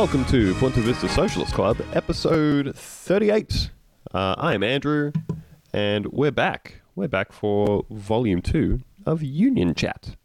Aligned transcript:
Welcome 0.00 0.24
to 0.28 0.54
Punta 0.54 0.80
Vista 0.80 1.10
Socialist 1.10 1.52
Club, 1.52 1.76
episode 1.92 2.74
38. 2.74 3.70
Uh, 4.14 4.34
I 4.38 4.54
am 4.54 4.62
Andrew, 4.62 5.12
and 5.74 6.06
we're 6.06 6.30
back. 6.30 6.80
We're 6.94 7.06
back 7.06 7.32
for 7.32 7.84
volume 7.90 8.40
two 8.40 8.80
of 9.04 9.22
Union 9.22 9.74
Chat. 9.74 10.16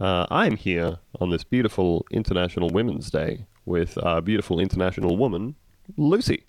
Uh, 0.00 0.26
I'm 0.32 0.56
here 0.56 0.98
on 1.20 1.30
this 1.30 1.44
beautiful 1.44 2.04
International 2.10 2.70
Women's 2.70 3.08
Day 3.08 3.46
with 3.64 3.96
our 4.04 4.20
beautiful 4.20 4.58
international 4.58 5.16
woman, 5.16 5.54
Lucy. 5.96 6.42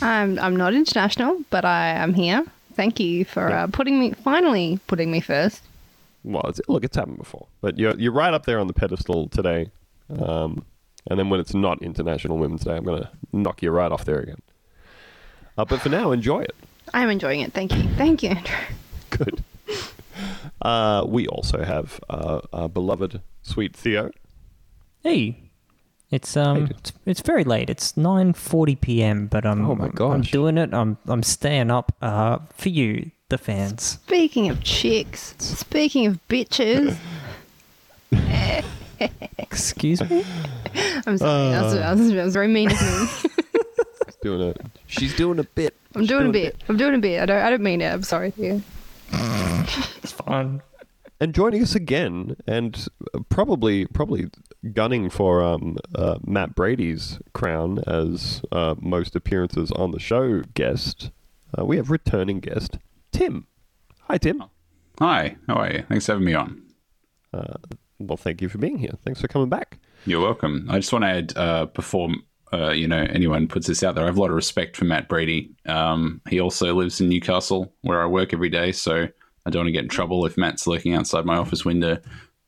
I'm 0.00 0.38
I'm 0.38 0.54
not 0.54 0.74
international, 0.74 1.42
but 1.50 1.64
I 1.64 1.88
am 1.88 2.14
here. 2.14 2.44
Thank 2.74 3.00
you 3.00 3.24
for 3.24 3.50
uh, 3.50 3.66
putting 3.66 3.98
me 3.98 4.12
finally 4.12 4.78
putting 4.86 5.10
me 5.10 5.18
first. 5.18 5.60
Well, 6.22 6.44
it's, 6.46 6.60
look, 6.68 6.84
it's 6.84 6.96
happened 6.96 7.18
before, 7.18 7.48
but 7.60 7.80
you're 7.80 7.98
you're 7.98 8.12
right 8.12 8.32
up 8.32 8.46
there 8.46 8.60
on 8.60 8.68
the 8.68 8.74
pedestal 8.74 9.26
today. 9.26 9.72
Um, 10.20 10.64
and 11.08 11.18
then 11.18 11.30
when 11.30 11.40
it's 11.40 11.54
not 11.54 11.82
International 11.82 12.38
Women's 12.38 12.64
Day, 12.64 12.76
I'm 12.76 12.84
going 12.84 13.02
to 13.02 13.10
knock 13.32 13.62
you 13.62 13.70
right 13.70 13.90
off 13.92 14.04
there 14.04 14.18
again. 14.18 14.40
Uh, 15.58 15.64
but 15.64 15.80
for 15.80 15.88
now, 15.88 16.10
enjoy 16.12 16.40
it. 16.42 16.54
I'm 16.94 17.10
enjoying 17.10 17.40
it. 17.40 17.52
Thank 17.52 17.74
you. 17.76 17.88
Thank 17.96 18.22
you, 18.22 18.30
Andrew. 18.30 18.56
Good. 19.10 19.44
Uh, 20.62 21.04
we 21.06 21.26
also 21.28 21.62
have 21.64 22.00
uh, 22.10 22.40
our 22.52 22.68
beloved 22.68 23.20
sweet 23.42 23.74
Theo. 23.74 24.10
Hey, 25.02 25.38
it's 26.10 26.36
um, 26.36 26.66
Hey. 26.66 26.72
it's, 26.78 26.92
it's 27.06 27.20
very 27.22 27.44
late. 27.44 27.70
It's 27.70 27.96
nine 27.96 28.32
forty 28.34 28.76
p.m. 28.76 29.26
But 29.26 29.46
I'm 29.46 29.64
Oh 29.64 29.74
my 29.74 29.86
I'm- 29.86 30.12
I'm 30.12 30.20
doing 30.22 30.58
it. 30.58 30.74
I'm 30.74 30.98
I'm 31.06 31.22
staying 31.22 31.70
up 31.70 31.92
uh 32.02 32.38
for 32.54 32.68
you, 32.68 33.10
the 33.30 33.38
fans. 33.38 33.82
Speaking 33.84 34.50
of 34.50 34.62
chicks, 34.62 35.34
speaking 35.38 36.06
of 36.06 36.18
bitches, 36.28 36.96
Excuse 39.38 40.00
me. 40.08 40.24
I'm 41.06 41.18
sorry. 41.18 41.50
that, 41.50 41.62
was, 41.62 41.74
that, 41.74 41.96
was, 41.96 42.12
that 42.12 42.24
was 42.24 42.34
very 42.34 42.48
mean 42.48 42.70
of 42.70 42.80
me. 42.80 43.06
She's 44.06 44.16
doing 44.22 44.42
a 44.42 44.54
she's 44.86 45.16
doing 45.16 45.38
a 45.38 45.44
bit. 45.44 45.74
I'm 45.94 46.06
doing 46.06 46.28
a 46.28 46.32
bit. 46.32 46.56
I'm 46.68 46.76
doing 46.76 46.94
a 46.94 46.98
bit. 46.98 47.20
I 47.22 47.26
don't. 47.26 47.42
I 47.42 47.50
don't 47.50 47.62
mean 47.62 47.80
it. 47.80 47.92
I'm 47.92 48.02
sorry. 48.02 48.32
Yeah. 48.36 48.60
It's 50.02 50.12
fine. 50.12 50.62
And 51.20 51.34
joining 51.34 51.62
us 51.62 51.74
again, 51.74 52.36
and 52.46 52.86
probably 53.28 53.86
probably 53.86 54.30
gunning 54.72 55.10
for 55.10 55.42
um, 55.42 55.76
uh, 55.94 56.18
Matt 56.24 56.54
Brady's 56.54 57.18
crown 57.32 57.82
as 57.86 58.42
uh, 58.52 58.74
most 58.78 59.14
appearances 59.16 59.70
on 59.72 59.90
the 59.90 60.00
show 60.00 60.42
guest. 60.54 61.10
Uh, 61.58 61.64
we 61.64 61.76
have 61.76 61.90
returning 61.90 62.40
guest 62.40 62.78
Tim. 63.12 63.46
Hi, 64.02 64.18
Tim. 64.18 64.44
Hi, 64.98 65.36
how 65.46 65.54
are 65.54 65.72
you? 65.72 65.84
Thanks 65.88 66.06
for 66.06 66.12
having 66.12 66.26
me 66.26 66.34
on. 66.34 66.62
Well, 68.00 68.16
thank 68.16 68.40
you 68.40 68.48
for 68.48 68.58
being 68.58 68.78
here. 68.78 68.94
Thanks 69.04 69.20
for 69.20 69.28
coming 69.28 69.48
back. 69.48 69.78
You're 70.06 70.22
welcome. 70.22 70.66
I 70.70 70.78
just 70.78 70.92
want 70.92 71.04
to 71.04 71.08
add, 71.08 71.36
uh, 71.36 71.66
before 71.66 72.08
uh, 72.52 72.70
you 72.70 72.88
know 72.88 73.06
anyone 73.10 73.46
puts 73.46 73.66
this 73.66 73.82
out 73.82 73.94
there, 73.94 74.04
I 74.04 74.06
have 74.06 74.16
a 74.16 74.20
lot 74.20 74.30
of 74.30 74.36
respect 74.36 74.76
for 74.76 74.86
Matt 74.86 75.08
Brady. 75.08 75.50
Um, 75.66 76.20
he 76.28 76.40
also 76.40 76.74
lives 76.74 77.00
in 77.00 77.08
Newcastle, 77.08 77.72
where 77.82 78.02
I 78.02 78.06
work 78.06 78.32
every 78.32 78.48
day, 78.48 78.72
so 78.72 79.06
I 79.46 79.50
don't 79.50 79.60
want 79.60 79.68
to 79.68 79.72
get 79.72 79.84
in 79.84 79.88
trouble 79.88 80.24
if 80.26 80.36
Matt's 80.38 80.66
lurking 80.66 80.94
outside 80.94 81.24
my 81.26 81.36
office 81.36 81.64
window. 81.64 81.98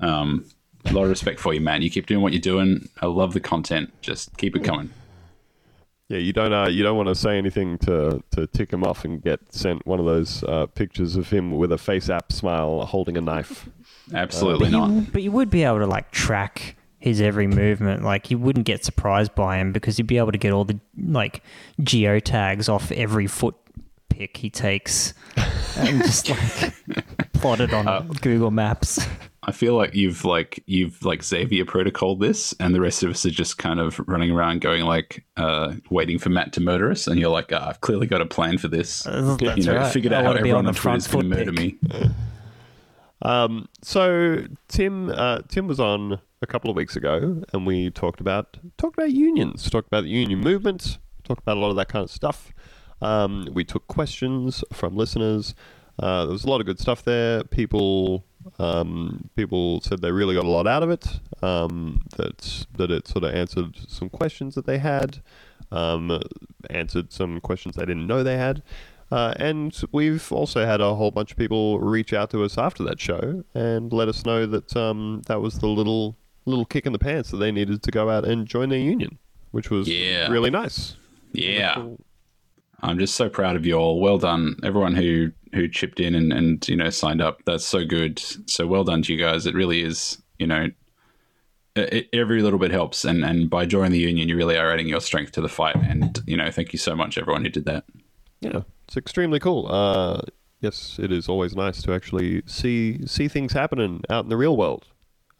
Um, 0.00 0.46
a 0.86 0.92
lot 0.92 1.04
of 1.04 1.10
respect 1.10 1.38
for 1.38 1.54
you, 1.54 1.60
Matt. 1.60 1.82
You 1.82 1.90
keep 1.90 2.06
doing 2.06 2.22
what 2.22 2.32
you're 2.32 2.40
doing. 2.40 2.88
I 3.00 3.06
love 3.06 3.34
the 3.34 3.40
content. 3.40 3.92
Just 4.00 4.36
keep 4.38 4.56
it 4.56 4.64
coming. 4.64 4.90
Yeah, 6.08 6.18
you 6.18 6.32
don't 6.32 6.52
uh, 6.52 6.68
you 6.68 6.82
don't 6.82 6.96
want 6.96 7.08
to 7.08 7.14
say 7.14 7.38
anything 7.38 7.78
to, 7.78 8.22
to 8.32 8.46
tick 8.48 8.70
him 8.70 8.84
off 8.84 9.04
and 9.04 9.22
get 9.22 9.40
sent 9.52 9.86
one 9.86 9.98
of 9.98 10.04
those 10.04 10.42
uh, 10.44 10.66
pictures 10.66 11.16
of 11.16 11.30
him 11.30 11.52
with 11.52 11.72
a 11.72 11.76
FaceApp 11.76 12.32
smile 12.32 12.84
holding 12.84 13.16
a 13.16 13.20
knife. 13.20 13.68
Absolutely 14.14 14.70
But 14.70 14.76
not. 14.78 14.90
you, 14.90 15.00
but 15.12 15.22
you 15.22 15.32
would 15.32 15.50
be 15.50 15.62
able 15.64 15.78
to 15.78 15.86
like 15.86 16.10
track 16.10 16.76
his 16.98 17.20
every 17.20 17.46
movement. 17.46 18.02
Like 18.04 18.30
you 18.30 18.38
wouldn't 18.38 18.66
get 18.66 18.84
surprised 18.84 19.34
by 19.34 19.58
him 19.58 19.72
because 19.72 19.98
you'd 19.98 20.06
be 20.06 20.18
able 20.18 20.32
to 20.32 20.38
get 20.38 20.52
all 20.52 20.64
the 20.64 20.78
like 20.98 21.42
geo 21.82 22.18
tags 22.20 22.68
off 22.68 22.90
every 22.92 23.26
foot 23.26 23.54
pick 24.08 24.36
he 24.36 24.50
takes 24.50 25.14
and 25.78 26.02
just 26.02 26.28
like 26.28 26.74
plot 27.32 27.60
it 27.60 27.72
on 27.72 27.88
Uh, 27.88 28.00
Google 28.20 28.50
Maps. 28.50 29.04
I 29.44 29.50
feel 29.50 29.74
like 29.74 29.92
you've 29.96 30.24
like 30.24 30.62
you've 30.66 31.04
like 31.04 31.24
Xavier 31.24 31.64
protocol 31.64 32.14
this, 32.14 32.54
and 32.60 32.72
the 32.72 32.80
rest 32.80 33.02
of 33.02 33.10
us 33.10 33.26
are 33.26 33.30
just 33.30 33.58
kind 33.58 33.80
of 33.80 33.98
running 34.06 34.30
around 34.30 34.60
going 34.60 34.84
like 34.84 35.24
uh, 35.36 35.72
waiting 35.90 36.20
for 36.20 36.28
Matt 36.28 36.52
to 36.52 36.60
murder 36.60 36.92
us, 36.92 37.08
and 37.08 37.18
you're 37.18 37.30
like, 37.30 37.50
ah, 37.52 37.70
I've 37.70 37.80
clearly 37.80 38.06
got 38.06 38.20
a 38.20 38.26
plan 38.26 38.56
for 38.58 38.68
this. 38.68 39.04
Uh, 39.04 39.36
you 39.56 39.64
know, 39.64 39.74
right. 39.78 39.92
figured 39.92 40.12
I 40.12 40.18
out 40.18 40.22
how 40.22 40.28
wanna 40.30 40.42
be 40.42 40.50
everyone 40.50 40.66
on 40.66 40.68
on 40.68 40.72
the 40.74 40.78
Twitter 40.78 40.96
is 40.96 41.06
going 41.08 41.28
to 41.30 41.36
murder 41.36 41.52
pick. 41.52 41.82
me. 41.82 42.10
Um, 43.22 43.68
so 43.82 44.44
Tim 44.68 45.10
uh, 45.10 45.40
Tim 45.48 45.66
was 45.66 45.80
on 45.80 46.20
a 46.42 46.46
couple 46.46 46.70
of 46.70 46.76
weeks 46.76 46.96
ago, 46.96 47.42
and 47.52 47.66
we 47.66 47.90
talked 47.90 48.20
about 48.20 48.58
talked 48.76 48.98
about 48.98 49.12
unions, 49.12 49.70
talked 49.70 49.86
about 49.86 50.02
the 50.02 50.10
union 50.10 50.40
movement, 50.40 50.98
talked 51.24 51.42
about 51.42 51.56
a 51.56 51.60
lot 51.60 51.70
of 51.70 51.76
that 51.76 51.88
kind 51.88 52.04
of 52.04 52.10
stuff. 52.10 52.52
Um, 53.00 53.48
we 53.52 53.64
took 53.64 53.86
questions 53.88 54.62
from 54.72 54.96
listeners. 54.96 55.54
Uh, 55.98 56.24
there 56.24 56.32
was 56.32 56.44
a 56.44 56.50
lot 56.50 56.60
of 56.60 56.66
good 56.66 56.80
stuff 56.80 57.04
there. 57.04 57.44
People 57.44 58.24
um, 58.58 59.30
people 59.36 59.80
said 59.82 60.00
they 60.02 60.10
really 60.10 60.34
got 60.34 60.44
a 60.44 60.50
lot 60.50 60.66
out 60.66 60.82
of 60.82 60.90
it. 60.90 61.06
Um, 61.42 62.02
that 62.16 62.66
that 62.76 62.90
it 62.90 63.06
sort 63.06 63.24
of 63.24 63.34
answered 63.34 63.76
some 63.88 64.08
questions 64.08 64.54
that 64.56 64.66
they 64.66 64.78
had, 64.78 65.22
um, 65.70 66.20
answered 66.70 67.12
some 67.12 67.40
questions 67.40 67.76
they 67.76 67.86
didn't 67.86 68.06
know 68.06 68.22
they 68.22 68.36
had. 68.36 68.62
Uh, 69.12 69.34
and 69.36 69.78
we've 69.92 70.32
also 70.32 70.64
had 70.64 70.80
a 70.80 70.94
whole 70.94 71.10
bunch 71.10 71.32
of 71.32 71.36
people 71.36 71.78
reach 71.80 72.14
out 72.14 72.30
to 72.30 72.42
us 72.44 72.56
after 72.56 72.82
that 72.82 72.98
show 72.98 73.44
and 73.54 73.92
let 73.92 74.08
us 74.08 74.24
know 74.24 74.46
that 74.46 74.74
um, 74.74 75.20
that 75.26 75.40
was 75.42 75.58
the 75.58 75.66
little 75.66 76.16
little 76.46 76.64
kick 76.64 76.86
in 76.86 76.92
the 76.92 76.98
pants 76.98 77.30
that 77.30 77.36
they 77.36 77.52
needed 77.52 77.82
to 77.82 77.90
go 77.90 78.08
out 78.08 78.24
and 78.24 78.46
join 78.48 78.68
their 78.70 78.78
union, 78.78 79.18
which 79.50 79.68
was 79.70 79.86
Yeah. 79.86 80.28
really 80.28 80.48
nice. 80.50 80.96
Yeah, 81.32 81.86
I'm 82.82 82.98
just 82.98 83.14
so 83.14 83.28
proud 83.28 83.54
of 83.54 83.64
you 83.66 83.74
all. 83.74 84.00
Well 84.00 84.16
done, 84.18 84.56
everyone 84.64 84.94
who 84.94 85.30
who 85.54 85.68
chipped 85.68 86.00
in 86.00 86.14
and 86.14 86.32
and 86.32 86.66
you 86.66 86.76
know 86.76 86.88
signed 86.90 87.20
up. 87.20 87.42
That's 87.44 87.66
so 87.66 87.84
good. 87.84 88.18
So 88.50 88.66
well 88.66 88.84
done 88.84 89.02
to 89.02 89.12
you 89.12 89.18
guys. 89.18 89.44
It 89.46 89.54
really 89.54 89.82
is. 89.82 90.20
You 90.38 90.46
know, 90.46 90.68
it, 91.76 92.08
every 92.12 92.42
little 92.42 92.58
bit 92.58 92.70
helps, 92.70 93.04
and 93.04 93.24
and 93.24 93.48
by 93.50 93.66
joining 93.66 93.92
the 93.92 93.98
union, 93.98 94.28
you 94.28 94.36
really 94.36 94.56
are 94.56 94.72
adding 94.72 94.88
your 94.88 95.00
strength 95.00 95.32
to 95.32 95.40
the 95.42 95.48
fight. 95.48 95.76
And 95.76 96.18
you 96.26 96.36
know, 96.36 96.50
thank 96.50 96.72
you 96.72 96.78
so 96.78 96.96
much, 96.96 97.18
everyone 97.18 97.44
who 97.44 97.50
did 97.50 97.66
that. 97.66 97.84
Yeah, 98.42 98.62
it's 98.86 98.96
extremely 98.96 99.38
cool. 99.38 99.68
Uh, 99.70 100.22
yes, 100.60 100.98
it 100.98 101.12
is 101.12 101.28
always 101.28 101.54
nice 101.54 101.80
to 101.82 101.94
actually 101.94 102.42
see 102.46 103.06
see 103.06 103.28
things 103.28 103.52
happening 103.52 104.02
out 104.10 104.24
in 104.24 104.30
the 104.30 104.36
real 104.36 104.56
world, 104.56 104.86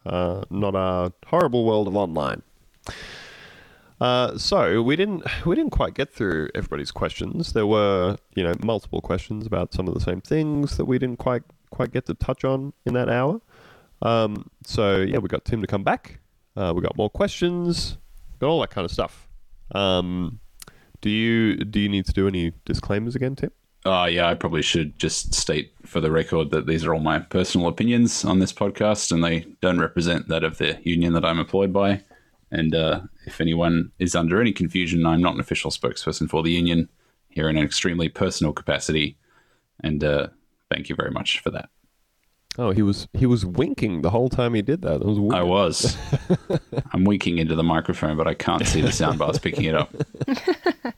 uh, 0.06 0.42
not 0.50 0.74
our 0.74 1.12
horrible 1.26 1.64
world 1.64 1.88
of 1.88 1.96
online. 1.96 2.42
Uh, 4.00 4.38
so 4.38 4.82
we 4.82 4.96
didn't 4.96 5.24
we 5.44 5.56
didn't 5.56 5.72
quite 5.72 5.94
get 5.94 6.12
through 6.12 6.48
everybody's 6.54 6.92
questions. 6.92 7.52
There 7.52 7.66
were 7.66 8.16
you 8.34 8.44
know 8.44 8.54
multiple 8.62 9.00
questions 9.00 9.46
about 9.46 9.72
some 9.74 9.88
of 9.88 9.94
the 9.94 10.00
same 10.00 10.20
things 10.20 10.76
that 10.76 10.84
we 10.84 10.98
didn't 10.98 11.18
quite 11.18 11.42
quite 11.70 11.92
get 11.92 12.06
to 12.06 12.14
touch 12.14 12.44
on 12.44 12.72
in 12.86 12.94
that 12.94 13.08
hour. 13.08 13.40
Um, 14.00 14.48
so 14.64 14.98
yeah, 14.98 15.18
we 15.18 15.28
got 15.28 15.44
Tim 15.44 15.60
to 15.60 15.66
come 15.66 15.82
back. 15.82 16.20
Uh, 16.56 16.72
we 16.74 16.82
got 16.82 16.96
more 16.96 17.10
questions. 17.10 17.98
Got 18.38 18.48
all 18.48 18.60
that 18.60 18.70
kind 18.70 18.84
of 18.84 18.90
stuff. 18.90 19.28
Um, 19.74 20.40
do 21.02 21.10
you 21.10 21.56
do 21.56 21.80
you 21.80 21.88
need 21.88 22.06
to 22.06 22.12
do 22.12 22.26
any 22.26 22.52
disclaimers 22.64 23.14
again, 23.14 23.36
Tim? 23.36 23.50
Uh, 23.84 24.08
yeah, 24.10 24.28
I 24.28 24.34
probably 24.34 24.62
should 24.62 24.96
just 24.96 25.34
state 25.34 25.72
for 25.84 26.00
the 26.00 26.12
record 26.12 26.50
that 26.50 26.68
these 26.68 26.84
are 26.84 26.94
all 26.94 27.00
my 27.00 27.18
personal 27.18 27.66
opinions 27.66 28.24
on 28.24 28.38
this 28.38 28.52
podcast, 28.52 29.10
and 29.10 29.22
they 29.22 29.40
don't 29.60 29.80
represent 29.80 30.28
that 30.28 30.44
of 30.44 30.58
the 30.58 30.78
union 30.84 31.12
that 31.14 31.24
I'm 31.24 31.40
employed 31.40 31.72
by. 31.72 32.04
And 32.52 32.74
uh, 32.74 33.00
if 33.26 33.40
anyone 33.40 33.90
is 33.98 34.14
under 34.14 34.40
any 34.40 34.52
confusion, 34.52 35.04
I'm 35.04 35.20
not 35.20 35.34
an 35.34 35.40
official 35.40 35.70
spokesperson 35.72 36.30
for 36.30 36.42
the 36.44 36.52
union 36.52 36.88
here 37.28 37.48
in 37.48 37.56
an 37.56 37.64
extremely 37.64 38.08
personal 38.08 38.52
capacity. 38.52 39.16
And 39.80 40.04
uh, 40.04 40.28
thank 40.70 40.88
you 40.88 40.94
very 40.94 41.10
much 41.10 41.40
for 41.40 41.50
that. 41.50 41.68
Oh, 42.58 42.70
he 42.70 42.82
was 42.82 43.08
he 43.14 43.24
was 43.24 43.46
winking 43.46 44.02
the 44.02 44.10
whole 44.10 44.28
time 44.28 44.52
he 44.54 44.62
did 44.62 44.82
that. 44.82 45.00
That 45.00 45.06
was 45.06 45.18
weird. 45.18 45.34
I 45.34 45.42
was. 45.42 45.96
I'm 46.92 47.04
winking 47.04 47.38
into 47.38 47.54
the 47.54 47.62
microphone, 47.62 48.16
but 48.16 48.26
I 48.26 48.34
can't 48.34 48.66
see 48.66 48.82
the 48.82 48.88
soundbars 48.88 49.40
picking 49.40 49.64
it 49.64 49.74
up. 49.74 49.94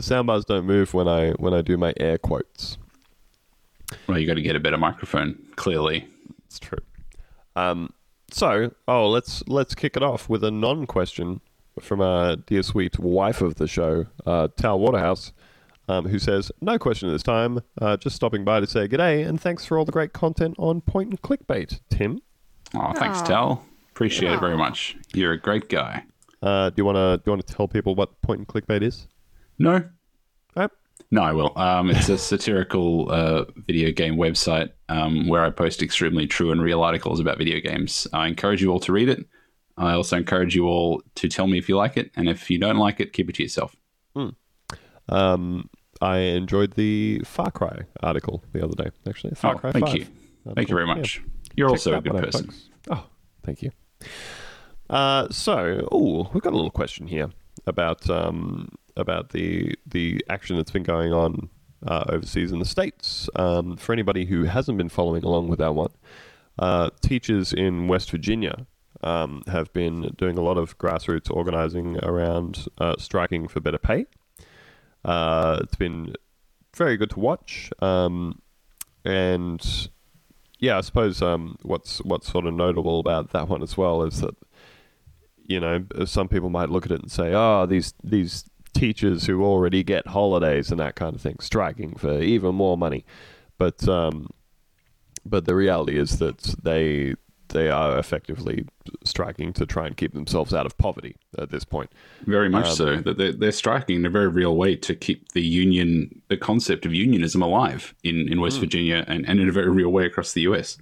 The 0.00 0.14
soundbars 0.14 0.46
don't 0.46 0.64
move 0.64 0.94
when 0.94 1.06
I 1.06 1.32
when 1.32 1.52
I 1.52 1.60
do 1.60 1.76
my 1.76 1.92
air 1.98 2.16
quotes. 2.16 2.78
Well, 4.06 4.18
you 4.18 4.26
got 4.26 4.34
to 4.34 4.40
get 4.40 4.56
a 4.56 4.60
better 4.60 4.78
microphone, 4.78 5.38
clearly. 5.56 6.08
It's 6.46 6.58
true. 6.58 6.78
Um, 7.54 7.92
so, 8.30 8.72
oh, 8.88 9.10
let's 9.10 9.46
let's 9.46 9.74
kick 9.74 9.98
it 9.98 10.02
off 10.02 10.26
with 10.26 10.42
a 10.42 10.50
non-question 10.50 11.42
from 11.80 12.00
our 12.00 12.36
dear 12.36 12.62
sweet 12.62 12.98
wife 12.98 13.42
of 13.42 13.56
the 13.56 13.66
show, 13.66 14.06
uh, 14.24 14.48
Tal 14.56 14.80
Waterhouse, 14.80 15.32
um, 15.90 16.06
who 16.08 16.18
says, 16.18 16.52
"No 16.60 16.78
question 16.78 17.08
at 17.08 17.12
this 17.12 17.22
time. 17.22 17.60
Uh, 17.80 17.96
just 17.96 18.16
stopping 18.16 18.44
by 18.44 18.60
to 18.60 18.66
say 18.66 18.86
g'day 18.86 19.26
and 19.26 19.40
thanks 19.40 19.64
for 19.64 19.76
all 19.78 19.84
the 19.84 19.92
great 19.92 20.12
content 20.12 20.54
on 20.58 20.80
point 20.80 21.10
and 21.10 21.20
clickbait, 21.22 21.80
Tim. 21.90 22.20
Oh, 22.74 22.92
thanks, 22.94 23.20
Tal. 23.22 23.64
Appreciate 23.90 24.32
it 24.32 24.40
very 24.40 24.56
much. 24.56 24.96
You're 25.12 25.32
a 25.32 25.40
great 25.40 25.68
guy. 25.68 26.04
Uh, 26.42 26.70
do 26.70 26.74
you 26.78 26.84
want 26.84 26.96
to 26.96 27.18
do 27.18 27.22
you 27.26 27.32
want 27.32 27.46
to 27.46 27.54
tell 27.54 27.68
people 27.68 27.94
what 27.94 28.20
point 28.22 28.38
and 28.38 28.48
clickbait 28.48 28.82
is? 28.82 29.08
No, 29.58 29.84
Uh, 30.56 30.68
No, 31.10 31.22
I 31.22 31.32
will. 31.32 31.52
Um, 31.58 31.90
it's 31.90 32.08
a 32.08 32.16
satirical 32.30 33.10
uh, 33.10 33.44
video 33.66 33.92
game 33.92 34.16
website 34.16 34.70
um, 34.88 35.28
where 35.28 35.44
I 35.44 35.50
post 35.50 35.82
extremely 35.82 36.26
true 36.26 36.50
and 36.52 36.62
real 36.62 36.82
articles 36.82 37.20
about 37.20 37.36
video 37.36 37.60
games. 37.60 38.06
I 38.12 38.26
encourage 38.28 38.62
you 38.62 38.70
all 38.70 38.80
to 38.80 38.92
read 38.92 39.08
it. 39.10 39.26
I 39.76 39.92
also 39.92 40.16
encourage 40.16 40.54
you 40.54 40.66
all 40.66 41.02
to 41.16 41.28
tell 41.28 41.46
me 41.46 41.58
if 41.58 41.68
you 41.68 41.76
like 41.76 41.96
it, 41.96 42.10
and 42.16 42.28
if 42.28 42.48
you 42.50 42.58
don't 42.58 42.76
like 42.76 43.00
it, 43.00 43.12
keep 43.12 43.28
it 43.28 43.34
to 43.36 43.42
yourself. 43.42 43.74
Um, 45.08 45.68
I 46.00 46.18
enjoyed 46.18 46.74
the 46.74 47.20
Far 47.24 47.50
Cry 47.50 47.80
article 48.02 48.42
the 48.52 48.64
other 48.64 48.74
day. 48.74 48.90
Actually, 49.08 49.34
Far 49.34 49.54
Oh, 49.54 49.58
Cry 49.58 49.72
thank 49.72 49.86
5 49.86 49.96
you. 49.96 50.06
Thank 50.54 50.68
you 50.68 50.74
very 50.74 50.86
much. 50.86 51.16
Yeah. 51.16 51.22
You're 51.56 51.68
Check 51.68 51.72
also 51.72 51.98
a 51.98 52.00
good 52.00 52.12
person. 52.12 52.44
folks. 52.46 52.68
Oh, 52.90 53.06
thank 53.44 53.62
you. 53.62 53.70
Uh, 54.88 55.28
so, 55.30 55.86
oh, 55.92 56.30
we've 56.32 56.42
got 56.42 56.52
a 56.52 56.56
little 56.56 56.70
question 56.70 57.06
here 57.06 57.30
about 57.66 58.08
um, 58.08 58.70
about 58.96 59.30
the 59.30 59.74
the 59.86 60.24
action 60.28 60.56
that's 60.56 60.70
been 60.70 60.82
going 60.82 61.12
on 61.12 61.48
uh, 61.86 62.04
overseas 62.08 62.52
in 62.52 62.58
the 62.58 62.64
states. 62.64 63.28
Um, 63.36 63.76
for 63.76 63.92
anybody 63.92 64.24
who 64.24 64.44
hasn't 64.44 64.78
been 64.78 64.88
following 64.88 65.22
along 65.24 65.48
with 65.48 65.58
that 65.58 65.74
one, 65.74 65.92
uh, 66.58 66.90
teachers 67.02 67.52
in 67.52 67.88
West 67.88 68.10
Virginia 68.10 68.66
um, 69.02 69.42
have 69.46 69.72
been 69.72 70.14
doing 70.16 70.38
a 70.38 70.42
lot 70.42 70.56
of 70.58 70.78
grassroots 70.78 71.30
organizing 71.30 71.98
around 72.02 72.66
uh, 72.78 72.94
striking 72.98 73.48
for 73.48 73.60
better 73.60 73.78
pay. 73.78 74.06
Uh, 75.04 75.58
it's 75.62 75.76
been 75.76 76.14
very 76.76 76.96
good 76.96 77.10
to 77.10 77.20
watch. 77.20 77.70
Um, 77.80 78.40
and 79.04 79.88
yeah, 80.58 80.78
I 80.78 80.80
suppose 80.82 81.22
um, 81.22 81.56
what's 81.62 81.98
what's 82.02 82.30
sort 82.30 82.46
of 82.46 82.54
notable 82.54 83.00
about 83.00 83.30
that 83.30 83.48
one 83.48 83.62
as 83.62 83.76
well 83.76 84.02
is 84.02 84.20
that 84.20 84.36
you 85.46 85.58
know 85.58 85.84
some 86.04 86.28
people 86.28 86.50
might 86.50 86.70
look 86.70 86.86
at 86.86 86.92
it 86.92 87.00
and 87.00 87.10
say, 87.10 87.32
"Oh, 87.34 87.66
these 87.66 87.94
these 88.04 88.44
teachers 88.74 89.26
who 89.26 89.42
already 89.42 89.82
get 89.82 90.06
holidays 90.06 90.70
and 90.70 90.78
that 90.80 90.94
kind 90.94 91.14
of 91.14 91.20
thing 91.20 91.36
striking 91.40 91.94
for 91.96 92.20
even 92.20 92.54
more 92.54 92.76
money," 92.76 93.04
but 93.58 93.88
um, 93.88 94.28
but 95.24 95.46
the 95.46 95.54
reality 95.54 95.98
is 95.98 96.18
that 96.18 96.38
they 96.62 97.14
they 97.50 97.68
are 97.70 97.98
effectively 97.98 98.66
striking 99.04 99.52
to 99.52 99.66
try 99.66 99.86
and 99.86 99.96
keep 99.96 100.12
themselves 100.14 100.52
out 100.52 100.66
of 100.66 100.76
poverty 100.78 101.16
at 101.38 101.50
this 101.50 101.64
point. 101.64 101.90
Very 102.26 102.48
much 102.48 102.66
Um, 102.66 102.74
so. 102.74 102.96
That 102.96 103.18
they're, 103.18 103.32
they're 103.32 103.52
striking 103.52 103.96
in 103.96 104.06
a 104.06 104.10
very 104.10 104.28
real 104.28 104.56
way 104.56 104.74
to 104.76 104.94
keep 104.94 105.32
the 105.32 105.42
union, 105.42 106.22
the 106.28 106.36
concept 106.36 106.86
of 106.86 106.94
unionism 106.94 107.42
alive 107.42 107.94
in, 108.02 108.30
in. 108.32 108.40
West 108.40 108.58
Virginia 108.58 109.04
and, 109.06 109.28
and 109.28 109.38
in 109.38 109.48
a 109.48 109.52
very 109.52 109.70
real 109.70 109.90
way 109.90 110.06
across 110.06 110.32
the 110.32 110.40
US. 110.42 110.78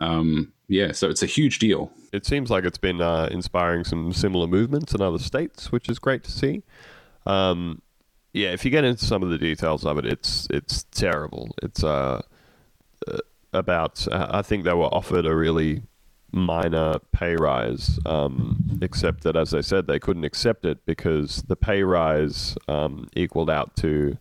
Um, 0.00 0.52
yeah, 0.68 0.92
so 0.92 1.10
it's 1.10 1.22
a 1.22 1.26
huge 1.26 1.58
deal. 1.58 1.90
it 2.12 2.24
seems 2.24 2.50
like 2.50 2.64
it's 2.64 2.78
been 2.78 3.00
uh, 3.00 3.28
inspiring 3.30 3.84
some 3.84 4.12
similar 4.12 4.46
movements 4.46 4.94
in 4.94 5.00
other 5.02 5.18
states, 5.18 5.70
which 5.72 5.88
is 5.88 5.98
great 5.98 6.24
to 6.24 6.30
see. 6.32 6.62
Um, 7.26 7.82
yeah, 8.32 8.50
if 8.52 8.64
you 8.64 8.70
get 8.70 8.84
into 8.84 9.04
some 9.04 9.22
of 9.22 9.30
the 9.30 9.38
details 9.38 9.84
of 9.84 9.98
it, 9.98 10.06
it's 10.06 10.46
it's 10.50 10.84
terrible. 10.90 11.54
It's 11.62 11.84
uh, 11.84 12.22
uh, 13.06 13.18
about 13.52 14.08
uh, 14.08 14.26
I 14.30 14.42
think 14.42 14.64
they 14.64 14.72
were 14.72 14.92
offered 14.92 15.26
a 15.26 15.34
really 15.36 15.82
minor 16.34 16.98
pay 17.12 17.36
rise, 17.36 17.98
um, 18.06 18.78
except 18.82 19.22
that 19.22 19.36
as 19.36 19.54
I 19.54 19.60
said, 19.60 19.86
they 19.86 19.98
couldn't 19.98 20.24
accept 20.24 20.64
it 20.64 20.84
because 20.84 21.42
the 21.42 21.56
pay 21.56 21.82
rise 21.82 22.56
um, 22.68 23.08
equaled 23.14 23.50
out 23.50 23.76
to 23.76 24.18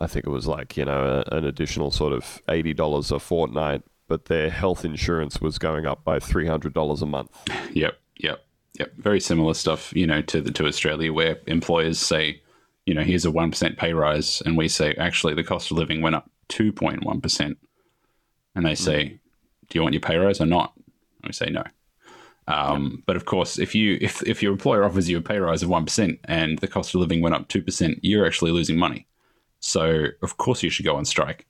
I 0.00 0.06
think 0.06 0.26
it 0.26 0.30
was 0.30 0.46
like 0.46 0.76
you 0.76 0.84
know 0.84 1.24
a, 1.30 1.36
an 1.36 1.44
additional 1.44 1.90
sort 1.90 2.12
of 2.12 2.40
eighty 2.48 2.74
dollars 2.74 3.10
a 3.10 3.18
fortnight, 3.18 3.82
but 4.08 4.26
their 4.26 4.50
health 4.50 4.84
insurance 4.84 5.40
was 5.40 5.58
going 5.58 5.86
up 5.86 6.04
by 6.04 6.18
three 6.18 6.46
hundred 6.46 6.74
dollars 6.74 7.02
a 7.02 7.06
month. 7.06 7.30
Yep, 7.72 7.98
yep, 8.18 8.44
yep. 8.78 8.94
Very 8.96 9.20
similar 9.20 9.52
stuff, 9.52 9.94
you 9.94 10.06
know, 10.06 10.22
to 10.22 10.40
the, 10.40 10.50
to 10.52 10.66
Australia, 10.66 11.12
where 11.12 11.38
employers 11.46 11.98
say, 11.98 12.40
you 12.86 12.94
know, 12.94 13.02
here's 13.02 13.26
a 13.26 13.30
one 13.30 13.50
percent 13.50 13.76
pay 13.76 13.92
rise, 13.92 14.42
and 14.46 14.56
we 14.56 14.68
say 14.68 14.94
actually 14.94 15.34
the 15.34 15.44
cost 15.44 15.70
of 15.70 15.76
living 15.76 16.00
went 16.00 16.14
up 16.14 16.30
two 16.48 16.72
point 16.72 17.04
one 17.04 17.20
percent, 17.20 17.58
and 18.54 18.64
they 18.64 18.74
say, 18.74 19.18
do 19.68 19.78
you 19.78 19.82
want 19.82 19.94
your 19.94 20.00
pay 20.00 20.16
rise 20.16 20.40
or 20.40 20.46
not? 20.46 20.72
We 21.26 21.32
say 21.32 21.50
no. 21.50 21.64
Um, 22.48 23.02
But 23.06 23.16
of 23.16 23.24
course, 23.24 23.58
if 23.58 23.74
you 23.74 23.98
if 24.00 24.22
if 24.22 24.42
your 24.42 24.52
employer 24.52 24.84
offers 24.84 25.08
you 25.08 25.18
a 25.18 25.22
pay 25.22 25.38
rise 25.38 25.62
of 25.62 25.68
one 25.68 25.84
percent 25.84 26.20
and 26.24 26.58
the 26.58 26.68
cost 26.68 26.94
of 26.94 27.00
living 27.00 27.20
went 27.20 27.34
up 27.34 27.48
two 27.48 27.62
percent, 27.62 27.98
you're 28.02 28.26
actually 28.26 28.52
losing 28.52 28.78
money. 28.78 29.06
So 29.60 30.06
of 30.22 30.36
course 30.36 30.62
you 30.62 30.70
should 30.70 30.86
go 30.86 30.96
on 30.96 31.04
strike. 31.04 31.46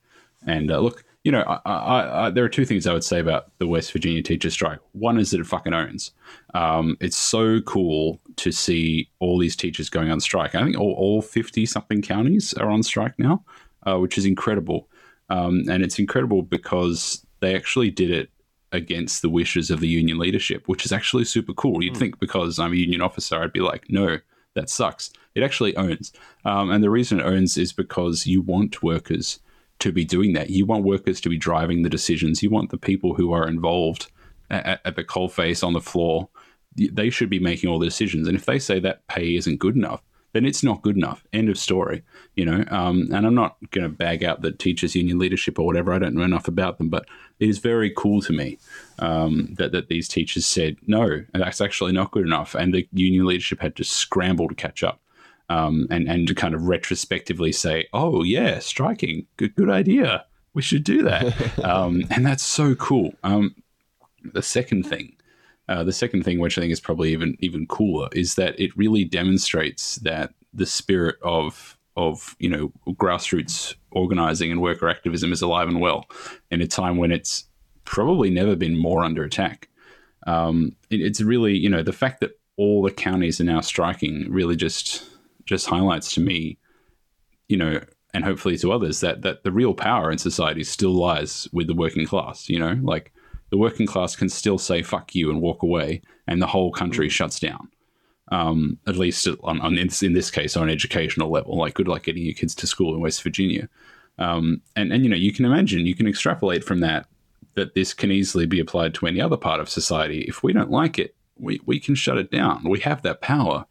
And 0.47 0.71
uh, 0.71 0.79
look, 0.79 1.05
you 1.25 1.33
know, 1.33 1.43
I, 1.43 1.61
I, 1.67 2.27
I, 2.27 2.31
there 2.31 2.45
are 2.45 2.49
two 2.49 2.65
things 2.65 2.87
I 2.87 2.93
would 2.93 3.03
say 3.03 3.19
about 3.19 3.51
the 3.59 3.67
West 3.67 3.91
Virginia 3.93 4.23
teacher 4.23 4.49
strike. 4.49 4.79
One 4.93 5.19
is 5.19 5.33
that 5.33 5.41
it 5.41 5.47
fucking 5.47 5.75
owns. 5.75 6.13
Um, 6.55 6.97
it's 7.01 7.17
so 7.17 7.61
cool 7.63 8.21
to 8.37 8.53
see 8.53 9.11
all 9.19 9.37
these 9.37 9.57
teachers 9.57 9.91
going 9.91 10.09
on 10.09 10.21
strike. 10.21 10.55
I 10.55 10.63
think 10.63 10.79
all, 10.79 10.93
all 10.93 11.21
50 11.21 11.67
something 11.67 12.01
counties 12.01 12.55
are 12.55 12.71
on 12.71 12.85
strike 12.85 13.19
now, 13.19 13.45
uh, 13.87 13.99
which 13.99 14.17
is 14.17 14.25
incredible. 14.25 14.89
Um, 15.29 15.65
and 15.69 15.83
it's 15.83 15.99
incredible 15.99 16.43
because 16.43 17.27
they 17.41 17.57
actually 17.57 17.91
did 17.91 18.11
it 18.11 18.31
against 18.73 19.23
the 19.23 19.29
wishes 19.29 19.71
of 19.71 19.81
the 19.81 19.89
union 19.89 20.19
leadership, 20.19 20.67
which 20.67 20.85
is 20.85 20.93
actually 20.93 21.25
super 21.25 21.53
cool. 21.53 21.83
You'd 21.83 21.97
think 21.97 22.19
because 22.19 22.59
I'm 22.59 22.73
a 22.73 22.77
union 22.77 23.01
officer, 23.01 23.41
I'd 23.41 23.53
be 23.53 23.61
like, 23.61 23.87
no, 23.89 24.19
that 24.55 24.69
sucks. 24.69 25.13
It 25.35 25.43
actually 25.43 25.77
owns. 25.77 26.13
Um, 26.45 26.71
and 26.71 26.83
the 26.83 26.91
reason 26.91 27.21
it 27.21 27.27
owns 27.27 27.57
is 27.57 27.73
because 27.73 28.27
you 28.27 28.43
want 28.43 28.83
workers 28.83 29.41
to 29.79 29.93
be 29.93 30.05
doing 30.05 30.33
that. 30.33 30.51
You 30.51 30.67
want 30.67 30.85
workers 30.85 31.21
to 31.21 31.29
be 31.29 31.37
driving 31.37 31.83
the 31.83 31.91
decisions. 31.91 32.43
You 32.43 32.51
want 32.51 32.71
the 32.71 32.79
people 32.79 33.15
who 33.15 33.33
are 33.33 33.47
involved 33.47 34.11
at, 34.51 34.81
at 34.85 34.97
the 34.97 35.05
coalface 35.05 35.65
on 35.65 35.75
the 35.75 35.81
floor. 35.81 36.29
They 36.75 37.11
should 37.11 37.31
be 37.31 37.39
making 37.39 37.71
all 37.71 37.79
the 37.79 37.87
decisions. 37.87 38.27
And 38.27 38.37
if 38.37 38.47
they 38.47 38.59
say 38.59 38.81
that 38.81 39.07
pay 39.09 39.37
isn't 39.37 39.59
good 39.59 39.77
enough, 39.77 40.03
then 40.33 40.45
it's 40.45 40.63
not 40.63 40.83
good 40.83 40.97
enough. 40.97 41.25
End 41.33 41.49
of 41.49 41.59
story. 41.59 42.03
You 42.35 42.45
know, 42.45 42.65
um, 42.71 43.09
and 43.13 43.27
I'm 43.27 43.35
not 43.35 43.57
going 43.71 43.85
to 43.85 43.95
bag 43.95 44.23
out 44.23 44.43
the 44.43 44.53
teachers' 44.53 44.95
union 44.95 45.19
leadership 45.19 45.59
or 45.59 45.65
whatever. 45.65 45.93
I 45.93 45.99
don't 45.99 46.15
know 46.15 46.25
enough 46.25 46.49
about 46.49 46.79
them, 46.79 46.89
but 46.91 47.07
it 47.39 47.49
is 47.49 47.59
very 47.59 47.91
cool 47.91 48.21
to 48.23 48.33
me 48.33 48.59
um, 48.99 49.55
that 49.59 49.73
that 49.73 49.89
these 49.89 50.09
teachers 50.09 50.47
said 50.47 50.77
no, 50.87 51.25
that's 51.33 51.61
actually 51.61 51.93
not 51.93 52.11
good 52.11 52.25
enough, 52.25 52.55
and 52.55 52.73
the 52.73 52.89
union 52.93 53.27
leadership 53.27 53.61
had 53.61 53.77
to 53.77 53.85
scramble 53.85 54.49
to 54.49 54.55
catch 54.55 54.83
up. 54.83 55.01
Um, 55.49 55.87
and 55.91 56.09
and 56.09 56.27
to 56.27 56.35
kind 56.35 56.55
of 56.55 56.67
retrospectively 56.67 57.53
say, 57.53 57.87
"Oh 57.93 58.25
yeah, 58.25 58.59
striking, 58.59 59.27
good 59.37 59.55
good 59.55 59.71
idea. 59.71 60.25
We 60.55 60.63
should 60.63 60.83
do 60.83 61.03
that." 61.03 61.59
um, 61.65 62.03
and 62.11 62.27
that's 62.27 62.43
so 62.43 62.75
cool. 62.75 63.15
Um, 63.23 63.55
the 64.33 64.43
second 64.43 64.85
thing, 64.85 65.15
uh, 65.69 65.85
the 65.85 65.93
second 65.93 66.25
thing, 66.25 66.41
which 66.41 66.59
I 66.59 66.63
think 66.63 66.73
is 66.73 66.81
probably 66.81 67.13
even 67.13 67.37
even 67.39 67.67
cooler, 67.69 68.09
is 68.13 68.35
that 68.35 68.59
it 68.59 68.77
really 68.77 69.05
demonstrates 69.05 69.97
that 69.97 70.35
the 70.53 70.67
spirit 70.67 71.17
of 71.23 71.76
of 71.97 72.37
you 72.39 72.49
know 72.49 72.73
grassroots 72.95 73.75
organizing 73.93 74.51
and 74.51 74.61
worker 74.61 74.89
activism 74.89 75.33
is 75.33 75.43
alive 75.43 75.69
and 75.69 75.81
well 75.81 76.07
in 76.51 76.61
a 76.61 76.67
time 76.67 76.97
when 76.97 77.13
it's 77.13 77.45
probably 77.85 78.31
never 78.31 78.57
been 78.57 78.77
more 78.77 79.05
under 79.05 79.25
attack. 79.25 79.69
Um, 80.27 80.77
it, 80.91 81.01
it's 81.01 81.21
really 81.21 81.57
you 81.57 81.69
know 81.69 81.83
the 81.83 81.93
fact 81.93 82.21
that 82.21 82.39
all 82.57 82.83
the 82.83 82.91
counties 82.91 83.41
are 83.41 83.45
now 83.45 83.61
striking 83.61 84.31
really 84.31 84.57
just 84.57 85.09
just 85.45 85.67
highlights 85.67 86.13
to 86.15 86.21
me, 86.21 86.59
you 87.49 87.57
know, 87.57 87.81
and 88.13 88.25
hopefully 88.25 88.59
to 88.59 88.73
others 88.73 89.01
that 89.01 89.23
that 89.23 89.45
the 89.45 89.53
real 89.53 89.75
power 89.75 90.11
in 90.11 90.19
society 90.19 90.65
still 90.65 90.93
lies 90.93 91.49
with 91.53 91.67
the 91.67 91.75
working 91.75 92.07
class. 92.07 92.49
You 92.49 92.59
know, 92.59 92.79
like 92.83 93.13
the 93.51 93.59
working 93.59 93.87
class 93.87 94.17
can 94.17 94.29
still 94.29 94.59
say 94.59 94.83
"fuck 94.83 95.15
you" 95.15 95.31
and 95.31 95.41
walk 95.41 95.63
away, 95.63 96.03
and 96.27 96.43
the 96.43 96.47
whole 96.47 96.73
country 96.73 97.09
shuts 97.09 97.41
down. 97.41 97.69
Um, 98.33 98.79
at 98.89 98.97
least 98.97 99.29
on, 99.45 99.61
on 99.61 99.79
in, 99.79 99.89
in 100.03 100.13
this 100.15 100.33
case, 100.33 100.57
on 100.57 100.65
an 100.65 100.71
educational 100.71 101.31
level, 101.31 101.57
like 101.57 101.75
good 101.75 101.87
luck 101.87 102.03
getting 102.03 102.25
your 102.25 102.35
kids 102.35 102.57
to 102.57 102.67
school 102.67 102.95
in 102.95 103.01
West 103.01 103.23
Virginia. 103.23 103.69
Um, 104.19 104.63
and 104.75 104.93
and 104.93 105.05
you 105.05 105.11
know, 105.11 105.17
you 105.17 105.33
can 105.33 105.45
imagine, 105.45 105.87
you 105.87 105.95
can 105.95 106.09
extrapolate 106.09 106.65
from 106.65 106.81
that 106.81 107.07
that 107.55 107.75
this 107.75 107.95
can 107.95 108.11
easily 108.11 108.45
be 108.45 108.61
applied 108.61 108.95
to 108.95 109.07
any 109.07 109.21
other 109.21 109.37
part 109.37 109.61
of 109.61 109.69
society. 109.69 110.23
If 110.23 110.43
we 110.43 110.53
don't 110.53 110.71
like 110.71 110.99
it, 110.99 111.15
we, 111.39 111.61
we 111.65 111.79
can 111.81 111.95
shut 111.95 112.19
it 112.19 112.31
down. 112.31 112.69
We 112.69 112.81
have 112.81 113.03
that 113.03 113.21
power 113.21 113.65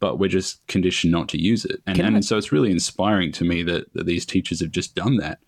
but 0.00 0.18
we're 0.18 0.28
just 0.28 0.66
conditioned 0.66 1.12
not 1.12 1.28
to 1.28 1.40
use 1.40 1.64
it. 1.64 1.82
And, 1.86 1.96
and 2.00 2.16
I- 2.16 2.20
so 2.20 2.36
it's 2.36 2.52
really 2.52 2.70
inspiring 2.72 3.30
to 3.32 3.44
me 3.44 3.62
that, 3.64 3.92
that 3.92 4.06
these 4.06 4.26
teachers 4.26 4.60
have 4.60 4.70
just 4.72 4.94
done 4.94 5.18
that 5.18 5.38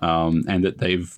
um, 0.00 0.42
and 0.48 0.64
that 0.64 0.78
they've 0.78 1.16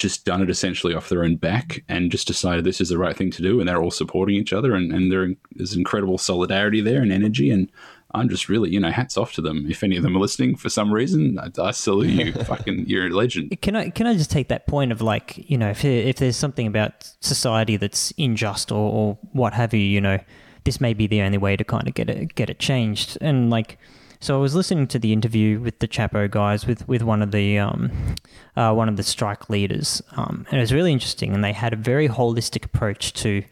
just 0.00 0.24
done 0.24 0.42
it 0.42 0.50
essentially 0.50 0.94
off 0.94 1.10
their 1.10 1.22
own 1.22 1.36
back 1.36 1.84
and 1.88 2.10
just 2.10 2.26
decided 2.26 2.64
this 2.64 2.80
is 2.80 2.88
the 2.88 2.98
right 2.98 3.16
thing 3.16 3.30
to 3.30 3.42
do. 3.42 3.60
And 3.60 3.68
they're 3.68 3.82
all 3.82 3.90
supporting 3.90 4.34
each 4.34 4.52
other 4.52 4.74
and, 4.74 4.92
and 4.92 5.12
there's 5.12 5.76
incredible 5.76 6.18
solidarity 6.18 6.80
there 6.80 7.02
and 7.02 7.12
energy. 7.12 7.50
And 7.50 7.70
I'm 8.12 8.28
just 8.28 8.48
really, 8.48 8.70
you 8.70 8.80
know, 8.80 8.90
hats 8.90 9.18
off 9.18 9.34
to 9.34 9.42
them. 9.42 9.66
If 9.68 9.84
any 9.84 9.96
of 9.96 10.02
them 10.02 10.16
are 10.16 10.20
listening 10.20 10.56
for 10.56 10.70
some 10.70 10.92
reason, 10.92 11.38
I, 11.38 11.50
I 11.62 11.70
salute 11.72 12.08
you. 12.08 12.32
Fucking, 12.44 12.86
you're 12.86 13.06
a 13.06 13.10
legend. 13.10 13.60
Can 13.60 13.76
I 13.76 13.90
can 13.90 14.06
I 14.06 14.14
just 14.14 14.30
take 14.30 14.48
that 14.48 14.66
point 14.66 14.90
of 14.90 15.00
like 15.00 15.48
you 15.48 15.56
know 15.56 15.70
if 15.70 15.84
if 15.84 16.16
there's 16.16 16.36
something 16.36 16.66
about 16.66 17.08
society 17.20 17.76
that's 17.76 18.12
unjust 18.18 18.72
or, 18.72 18.90
or 18.92 19.18
what 19.32 19.52
have 19.52 19.74
you, 19.74 19.80
you 19.80 20.00
know, 20.00 20.18
this 20.64 20.80
may 20.80 20.94
be 20.94 21.06
the 21.06 21.20
only 21.20 21.38
way 21.38 21.56
to 21.56 21.62
kind 21.62 21.86
of 21.86 21.94
get 21.94 22.10
it 22.10 22.34
get 22.34 22.50
it 22.50 22.58
changed. 22.58 23.18
And 23.20 23.50
like, 23.50 23.78
so 24.20 24.36
I 24.36 24.40
was 24.40 24.54
listening 24.54 24.86
to 24.88 24.98
the 24.98 25.12
interview 25.14 25.60
with 25.60 25.78
the 25.78 25.88
Chapo 25.88 26.30
guys 26.30 26.66
with 26.66 26.86
with 26.86 27.02
one 27.02 27.22
of 27.22 27.32
the 27.32 27.58
um, 27.58 28.16
uh, 28.54 28.72
one 28.72 28.88
of 28.88 28.96
the 28.96 29.02
strike 29.02 29.48
leaders, 29.48 30.02
um, 30.12 30.44
and 30.50 30.58
it 30.58 30.60
was 30.60 30.72
really 30.72 30.92
interesting. 30.92 31.32
And 31.34 31.42
they 31.42 31.54
had 31.54 31.72
a 31.72 31.76
very 31.76 32.08
holistic 32.08 32.64
approach 32.64 33.14
to 33.14 33.42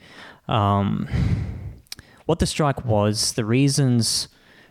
um, 0.47 1.09
what 2.27 2.39
the 2.39 2.47
strike 2.47 2.85
was, 2.85 3.33
the 3.33 3.47
reasons 3.47 4.29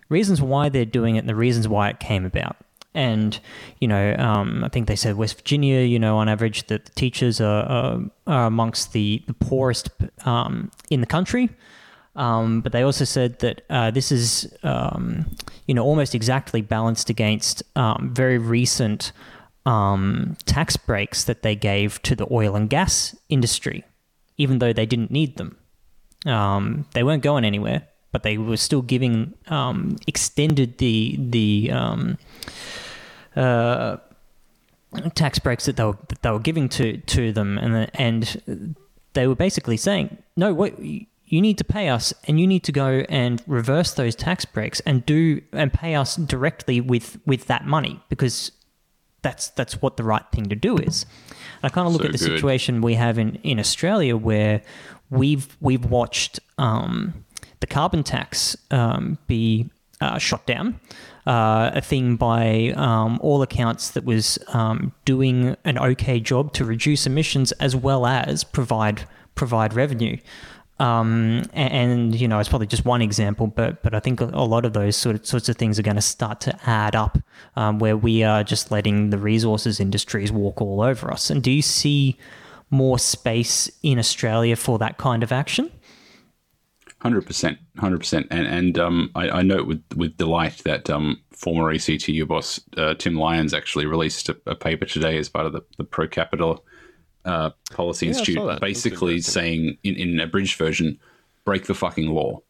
reasons 0.10 0.42
why 0.42 0.70
they're 0.70 0.86
doing 0.86 1.16
it, 1.16 1.20
and 1.20 1.30
the 1.30 1.36
reasons 1.36 1.68
why 1.68 1.90
it 1.90 2.00
came 2.00 2.26
about. 2.26 2.58
and 2.94 3.40
you 3.80 3.88
know, 3.88 4.16
um, 4.18 4.64
I 4.64 4.70
think 4.70 4.88
they 4.88 4.96
said 4.96 5.16
West 5.18 5.38
Virginia, 5.38 5.82
you 5.82 6.00
know, 6.00 6.18
on 6.18 6.30
average, 6.30 6.68
that 6.68 6.86
the 6.86 6.92
teachers 6.92 7.40
are, 7.42 7.64
are, 7.64 8.02
are 8.26 8.46
amongst 8.46 8.94
the 8.94 9.24
the 9.28 9.34
poorest 9.34 9.90
um, 10.26 10.72
in 10.90 11.02
the 11.02 11.08
country. 11.08 11.50
Um, 12.18 12.62
but 12.62 12.72
they 12.72 12.82
also 12.82 13.06
said 13.06 13.40
that 13.40 13.62
uh, 13.70 13.92
this 13.92 14.12
is, 14.12 14.52
um, 14.64 15.28
you 15.68 15.76
know, 15.76 15.84
almost 15.84 16.16
exactly 16.16 16.62
balanced 16.62 17.12
against 17.12 17.62
um, 17.76 18.10
very 18.12 18.40
recent 18.40 19.12
um, 19.68 20.36
tax 20.46 20.76
breaks 20.78 21.24
that 21.26 21.44
they 21.44 21.56
gave 21.56 22.02
to 22.02 22.16
the 22.16 22.28
oil 22.32 22.56
and 22.56 22.70
gas 22.70 23.16
industry, 23.30 23.84
even 24.38 24.58
though 24.58 24.74
they 24.74 24.88
didn't 24.88 25.12
need 25.12 25.38
them. 25.38 25.58
Um, 26.26 26.88
they 26.94 27.04
weren't 27.04 27.22
going 27.22 27.46
anywhere, 27.46 27.88
but 28.12 28.24
they 28.24 28.40
were 28.40 28.58
still 28.58 28.82
giving 28.82 29.36
um, 29.48 29.98
extended 30.08 30.80
the 30.80 31.16
the 31.20 31.72
uh, 33.36 33.98
tax 35.14 35.38
breaks 35.38 35.66
that 35.66 35.76
they 35.76 35.84
were 35.84 35.98
that 36.10 36.24
they 36.24 36.32
were 36.32 36.40
giving 36.40 36.68
to 36.70 36.98
to 36.98 37.32
them, 37.32 37.60
and 37.60 37.92
and 37.94 38.76
they 39.14 39.28
were 39.28 39.36
basically 39.36 39.78
saying, 39.78 40.18
no, 40.36 40.54
what 40.54 40.74
you 41.30 41.42
need 41.42 41.58
to 41.58 41.64
pay 41.64 41.90
us, 41.90 42.14
and 42.28 42.40
you 42.40 42.48
need 42.48 42.64
to 42.64 42.72
go 42.72 43.04
and 43.10 43.44
reverse 43.48 43.94
those 43.94 44.16
tax 44.16 44.46
breaks 44.46 44.80
and 44.82 45.06
do 45.06 45.42
and 45.52 45.72
pay 45.74 45.94
us 45.96 46.16
directly 46.16 46.80
with 46.82 47.20
with 47.26 47.48
that 47.48 47.66
money 47.66 48.02
because 48.10 48.52
that's 49.22 49.50
that's 49.50 49.82
what 49.82 49.98
the 49.98 50.04
right 50.04 50.24
thing 50.32 50.46
to 50.48 50.56
do 50.56 50.78
is. 50.78 51.06
And 51.62 51.64
I 51.64 51.70
kind 51.70 51.86
of 51.88 51.94
look 51.94 52.04
So 52.04 52.08
at 52.08 52.12
the 52.14 52.18
good. 52.18 52.36
situation 52.36 52.82
we 52.82 52.94
have 52.96 53.18
in 53.20 53.36
in 53.44 53.60
Australia 53.60 54.16
where 54.16 54.62
we've 55.10 55.58
we've 55.60 55.86
watched 55.86 56.40
um, 56.58 57.26
the 57.60 57.68
carbon 57.68 58.04
tax 58.04 58.56
um, 58.72 59.18
be 59.28 59.70
uh, 60.00 60.18
shot 60.18 60.46
down. 60.46 60.80
Uh, 61.26 61.72
a 61.74 61.82
thing 61.82 62.16
by 62.16 62.72
um, 62.78 63.20
all 63.22 63.42
accounts 63.42 63.92
that 63.92 64.06
was 64.06 64.40
um, 64.54 64.94
doing 65.04 65.58
an 65.66 65.78
okay 65.78 66.22
job 66.22 66.54
to 66.54 66.64
reduce 66.64 67.06
emissions 67.06 67.52
as 67.54 67.76
well 67.76 68.06
as 68.06 68.46
provide 68.46 69.06
provide 69.36 69.74
revenue. 69.74 70.16
Um, 70.80 71.44
a- 71.54 71.58
and, 71.58 72.14
you 72.14 72.28
know, 72.28 72.40
it's 72.40 72.50
probably 72.50 72.68
just 72.68 72.86
one 72.86 73.02
example, 73.02 73.48
but 73.48 73.82
but 73.82 73.96
I 73.96 74.00
think 74.00 74.22
a 74.22 74.26
a 74.26 74.46
lot 74.46 74.64
of 74.64 74.74
those 74.74 74.96
sort 74.96 75.16
of, 75.16 75.26
sorts 75.26 75.50
of 75.50 75.56
things 75.56 75.80
are 75.80 75.84
going 75.84 75.96
to 75.96 76.02
start 76.02 76.40
to 76.42 76.70
add 76.70 76.96
up, 76.96 77.18
um, 77.56 77.80
where 77.80 77.98
we 77.98 78.24
are 78.24 78.44
just 78.44 78.72
letting 78.72 79.10
the 79.10 79.18
resources 79.18 79.80
industries 79.80 80.32
walk 80.32 80.62
all 80.62 80.82
over 80.82 81.12
us. 81.12 81.32
And 81.32 81.42
do 81.42 81.50
you 81.52 81.64
see 81.64 82.16
more 82.70 83.00
space 83.00 83.72
in 83.82 83.98
Australia 83.98 84.56
for 84.56 84.78
that 84.78 84.98
kind 84.98 85.24
of 85.24 85.32
action? 85.32 85.72
Hundred 87.02 87.26
percent, 87.26 87.58
hundred 87.78 88.00
percent, 88.00 88.28
and 88.32 88.48
and 88.48 88.78
um, 88.80 89.12
I, 89.16 89.30
I 89.30 89.42
note 89.42 89.68
with 89.68 89.84
with 89.96 90.18
delight 90.18 90.62
that 90.66 90.90
um, 90.90 91.22
former 91.32 91.72
ACTU 91.72 92.26
boss 92.26 92.60
uh, 92.76 92.96
Tim 92.96 93.16
Lyons 93.16 93.54
actually 93.54 93.86
released 93.86 94.30
a, 94.30 94.38
a 94.48 94.56
paper 94.56 94.86
today 94.86 95.18
as 95.18 95.30
part 95.30 95.46
of 95.46 95.54
the, 95.54 95.62
the 95.78 95.84
Per 95.84 96.08
Capita 96.08 96.56
uh, 97.28 97.52
Policy 97.72 98.08
Yeah, 98.08 98.14
Institute, 98.14 98.60
basically 98.62 99.22
saying 99.22 99.78
in, 99.84 99.96
in 99.96 100.10
an 100.10 100.20
abridged 100.20 100.58
version, 100.58 100.98
break 101.46 101.66
the 101.66 101.76
fucking 101.76 102.10
law. 102.10 102.42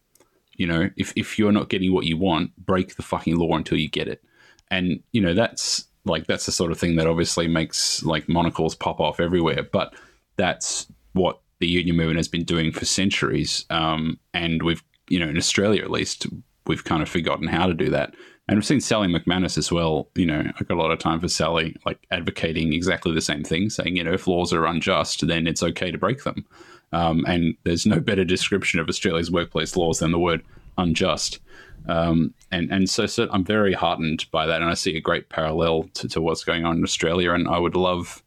You 0.54 0.66
know, 0.66 0.90
if 0.96 1.12
if 1.16 1.38
you're 1.38 1.52
not 1.52 1.68
getting 1.68 1.92
what 1.92 2.06
you 2.06 2.16
want, 2.16 2.56
break 2.56 2.96
the 2.96 3.02
fucking 3.02 3.36
law 3.36 3.56
until 3.56 3.78
you 3.78 3.88
get 3.88 4.08
it. 4.08 4.22
And 4.70 5.00
you 5.12 5.20
know, 5.20 5.34
that's 5.34 5.84
like 6.04 6.26
that's 6.26 6.46
the 6.46 6.52
sort 6.52 6.72
of 6.72 6.78
thing 6.78 6.96
that 6.96 7.06
obviously 7.06 7.48
makes 7.48 8.02
like 8.04 8.28
monocles 8.28 8.74
pop 8.74 9.00
off 9.00 9.20
everywhere. 9.20 9.62
But 9.62 9.94
that's 10.36 10.86
what 11.12 11.40
the 11.58 11.66
union 11.66 11.96
movement 11.96 12.18
has 12.18 12.28
been 12.28 12.44
doing 12.44 12.72
for 12.72 12.84
centuries. 12.84 13.66
Um, 13.70 14.18
and 14.32 14.62
we've, 14.62 14.82
you 15.08 15.18
know, 15.18 15.28
in 15.28 15.36
Australia 15.36 15.82
at 15.82 15.90
least, 15.90 16.26
we've 16.66 16.84
kind 16.84 17.02
of 17.02 17.08
forgotten 17.08 17.48
how 17.48 17.66
to 17.66 17.74
do 17.74 17.90
that. 17.90 18.14
And 18.48 18.56
we've 18.56 18.64
seen 18.64 18.80
Sally 18.80 19.08
McManus 19.08 19.58
as 19.58 19.70
well. 19.70 20.08
You 20.14 20.26
know, 20.26 20.40
I 20.40 20.64
got 20.64 20.74
a 20.74 20.80
lot 20.80 20.90
of 20.90 20.98
time 20.98 21.20
for 21.20 21.28
Sally, 21.28 21.76
like 21.84 22.06
advocating 22.10 22.72
exactly 22.72 23.12
the 23.12 23.20
same 23.20 23.44
thing, 23.44 23.68
saying, 23.68 23.96
you 23.96 24.04
know, 24.04 24.14
if 24.14 24.26
laws 24.26 24.54
are 24.54 24.64
unjust, 24.64 25.26
then 25.26 25.46
it's 25.46 25.62
okay 25.62 25.90
to 25.90 25.98
break 25.98 26.24
them. 26.24 26.46
Um, 26.92 27.24
and 27.28 27.54
there's 27.64 27.84
no 27.84 28.00
better 28.00 28.24
description 28.24 28.80
of 28.80 28.88
Australia's 28.88 29.30
workplace 29.30 29.76
laws 29.76 29.98
than 29.98 30.12
the 30.12 30.18
word 30.18 30.42
unjust. 30.78 31.40
Um, 31.86 32.34
and 32.50 32.70
and 32.70 32.88
so, 32.88 33.06
so 33.06 33.28
I'm 33.30 33.44
very 33.44 33.74
heartened 33.74 34.26
by 34.30 34.46
that, 34.46 34.60
and 34.60 34.70
I 34.70 34.74
see 34.74 34.96
a 34.96 35.00
great 35.00 35.28
parallel 35.28 35.84
to, 35.94 36.08
to 36.08 36.20
what's 36.20 36.44
going 36.44 36.64
on 36.64 36.78
in 36.78 36.84
Australia. 36.84 37.32
And 37.32 37.48
I 37.48 37.58
would 37.58 37.76
love, 37.76 38.22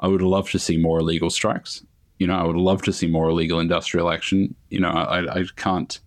I 0.00 0.08
would 0.08 0.22
love 0.22 0.50
to 0.50 0.58
see 0.58 0.76
more 0.76 1.00
illegal 1.00 1.30
strikes. 1.30 1.84
You 2.18 2.26
know, 2.26 2.36
I 2.36 2.44
would 2.44 2.56
love 2.56 2.82
to 2.82 2.92
see 2.92 3.06
more 3.06 3.28
illegal 3.28 3.60
industrial 3.60 4.10
action. 4.10 4.54
You 4.70 4.80
know, 4.80 4.88
I, 4.88 5.40
I 5.40 5.44
can't 5.56 5.98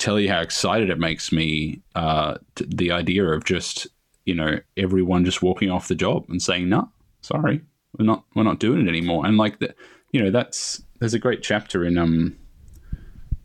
tell 0.00 0.18
you 0.18 0.28
how 0.28 0.40
excited 0.40 0.90
it 0.90 0.98
makes 0.98 1.30
me 1.30 1.82
uh, 1.94 2.38
t- 2.56 2.66
the 2.68 2.90
idea 2.90 3.24
of 3.24 3.44
just 3.44 3.86
you 4.24 4.34
know 4.34 4.58
everyone 4.76 5.24
just 5.24 5.42
walking 5.42 5.70
off 5.70 5.88
the 5.88 5.94
job 5.94 6.24
and 6.28 6.42
saying 6.42 6.68
no, 6.68 6.90
sorry, 7.20 7.60
we're 7.98 8.04
not 8.04 8.24
we're 8.34 8.42
not 8.42 8.58
doing 8.58 8.86
it 8.86 8.88
anymore. 8.88 9.26
And 9.26 9.36
like 9.36 9.60
that, 9.60 9.76
you 10.12 10.22
know, 10.22 10.30
that's 10.30 10.82
there's 10.98 11.14
a 11.14 11.18
great 11.18 11.42
chapter 11.42 11.84
in 11.84 11.98
um 11.98 12.36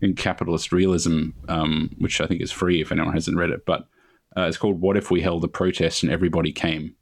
in 0.00 0.14
capitalist 0.14 0.72
realism, 0.72 1.30
um, 1.48 1.90
which 1.98 2.20
I 2.20 2.26
think 2.26 2.42
is 2.42 2.52
free 2.52 2.80
if 2.80 2.92
anyone 2.92 3.14
hasn't 3.14 3.36
read 3.36 3.50
it, 3.50 3.64
but 3.64 3.88
uh, 4.36 4.42
it's 4.42 4.58
called 4.58 4.80
"What 4.80 4.96
If 4.96 5.10
We 5.10 5.20
Held 5.20 5.44
a 5.44 5.48
Protest 5.48 6.02
and 6.02 6.12
Everybody 6.12 6.52
Came." 6.52 6.94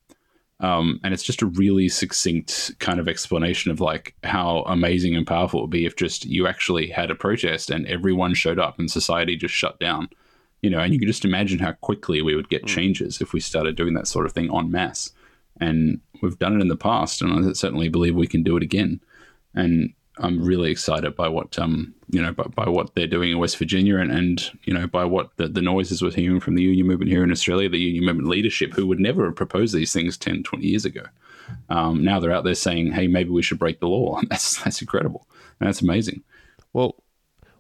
Um, 0.60 1.00
and 1.02 1.12
it's 1.12 1.22
just 1.22 1.42
a 1.42 1.46
really 1.46 1.88
succinct 1.88 2.72
kind 2.78 3.00
of 3.00 3.08
explanation 3.08 3.70
of 3.70 3.80
like 3.80 4.14
how 4.22 4.62
amazing 4.66 5.16
and 5.16 5.26
powerful 5.26 5.60
it 5.60 5.62
would 5.64 5.70
be 5.70 5.84
if 5.84 5.96
just 5.96 6.24
you 6.24 6.46
actually 6.46 6.88
had 6.88 7.10
a 7.10 7.14
protest 7.14 7.70
and 7.70 7.86
everyone 7.86 8.34
showed 8.34 8.58
up 8.58 8.78
and 8.78 8.90
society 8.90 9.36
just 9.36 9.54
shut 9.54 9.78
down. 9.80 10.08
You 10.62 10.70
know, 10.70 10.78
and 10.78 10.94
you 10.94 10.98
can 10.98 11.08
just 11.08 11.26
imagine 11.26 11.58
how 11.58 11.72
quickly 11.72 12.22
we 12.22 12.34
would 12.34 12.48
get 12.48 12.66
changes 12.66 13.20
if 13.20 13.34
we 13.34 13.40
started 13.40 13.76
doing 13.76 13.94
that 13.94 14.06
sort 14.06 14.24
of 14.24 14.32
thing 14.32 14.54
en 14.54 14.70
masse. 14.70 15.12
And 15.60 16.00
we've 16.22 16.38
done 16.38 16.56
it 16.56 16.62
in 16.62 16.68
the 16.68 16.76
past, 16.76 17.20
and 17.20 17.46
I 17.46 17.52
certainly 17.52 17.88
believe 17.88 18.14
we 18.14 18.26
can 18.26 18.42
do 18.42 18.56
it 18.56 18.62
again. 18.62 19.00
And 19.54 19.92
I'm 20.18 20.44
really 20.44 20.70
excited 20.70 21.16
by 21.16 21.28
what 21.28 21.58
um 21.58 21.94
you 22.08 22.22
know 22.22 22.32
by, 22.32 22.44
by 22.44 22.68
what 22.68 22.94
they're 22.94 23.06
doing 23.06 23.32
in 23.32 23.38
West 23.38 23.58
Virginia 23.58 23.98
and, 23.98 24.10
and 24.10 24.50
you 24.64 24.72
know 24.72 24.86
by 24.86 25.04
what 25.04 25.36
the, 25.36 25.48
the 25.48 25.62
noises 25.62 26.02
we're 26.02 26.12
hearing 26.12 26.40
from 26.40 26.54
the 26.54 26.62
union 26.62 26.86
movement 26.86 27.10
here 27.10 27.24
in 27.24 27.32
Australia, 27.32 27.68
the 27.68 27.78
union 27.78 28.04
movement 28.04 28.28
leadership 28.28 28.72
who 28.74 28.86
would 28.86 29.00
never 29.00 29.24
have 29.24 29.36
proposed 29.36 29.74
these 29.74 29.92
things 29.92 30.16
10, 30.16 30.44
20 30.44 30.66
years 30.66 30.84
ago. 30.84 31.02
Um, 31.68 32.04
now 32.04 32.20
they're 32.20 32.32
out 32.32 32.44
there 32.44 32.54
saying, 32.54 32.92
hey, 32.92 33.06
maybe 33.06 33.30
we 33.30 33.42
should 33.42 33.58
break 33.58 33.80
the 33.80 33.88
law. 33.88 34.20
That's 34.28 34.62
that's 34.62 34.80
incredible. 34.80 35.26
And 35.60 35.68
that's 35.68 35.82
amazing. 35.82 36.22
Well, 36.72 36.96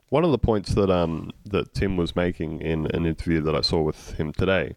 one 0.08 0.24
of 0.24 0.30
the 0.30 0.38
points 0.38 0.74
that 0.74 0.90
um 0.90 1.32
that 1.44 1.74
Tim 1.74 1.96
was 1.96 2.14
making 2.14 2.60
in 2.60 2.86
an 2.86 3.04
interview 3.04 3.40
that 3.42 3.54
I 3.54 3.62
saw 3.62 3.82
with 3.82 4.12
him 4.12 4.32
today 4.32 4.76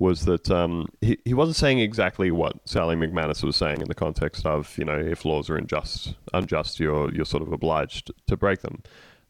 was 0.00 0.24
that 0.24 0.50
um, 0.50 0.88
he, 1.00 1.18
he 1.24 1.34
wasn't 1.34 1.56
saying 1.56 1.78
exactly 1.78 2.30
what 2.30 2.56
Sally 2.68 2.96
McManus 2.96 3.44
was 3.44 3.54
saying 3.54 3.80
in 3.80 3.88
the 3.88 3.94
context 3.94 4.46
of 4.46 4.76
you 4.78 4.84
know 4.84 4.98
if 4.98 5.24
laws 5.24 5.50
are 5.50 5.56
unjust 5.56 6.14
unjust 6.34 6.80
you're 6.80 7.12
you're 7.14 7.24
sort 7.24 7.42
of 7.42 7.52
obliged 7.52 8.10
to 8.26 8.36
break 8.36 8.62
them 8.62 8.82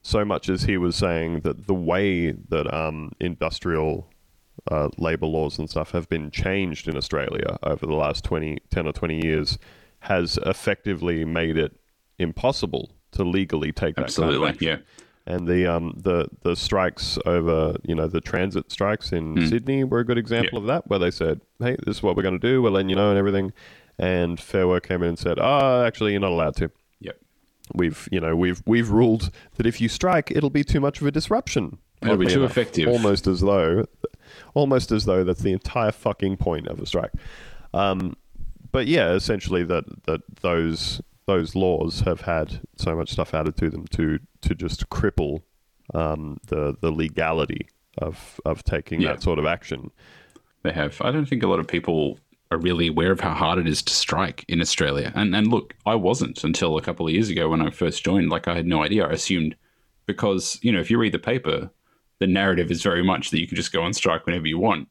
so 0.02 0.24
much 0.24 0.48
as 0.48 0.62
he 0.62 0.76
was 0.78 0.96
saying 0.96 1.40
that 1.40 1.66
the 1.66 1.74
way 1.74 2.30
that 2.30 2.72
um, 2.72 3.12
industrial 3.20 4.08
uh, 4.70 4.88
labor 4.98 5.26
laws 5.26 5.58
and 5.58 5.68
stuff 5.68 5.90
have 5.90 6.08
been 6.08 6.30
changed 6.30 6.88
in 6.88 6.96
Australia 6.96 7.58
over 7.62 7.86
the 7.86 7.94
last 7.94 8.24
20, 8.24 8.58
10 8.70 8.86
or 8.86 8.92
20 8.92 9.24
years 9.24 9.58
has 10.00 10.38
effectively 10.46 11.24
made 11.24 11.56
it 11.58 11.76
impossible 12.18 12.90
to 13.12 13.24
legally 13.24 13.72
take 13.72 13.96
that 13.96 14.02
kind 14.14 14.30
of 14.30 14.44
Absolutely. 14.44 14.66
Yeah. 14.66 14.76
And 15.26 15.46
the 15.46 15.66
um 15.66 15.94
the 15.96 16.28
the 16.42 16.56
strikes 16.56 17.18
over 17.26 17.76
you 17.84 17.94
know 17.94 18.06
the 18.08 18.20
transit 18.20 18.72
strikes 18.72 19.12
in 19.12 19.36
Hmm. 19.36 19.46
Sydney 19.46 19.84
were 19.84 20.00
a 20.00 20.04
good 20.04 20.18
example 20.18 20.58
of 20.58 20.66
that, 20.66 20.88
where 20.88 20.98
they 20.98 21.10
said, 21.10 21.40
"Hey, 21.58 21.76
this 21.86 21.96
is 21.98 22.02
what 22.02 22.16
we're 22.16 22.22
going 22.22 22.40
to 22.40 22.46
do. 22.46 22.62
We're 22.62 22.70
letting 22.70 22.88
you 22.88 22.96
know 22.96 23.10
and 23.10 23.18
everything." 23.18 23.52
And 23.98 24.40
Fair 24.40 24.66
Work 24.66 24.88
came 24.88 25.02
in 25.02 25.10
and 25.10 25.18
said, 25.18 25.38
"Oh, 25.38 25.84
actually, 25.84 26.12
you're 26.12 26.20
not 26.22 26.32
allowed 26.32 26.56
to. 26.56 26.70
Yep. 27.00 27.18
We've 27.74 28.08
you 28.10 28.18
know 28.18 28.34
we've 28.34 28.62
we've 28.66 28.90
ruled 28.90 29.30
that 29.56 29.66
if 29.66 29.80
you 29.80 29.88
strike, 29.88 30.30
it'll 30.30 30.50
be 30.50 30.64
too 30.64 30.80
much 30.80 31.00
of 31.00 31.06
a 31.06 31.10
disruption. 31.10 31.78
It'll 32.02 32.16
be 32.16 32.26
too 32.26 32.44
effective. 32.44 32.88
Almost 32.88 33.26
as 33.26 33.40
though, 33.42 33.84
almost 34.54 34.90
as 34.90 35.04
though 35.04 35.22
that's 35.22 35.42
the 35.42 35.52
entire 35.52 35.92
fucking 35.92 36.38
point 36.38 36.66
of 36.66 36.80
a 36.80 36.86
strike. 36.86 37.12
Um, 37.74 38.16
but 38.72 38.86
yeah, 38.86 39.12
essentially 39.12 39.64
that 39.64 39.84
that 40.06 40.22
those 40.40 41.02
those 41.32 41.54
laws 41.54 42.00
have 42.00 42.22
had 42.22 42.60
so 42.76 42.96
much 42.96 43.10
stuff 43.12 43.34
added 43.34 43.56
to 43.56 43.70
them 43.70 43.86
to 43.96 44.18
to 44.42 44.54
just 44.54 44.88
cripple 44.90 45.42
um, 45.94 46.38
the 46.48 46.76
the 46.80 46.90
legality 46.90 47.68
of 47.98 48.40
of 48.44 48.62
taking 48.64 49.00
Yeah. 49.00 49.12
that 49.12 49.22
sort 49.22 49.38
of 49.38 49.46
action. 49.46 49.90
They 50.64 50.72
have. 50.72 51.00
I 51.00 51.10
don't 51.12 51.26
think 51.28 51.42
a 51.42 51.46
lot 51.52 51.60
of 51.60 51.66
people 51.66 52.18
are 52.52 52.58
really 52.58 52.88
aware 52.88 53.12
of 53.12 53.20
how 53.20 53.32
hard 53.32 53.58
it 53.58 53.68
is 53.68 53.80
to 53.82 53.92
strike 53.94 54.44
in 54.48 54.60
Australia. 54.60 55.12
And 55.14 55.34
and 55.36 55.46
look, 55.48 55.74
I 55.86 55.94
wasn't 55.94 56.42
until 56.44 56.76
a 56.76 56.82
couple 56.82 57.06
of 57.06 57.12
years 57.12 57.28
ago 57.30 57.48
when 57.50 57.62
I 57.62 57.70
first 57.70 58.04
joined. 58.04 58.28
Like 58.30 58.48
I 58.48 58.54
had 58.54 58.66
no 58.66 58.82
idea. 58.82 59.06
I 59.06 59.12
assumed 59.12 59.54
because 60.06 60.58
you 60.62 60.72
know 60.72 60.80
if 60.80 60.90
you 60.90 60.98
read 60.98 61.12
the 61.14 61.18
paper, 61.32 61.70
the 62.18 62.26
narrative 62.26 62.70
is 62.70 62.82
very 62.82 63.04
much 63.04 63.30
that 63.30 63.40
you 63.40 63.46
can 63.46 63.56
just 63.56 63.72
go 63.72 63.82
on 63.82 63.92
strike 63.94 64.26
whenever 64.26 64.48
you 64.48 64.58
want. 64.58 64.88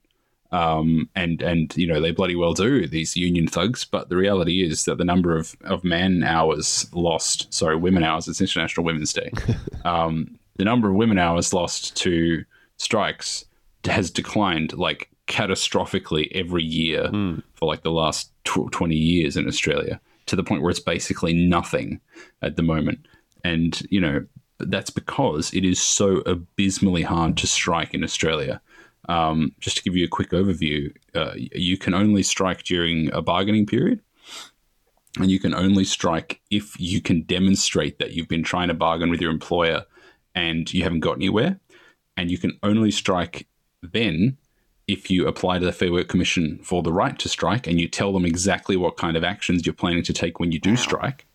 Um, 0.51 1.09
and 1.15 1.43
and 1.43 1.75
you 1.77 1.85
know 1.85 2.01
they 2.01 2.11
bloody 2.11 2.35
well 2.35 2.53
do 2.53 2.87
these 2.87 3.15
union 3.15 3.47
thugs, 3.47 3.85
but 3.85 4.09
the 4.09 4.17
reality 4.17 4.63
is 4.65 4.85
that 4.85 4.97
the 4.97 5.05
number 5.05 5.37
of, 5.37 5.55
of 5.63 5.83
man 5.83 6.23
hours 6.23 6.87
lost, 6.91 7.53
sorry, 7.53 7.75
women 7.75 8.03
hours, 8.03 8.27
it's 8.27 8.41
International 8.41 8.83
Women's 8.83 9.13
Day. 9.13 9.31
um, 9.85 10.39
the 10.57 10.65
number 10.65 10.89
of 10.89 10.95
women 10.95 11.19
hours 11.19 11.53
lost 11.53 11.95
to 11.97 12.43
strikes 12.77 13.45
has 13.85 14.09
declined 14.09 14.73
like 14.73 15.09
catastrophically 15.27 16.29
every 16.33 16.63
year 16.63 17.09
for 17.53 17.67
like 17.67 17.83
the 17.83 17.91
last 17.91 18.31
tw- 18.43 18.71
20 18.71 18.95
years 18.95 19.37
in 19.37 19.47
Australia 19.47 20.01
to 20.25 20.35
the 20.35 20.43
point 20.43 20.61
where 20.61 20.71
it's 20.71 20.79
basically 20.79 21.33
nothing 21.33 22.01
at 22.41 22.55
the 22.55 22.63
moment. 22.63 23.05
And, 23.43 23.81
you 23.89 24.01
know, 24.01 24.25
that's 24.59 24.89
because 24.89 25.53
it 25.53 25.63
is 25.63 25.81
so 25.81 26.17
abysmally 26.25 27.03
hard 27.03 27.37
to 27.37 27.47
strike 27.47 27.93
in 27.93 28.03
Australia. 28.03 28.59
Um, 29.09 29.53
just 29.59 29.75
to 29.77 29.83
give 29.83 29.95
you 29.95 30.05
a 30.05 30.09
quick 30.09 30.29
overview, 30.29 30.93
uh, 31.15 31.33
you 31.35 31.77
can 31.77 31.95
only 31.95 32.21
strike 32.21 32.63
during 32.63 33.11
a 33.11 33.21
bargaining 33.21 33.65
period. 33.65 34.01
And 35.17 35.31
you 35.31 35.39
can 35.39 35.55
only 35.55 35.83
strike 35.83 36.39
if 36.51 36.79
you 36.79 37.01
can 37.01 37.23
demonstrate 37.23 37.97
that 37.97 38.13
you've 38.13 38.27
been 38.27 38.43
trying 38.43 38.67
to 38.67 38.75
bargain 38.75 39.09
with 39.09 39.19
your 39.19 39.31
employer 39.31 39.85
and 40.35 40.71
you 40.71 40.83
haven't 40.83 40.99
got 40.99 41.15
anywhere. 41.15 41.59
And 42.15 42.29
you 42.29 42.37
can 42.37 42.59
only 42.61 42.91
strike 42.91 43.47
then 43.81 44.37
if 44.87 45.09
you 45.09 45.27
apply 45.27 45.57
to 45.57 45.65
the 45.65 45.71
Fair 45.71 45.91
Work 45.91 46.07
Commission 46.07 46.59
for 46.63 46.83
the 46.83 46.93
right 46.93 47.17
to 47.17 47.27
strike 47.27 47.65
and 47.65 47.79
you 47.79 47.87
tell 47.87 48.13
them 48.13 48.25
exactly 48.25 48.77
what 48.77 48.97
kind 48.97 49.17
of 49.17 49.23
actions 49.23 49.65
you're 49.65 49.73
planning 49.73 50.03
to 50.03 50.13
take 50.13 50.39
when 50.39 50.51
you 50.51 50.59
do 50.59 50.75
strike. 50.75 51.25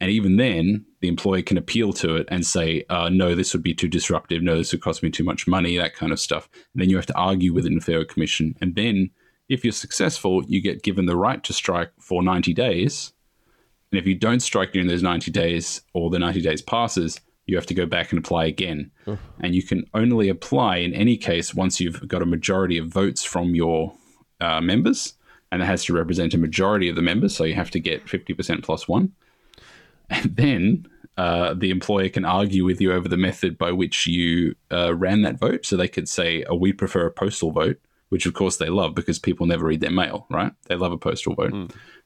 And 0.00 0.10
even 0.10 0.36
then, 0.36 0.84
the 1.00 1.08
employer 1.08 1.42
can 1.42 1.56
appeal 1.56 1.92
to 1.94 2.16
it 2.16 2.28
and 2.30 2.46
say, 2.46 2.84
uh, 2.90 3.08
no, 3.08 3.34
this 3.34 3.52
would 3.54 3.62
be 3.62 3.74
too 3.74 3.88
disruptive. 3.88 4.42
No, 4.42 4.56
this 4.56 4.72
would 4.72 4.82
cost 4.82 5.02
me 5.02 5.10
too 5.10 5.24
much 5.24 5.46
money, 5.46 5.76
that 5.76 5.94
kind 5.94 6.12
of 6.12 6.20
stuff. 6.20 6.48
And 6.74 6.82
then 6.82 6.90
you 6.90 6.96
have 6.96 7.06
to 7.06 7.16
argue 7.16 7.52
with 7.52 7.64
it 7.64 7.68
in 7.68 7.76
the 7.76 7.84
Fair 7.84 8.04
Commission. 8.04 8.54
And 8.60 8.74
then, 8.74 9.10
if 9.48 9.64
you're 9.64 9.72
successful, 9.72 10.44
you 10.46 10.60
get 10.60 10.82
given 10.82 11.06
the 11.06 11.16
right 11.16 11.42
to 11.44 11.52
strike 11.52 11.92
for 12.00 12.22
90 12.22 12.52
days. 12.52 13.12
And 13.90 13.98
if 13.98 14.06
you 14.06 14.14
don't 14.14 14.40
strike 14.40 14.72
during 14.72 14.88
those 14.88 15.02
90 15.02 15.30
days 15.30 15.82
or 15.94 16.10
the 16.10 16.18
90 16.18 16.42
days 16.42 16.60
passes, 16.60 17.20
you 17.46 17.56
have 17.56 17.66
to 17.66 17.74
go 17.74 17.86
back 17.86 18.10
and 18.10 18.18
apply 18.18 18.46
again. 18.46 18.90
And 19.40 19.54
you 19.54 19.62
can 19.62 19.84
only 19.94 20.28
apply 20.28 20.78
in 20.78 20.92
any 20.92 21.16
case 21.16 21.54
once 21.54 21.80
you've 21.80 22.06
got 22.08 22.22
a 22.22 22.26
majority 22.26 22.76
of 22.76 22.88
votes 22.88 23.22
from 23.22 23.54
your 23.54 23.94
uh, 24.40 24.60
members. 24.60 25.14
And 25.52 25.62
it 25.62 25.66
has 25.66 25.84
to 25.84 25.92
represent 25.92 26.34
a 26.34 26.38
majority 26.38 26.88
of 26.88 26.96
the 26.96 27.02
members. 27.02 27.36
So 27.36 27.44
you 27.44 27.54
have 27.54 27.70
to 27.70 27.80
get 27.80 28.04
50% 28.04 28.64
plus 28.64 28.88
one. 28.88 29.12
And 30.10 30.36
then 30.36 30.86
uh, 31.16 31.54
the 31.54 31.70
employer 31.70 32.08
can 32.08 32.24
argue 32.24 32.64
with 32.64 32.80
you 32.80 32.92
over 32.92 33.08
the 33.08 33.16
method 33.16 33.56
by 33.56 33.72
which 33.72 34.06
you 34.06 34.54
uh, 34.70 34.94
ran 34.94 35.22
that 35.22 35.38
vote. 35.38 35.64
So 35.64 35.76
they 35.76 35.88
could 35.88 36.08
say, 36.08 36.44
oh, 36.44 36.56
we 36.56 36.72
prefer 36.72 37.06
a 37.06 37.10
postal 37.10 37.52
vote, 37.52 37.78
which 38.10 38.26
of 38.26 38.34
course 38.34 38.58
they 38.58 38.68
love 38.68 38.94
because 38.94 39.18
people 39.18 39.46
never 39.46 39.66
read 39.66 39.80
their 39.80 39.90
mail, 39.90 40.26
right? 40.30 40.52
They 40.68 40.76
love 40.76 40.92
a 40.92 40.98
postal 40.98 41.34
vote. 41.34 41.52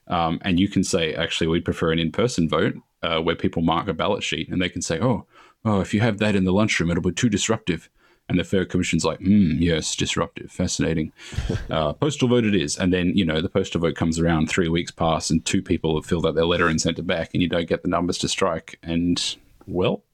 Um, 0.07 0.41
and 0.43 0.59
you 0.59 0.69
can 0.69 0.85
say, 0.85 1.15
actually, 1.15 1.47
we 1.49 1.61
prefer 1.61 1.93
an 1.93 1.99
in 1.99 2.13
person 2.13 2.49
vote 2.49 2.75
uh, 3.03 3.21
where 3.21 3.37
people 3.37 3.63
mark 3.63 3.89
a 3.89 3.95
ballot 3.95 4.23
sheet. 4.23 4.49
And 4.49 4.61
they 4.61 4.69
can 4.69 4.83
say, 4.83 5.01
oh, 5.01 5.27
oh, 5.65 5.81
if 5.81 5.93
you 5.95 6.01
have 6.01 6.19
that 6.19 6.35
in 6.37 6.45
the 6.45 6.53
lunchroom, 6.53 6.91
it'll 6.91 7.03
be 7.03 7.13
too 7.13 7.29
disruptive. 7.29 7.89
And 8.31 8.39
the 8.39 8.45
Fair 8.45 8.65
Commission's 8.65 9.05
like, 9.05 9.19
hmm, 9.19 9.57
yes, 9.59 9.97
disruptive, 9.97 10.53
fascinating. 10.53 11.13
uh, 11.71 11.95
postal 11.95 12.29
vote 12.29 12.45
it 12.45 12.55
is. 12.55 12.79
And 12.79 12.93
then, 12.93 13.13
you 13.17 13.25
know, 13.25 13.41
the 13.41 13.49
postal 13.49 13.81
vote 13.81 13.97
comes 13.97 14.21
around, 14.21 14.49
three 14.49 14.69
weeks 14.69 14.93
pass, 14.93 15.31
and 15.31 15.45
two 15.45 15.61
people 15.61 15.97
have 15.97 16.07
filled 16.07 16.25
out 16.25 16.37
their 16.37 16.47
letter 16.47 16.69
and 16.69 16.81
sent 16.81 17.01
it 17.01 17.09
back, 17.09 17.31
and 17.35 17.43
you 17.43 17.49
don't 17.49 17.69
get 17.69 17.83
the 17.83 17.89
numbers 17.89 18.19
to 18.19 18.29
strike. 18.29 18.79
And, 18.85 19.37
well, 19.67 20.05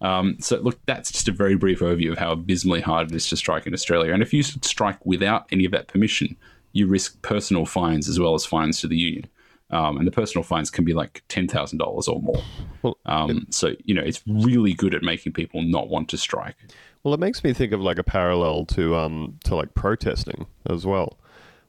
um, 0.00 0.36
so 0.40 0.58
look, 0.58 0.80
that's 0.86 1.12
just 1.12 1.28
a 1.28 1.32
very 1.32 1.54
brief 1.54 1.78
overview 1.78 2.10
of 2.10 2.18
how 2.18 2.32
abysmally 2.32 2.80
hard 2.80 3.12
it 3.12 3.14
is 3.14 3.28
to 3.28 3.36
strike 3.36 3.68
in 3.68 3.72
Australia. 3.72 4.12
And 4.12 4.20
if 4.22 4.34
you 4.34 4.42
strike 4.42 4.98
without 5.06 5.46
any 5.52 5.64
of 5.64 5.70
that 5.70 5.86
permission, 5.86 6.36
you 6.72 6.88
risk 6.88 7.22
personal 7.22 7.66
fines 7.66 8.08
as 8.08 8.18
well 8.18 8.34
as 8.34 8.44
fines 8.44 8.80
to 8.80 8.88
the 8.88 8.96
union. 8.96 9.28
Um, 9.70 9.98
and 9.98 10.06
the 10.06 10.10
personal 10.10 10.42
fines 10.42 10.70
can 10.70 10.84
be 10.84 10.94
like 10.94 11.22
ten 11.28 11.46
thousand 11.46 11.78
dollars 11.78 12.08
or 12.08 12.22
more. 12.22 12.42
Well, 12.82 12.96
Um, 13.04 13.46
so 13.50 13.74
you 13.84 13.94
know 13.94 14.02
it's 14.02 14.22
really 14.26 14.72
good 14.72 14.94
at 14.94 15.02
making 15.02 15.34
people 15.34 15.62
not 15.62 15.88
want 15.88 16.08
to 16.10 16.16
strike. 16.16 16.56
Well, 17.02 17.14
it 17.14 17.20
makes 17.20 17.44
me 17.44 17.52
think 17.52 17.72
of 17.72 17.80
like 17.80 17.98
a 17.98 18.04
parallel 18.04 18.66
to 18.66 18.96
um 18.96 19.38
to 19.44 19.54
like 19.54 19.74
protesting 19.74 20.46
as 20.68 20.84
well, 20.84 21.18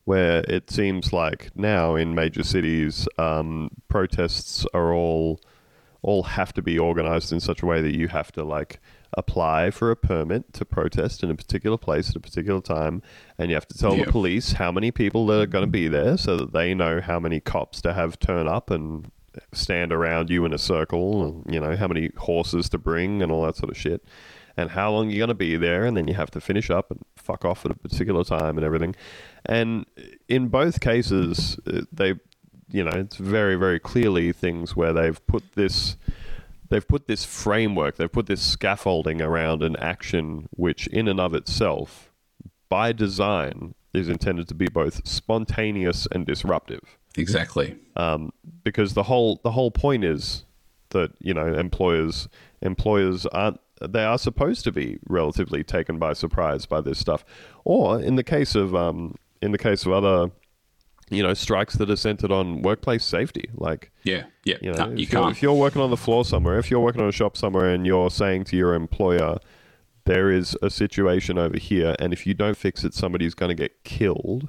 where 0.05 0.43
it 0.47 0.69
seems 0.69 1.13
like 1.13 1.49
now 1.55 1.95
in 1.95 2.15
major 2.15 2.43
cities, 2.43 3.07
um, 3.17 3.69
protests 3.87 4.65
are 4.73 4.93
all 4.93 5.39
all 6.01 6.23
have 6.23 6.53
to 6.53 6.61
be 6.61 6.79
organized 6.79 7.31
in 7.31 7.39
such 7.39 7.61
a 7.61 7.65
way 7.65 7.81
that 7.81 7.95
you 7.95 8.07
have 8.07 8.31
to 8.31 8.43
like 8.43 8.79
apply 9.13 9.71
for 9.71 9.91
a 9.91 9.95
permit 9.95 10.53
to 10.53 10.63
protest 10.63 11.23
in 11.23 11.31
a 11.31 11.35
particular 11.35 11.77
place 11.77 12.11
at 12.11 12.15
a 12.15 12.19
particular 12.19 12.61
time 12.61 13.01
and 13.37 13.49
you 13.49 13.55
have 13.55 13.67
to 13.67 13.77
tell 13.77 13.97
the 13.97 14.05
police 14.05 14.53
how 14.53 14.71
many 14.71 14.91
people 14.91 15.25
that 15.25 15.41
are 15.41 15.47
going 15.47 15.63
to 15.63 15.69
be 15.69 15.87
there 15.87 16.15
so 16.15 16.37
that 16.37 16.53
they 16.53 16.73
know 16.73 17.01
how 17.01 17.19
many 17.19 17.39
cops 17.39 17.81
to 17.81 17.91
have 17.91 18.19
turn 18.19 18.47
up 18.47 18.69
and 18.69 19.11
stand 19.51 19.91
around 19.91 20.29
you 20.29 20.45
in 20.45 20.53
a 20.53 20.57
circle 20.57 21.23
and 21.23 21.53
you 21.53 21.59
know 21.59 21.75
how 21.75 21.87
many 21.87 22.11
horses 22.17 22.69
to 22.69 22.77
bring 22.77 23.21
and 23.21 23.31
all 23.31 23.43
that 23.43 23.55
sort 23.55 23.71
of 23.71 23.77
shit 23.77 24.03
and 24.59 24.71
how 24.71 24.91
long 24.91 25.09
you're 25.09 25.19
going 25.19 25.29
to 25.29 25.33
be 25.33 25.55
there 25.55 25.85
and 25.85 25.95
then 25.95 26.07
you 26.07 26.13
have 26.13 26.31
to 26.31 26.41
finish 26.41 26.69
up 26.69 26.91
and 26.91 26.99
fuck 27.15 27.45
off 27.45 27.65
at 27.65 27.71
a 27.71 27.75
particular 27.75 28.23
time 28.23 28.57
and 28.57 28.65
everything 28.65 28.95
and 29.45 29.85
in 30.27 30.47
both 30.47 30.79
cases 30.81 31.57
uh, 31.67 31.81
they 31.91 32.13
you 32.71 32.83
know 32.83 32.91
it's 32.91 33.15
very 33.17 33.55
very 33.55 33.79
clearly 33.79 34.31
things 34.31 34.75
where 34.75 34.93
they've 34.93 35.25
put 35.27 35.43
this 35.55 35.95
they've 36.69 36.87
put 36.87 37.07
this 37.07 37.23
framework 37.25 37.95
they've 37.97 38.11
put 38.11 38.27
this 38.27 38.41
scaffolding 38.41 39.21
around 39.21 39.63
an 39.63 39.75
action 39.77 40.47
which 40.51 40.87
in 40.87 41.07
and 41.07 41.19
of 41.19 41.33
itself 41.33 42.11
by 42.69 42.91
design 42.91 43.73
is 43.93 44.07
intended 44.09 44.47
to 44.47 44.53
be 44.53 44.67
both 44.67 45.07
spontaneous 45.07 46.07
and 46.11 46.25
disruptive 46.25 46.97
Exactly. 47.17 47.75
um, 47.95 48.31
because 48.63 48.93
the 48.93 49.03
whole 49.03 49.39
the 49.43 49.51
whole 49.51 49.71
point 49.71 50.03
is 50.03 50.45
that 50.89 51.11
you 51.19 51.33
know 51.33 51.47
employers 51.53 52.27
employers 52.61 53.25
aren't 53.27 53.59
they 53.81 54.03
are 54.03 54.17
supposed 54.17 54.63
to 54.65 54.71
be 54.71 54.99
relatively 55.07 55.63
taken 55.63 55.97
by 55.99 56.13
surprise 56.13 56.65
by 56.65 56.81
this 56.81 56.99
stuff, 56.99 57.23
or 57.63 57.99
in 58.01 58.15
the 58.15 58.23
case 58.23 58.55
of 58.55 58.75
um, 58.75 59.15
in 59.41 59.51
the 59.51 59.57
case 59.57 59.85
of 59.85 59.91
other 59.91 60.31
you 61.09 61.23
know 61.23 61.33
strikes 61.33 61.75
that 61.75 61.89
are 61.89 61.95
centered 61.95 62.31
on 62.31 62.61
workplace 62.61 63.03
safety, 63.03 63.49
like 63.55 63.91
Yeah. 64.03 64.23
Yeah. 64.45 64.57
you 64.61 64.71
know 64.71 64.85
No, 64.85 64.91
if, 64.93 64.99
you 64.99 65.05
you're, 65.05 65.21
can't. 65.21 65.31
if 65.31 65.41
you're 65.41 65.53
working 65.53 65.81
on 65.81 65.89
the 65.89 65.97
floor 65.97 66.23
somewhere, 66.25 66.59
if 66.59 66.69
you're 66.69 66.79
working 66.79 67.01
on 67.01 67.09
a 67.09 67.11
shop 67.11 67.35
somewhere, 67.37 67.69
and 67.73 67.85
you're 67.85 68.09
saying 68.09 68.45
to 68.45 68.57
your 68.57 68.73
employer. 68.73 69.37
There 70.05 70.31
is 70.31 70.57
a 70.63 70.71
situation 70.71 71.37
over 71.37 71.59
here, 71.59 71.95
and 71.99 72.13
if 72.13 72.25
you 72.25 72.33
don't 72.33 72.57
fix 72.57 72.83
it, 72.83 72.95
somebody's 72.95 73.35
going 73.35 73.49
to 73.49 73.53
get 73.55 73.83
killed 73.83 74.47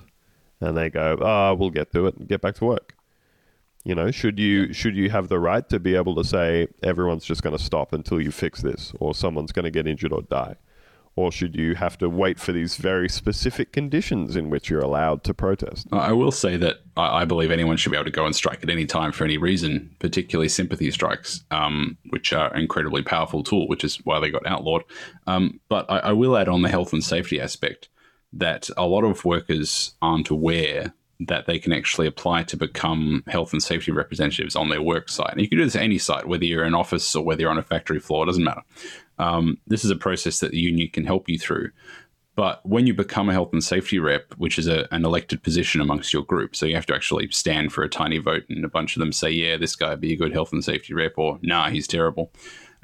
and 0.58 0.74
they 0.74 0.88
go, 0.88 1.18
"Ah, 1.20 1.52
we'll 1.52 1.68
get 1.70 1.92
to 1.92 2.06
it 2.06 2.16
and 2.16 2.26
get 2.26 2.40
back 2.40 2.54
to 2.54 2.64
work." 2.64 2.94
You 3.84 3.94
know, 3.94 4.10
should 4.10 4.38
you 4.38 4.72
should 4.74 4.94
you 4.94 5.08
have 5.10 5.28
the 5.28 5.38
right 5.38 5.66
to 5.70 5.80
be 5.80 5.94
able 5.94 6.14
to 6.16 6.24
say 6.24 6.68
everyone's 6.82 7.24
just 7.24 7.42
going 7.42 7.56
to 7.56 7.62
stop 7.62 7.92
until 7.94 8.20
you 8.20 8.30
fix 8.30 8.60
this, 8.60 8.92
or 9.00 9.14
someone's 9.14 9.52
going 9.52 9.64
to 9.64 9.70
get 9.70 9.86
injured 9.86 10.12
or 10.12 10.20
die, 10.20 10.56
or 11.16 11.32
should 11.32 11.56
you 11.56 11.74
have 11.76 11.96
to 11.98 12.10
wait 12.10 12.38
for 12.38 12.52
these 12.52 12.76
very 12.76 13.08
specific 13.08 13.72
conditions 13.72 14.36
in 14.36 14.50
which 14.50 14.68
you're 14.68 14.82
allowed 14.82 15.24
to 15.24 15.32
protest? 15.32 15.86
I 15.92 16.12
will 16.12 16.30
say 16.30 16.58
that 16.58 16.80
I 16.94 17.22
I 17.22 17.24
believe 17.24 17.50
anyone 17.50 17.78
should 17.78 17.90
be 17.90 17.96
able 17.96 18.04
to 18.04 18.10
go 18.10 18.26
and 18.26 18.36
strike 18.36 18.62
at 18.62 18.68
any 18.68 18.84
time 18.84 19.12
for 19.12 19.24
any 19.24 19.38
reason, 19.38 19.96
particularly 19.98 20.50
sympathy 20.50 20.90
strikes, 20.90 21.42
um, 21.50 21.96
which 22.10 22.34
are 22.34 22.52
an 22.52 22.60
incredibly 22.60 23.02
powerful 23.02 23.42
tool, 23.42 23.66
which 23.66 23.82
is 23.82 23.96
why 24.04 24.20
they 24.20 24.30
got 24.30 24.46
outlawed. 24.46 24.84
Um, 25.26 25.58
but 25.70 25.90
I, 25.90 25.98
I 25.98 26.12
will 26.12 26.36
add 26.36 26.48
on 26.48 26.60
the 26.60 26.68
health 26.68 26.92
and 26.92 27.02
safety 27.02 27.40
aspect 27.40 27.88
that 28.32 28.68
a 28.76 28.86
lot 28.86 29.04
of 29.04 29.24
workers 29.24 29.94
aren't 30.02 30.28
aware 30.28 30.92
that 31.20 31.46
they 31.46 31.58
can 31.58 31.72
actually 31.72 32.06
apply 32.06 32.42
to 32.42 32.56
become 32.56 33.22
health 33.26 33.52
and 33.52 33.62
safety 33.62 33.92
representatives 33.92 34.56
on 34.56 34.70
their 34.70 34.82
work 34.82 35.08
site. 35.08 35.32
And 35.32 35.40
you 35.40 35.48
can 35.48 35.58
do 35.58 35.64
this 35.64 35.76
at 35.76 35.82
any 35.82 35.98
site, 35.98 36.26
whether 36.26 36.44
you're 36.44 36.64
in 36.64 36.74
office 36.74 37.14
or 37.14 37.24
whether 37.24 37.42
you're 37.42 37.50
on 37.50 37.58
a 37.58 37.62
factory 37.62 38.00
floor, 38.00 38.24
it 38.24 38.26
doesn't 38.26 38.44
matter. 38.44 38.62
Um, 39.18 39.58
this 39.66 39.84
is 39.84 39.90
a 39.90 39.96
process 39.96 40.40
that 40.40 40.52
the 40.52 40.58
union 40.58 40.88
can 40.92 41.04
help 41.04 41.28
you 41.28 41.38
through. 41.38 41.70
But 42.36 42.64
when 42.64 42.86
you 42.86 42.94
become 42.94 43.28
a 43.28 43.34
health 43.34 43.52
and 43.52 43.62
safety 43.62 43.98
rep, 43.98 44.32
which 44.38 44.58
is 44.58 44.66
a, 44.66 44.88
an 44.94 45.04
elected 45.04 45.42
position 45.42 45.80
amongst 45.80 46.12
your 46.12 46.24
group, 46.24 46.56
so 46.56 46.64
you 46.64 46.74
have 46.74 46.86
to 46.86 46.94
actually 46.94 47.28
stand 47.30 47.70
for 47.70 47.82
a 47.82 47.88
tiny 47.88 48.16
vote, 48.16 48.44
and 48.48 48.64
a 48.64 48.68
bunch 48.68 48.96
of 48.96 49.00
them 49.00 49.12
say, 49.12 49.30
"Yeah, 49.30 49.58
this 49.58 49.76
guy 49.76 49.94
be 49.96 50.14
a 50.14 50.16
good 50.16 50.32
health 50.32 50.52
and 50.52 50.64
safety 50.64 50.94
rep," 50.94 51.18
or 51.18 51.38
"Nah, 51.42 51.68
he's 51.68 51.86
terrible." 51.86 52.32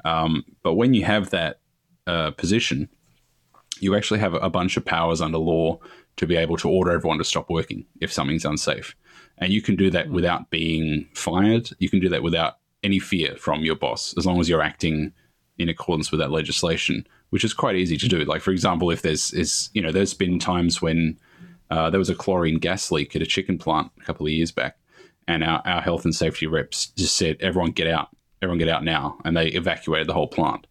Um, 0.05 0.43
but 0.61 0.75
when 0.75 0.93
you 0.93 1.05
have 1.05 1.31
that 1.31 1.59
uh, 2.05 2.31
position, 2.31 2.89
you 3.79 3.95
actually 3.95 4.19
have 4.19 4.35
a 4.35 4.49
bunch 4.49 4.77
of 4.77 4.85
powers 4.85 5.21
under 5.21 5.39
law 5.39 5.79
to 6.17 6.27
be 6.27 6.35
able 6.35 6.57
to 6.57 6.69
order 6.69 6.91
everyone 6.91 7.17
to 7.19 7.23
stop 7.23 7.49
working 7.49 7.85
if 8.01 8.11
something's 8.11 8.45
unsafe, 8.45 8.95
and 9.37 9.51
you 9.51 9.61
can 9.61 9.75
do 9.75 9.89
that 9.91 10.09
without 10.09 10.49
being 10.49 11.07
fired. 11.13 11.69
You 11.79 11.89
can 11.89 11.99
do 11.99 12.09
that 12.09 12.23
without 12.23 12.57
any 12.83 12.99
fear 12.99 13.35
from 13.37 13.63
your 13.63 13.75
boss, 13.75 14.13
as 14.17 14.25
long 14.25 14.39
as 14.39 14.49
you're 14.49 14.61
acting 14.61 15.13
in 15.57 15.69
accordance 15.69 16.11
with 16.11 16.19
that 16.19 16.31
legislation, 16.31 17.07
which 17.29 17.43
is 17.43 17.53
quite 17.53 17.75
easy 17.75 17.97
to 17.97 18.07
do. 18.07 18.19
Like 18.23 18.41
for 18.41 18.51
example, 18.51 18.91
if 18.91 19.01
there's 19.01 19.33
is 19.33 19.69
you 19.73 19.81
know 19.81 19.91
there's 19.91 20.13
been 20.13 20.39
times 20.39 20.81
when 20.81 21.17
uh, 21.69 21.89
there 21.89 21.99
was 21.99 22.09
a 22.09 22.15
chlorine 22.15 22.59
gas 22.59 22.91
leak 22.91 23.15
at 23.15 23.21
a 23.21 23.25
chicken 23.25 23.57
plant 23.57 23.91
a 23.99 24.03
couple 24.03 24.25
of 24.25 24.31
years 24.31 24.51
back, 24.51 24.77
and 25.27 25.43
our, 25.43 25.61
our 25.65 25.81
health 25.81 26.05
and 26.05 26.15
safety 26.15 26.47
reps 26.47 26.87
just 26.87 27.15
said, 27.15 27.37
"Everyone 27.39 27.71
get 27.71 27.87
out, 27.87 28.09
everyone 28.41 28.59
get 28.59 28.69
out 28.69 28.83
now," 28.83 29.17
and 29.25 29.35
they 29.35 29.47
evacuated 29.47 30.07
the 30.07 30.13
whole 30.13 30.27
plant. 30.27 30.67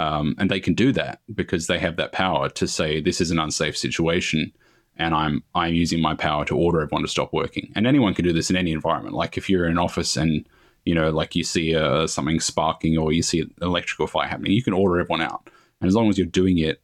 Um, 0.00 0.36
and 0.38 0.48
they 0.48 0.60
can 0.60 0.74
do 0.74 0.92
that 0.92 1.22
because 1.34 1.66
they 1.66 1.80
have 1.80 1.96
that 1.96 2.12
power 2.12 2.48
to 2.50 2.68
say 2.68 3.00
this 3.00 3.20
is 3.20 3.32
an 3.32 3.40
unsafe 3.40 3.76
situation, 3.76 4.52
and 4.98 5.14
I'm 5.14 5.42
I'm 5.54 5.74
using 5.74 6.02
my 6.02 6.14
power 6.14 6.44
to 6.46 6.56
order 6.56 6.80
everyone 6.80 7.02
to 7.02 7.08
stop 7.08 7.32
working. 7.32 7.72
And 7.74 7.86
anyone 7.86 8.14
can 8.14 8.24
do 8.24 8.32
this 8.32 8.50
in 8.50 8.56
any 8.56 8.72
environment. 8.72 9.14
Like 9.14 9.36
if 9.38 9.48
you're 9.48 9.64
in 9.64 9.72
an 9.72 9.78
office 9.78 10.16
and 10.16 10.46
you 10.84 10.94
know, 10.94 11.10
like 11.10 11.36
you 11.36 11.44
see 11.44 11.76
uh, 11.76 12.06
something 12.06 12.40
sparking 12.40 12.96
or 12.96 13.12
you 13.12 13.22
see 13.22 13.40
an 13.40 13.52
electrical 13.60 14.06
fire 14.06 14.26
happening, 14.26 14.52
you 14.52 14.62
can 14.62 14.72
order 14.72 14.98
everyone 14.98 15.20
out. 15.20 15.50
And 15.80 15.88
as 15.88 15.94
long 15.94 16.08
as 16.08 16.16
you're 16.16 16.26
doing 16.26 16.58
it, 16.58 16.80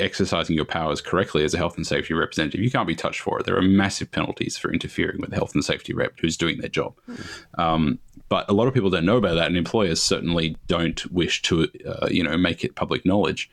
exercising 0.00 0.56
your 0.56 0.64
powers 0.64 1.00
correctly 1.00 1.44
as 1.44 1.54
a 1.54 1.58
health 1.58 1.76
and 1.76 1.86
safety 1.86 2.14
representative, 2.14 2.60
you 2.60 2.70
can't 2.70 2.88
be 2.88 2.96
touched 2.96 3.20
for 3.20 3.38
it. 3.38 3.46
There 3.46 3.56
are 3.56 3.62
massive 3.62 4.10
penalties 4.10 4.56
for 4.56 4.72
interfering 4.72 5.20
with 5.20 5.32
a 5.32 5.36
health 5.36 5.54
and 5.54 5.64
safety 5.64 5.94
rep 5.94 6.18
who's 6.18 6.36
doing 6.36 6.58
their 6.58 6.68
job. 6.68 6.94
Um, 7.56 7.98
but 8.28 8.48
a 8.50 8.52
lot 8.52 8.66
of 8.66 8.74
people 8.74 8.90
don't 8.90 9.04
know 9.04 9.18
about 9.18 9.34
that, 9.34 9.46
and 9.46 9.56
employers 9.56 10.02
certainly 10.02 10.56
don't 10.66 11.06
wish 11.12 11.42
to, 11.42 11.68
uh, 11.86 12.08
you 12.10 12.24
know, 12.24 12.36
make 12.36 12.64
it 12.64 12.74
public 12.74 13.06
knowledge. 13.06 13.50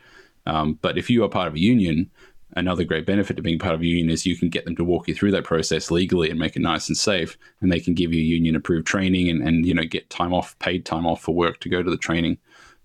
Um, 0.48 0.80
but 0.82 0.98
if 0.98 1.10
you 1.10 1.24
are 1.24 1.30
part 1.30 1.48
of 1.48 1.54
a 1.54 1.60
union, 1.60 2.10
another 2.54 2.84
great 2.84 3.06
benefit 3.06 3.36
to 3.36 3.42
being 3.42 3.60
part 3.60 3.76
of 3.76 3.82
a 3.82 3.86
union 3.86 4.10
is 4.10 4.26
you 4.26 4.38
can 4.38 4.50
get 4.50 4.66
them 4.66 4.76
to 4.76 4.84
walk 4.84 5.08
you 5.08 5.16
through 5.16 5.32
that 5.32 5.44
process 5.44 5.92
legally 5.92 6.30
and 6.30 6.40
make 6.40 6.56
it 6.56 6.62
nice 6.62 6.88
and 6.88 6.98
safe, 6.98 7.38
and 7.62 7.72
they 7.72 7.80
can 7.80 7.94
give 7.94 8.14
you 8.14 8.22
union 8.22 8.56
approved 8.56 8.88
training 8.88 9.30
and, 9.30 9.48
and 9.48 9.66
you 9.66 9.74
know 9.74 9.84
get 9.84 10.10
time 10.10 10.34
off, 10.34 10.58
paid 10.60 10.86
time 10.86 11.06
off 11.06 11.22
for 11.22 11.34
work 11.34 11.60
to 11.60 11.70
go 11.70 11.82
to 11.82 11.90
the 11.90 11.98
training, 11.98 12.38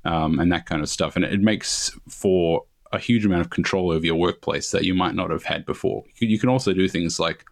um, 0.05 0.39
and 0.39 0.53
that 0.53 0.67
kind 0.67 0.83
of 0.83 0.89
stuff. 0.89 1.17
And 1.17 1.25
it, 1.25 1.35
it 1.35 1.41
makes 1.41 1.91
for 2.09 2.65
a 2.93 2.99
huge 2.99 3.27
amount 3.27 3.43
of 3.43 3.51
control 3.51 3.91
over 3.91 4.07
your 4.07 4.17
workplace 4.17 4.71
that 4.71 4.85
you 4.85 4.95
might 4.95 5.15
not 5.15 5.31
have 5.31 5.45
had 5.45 5.67
before. 5.67 6.05
You, 6.17 6.29
you 6.29 6.39
can 6.39 6.49
also 6.49 6.73
do 6.73 6.89
things 6.89 7.19
like 7.19 7.45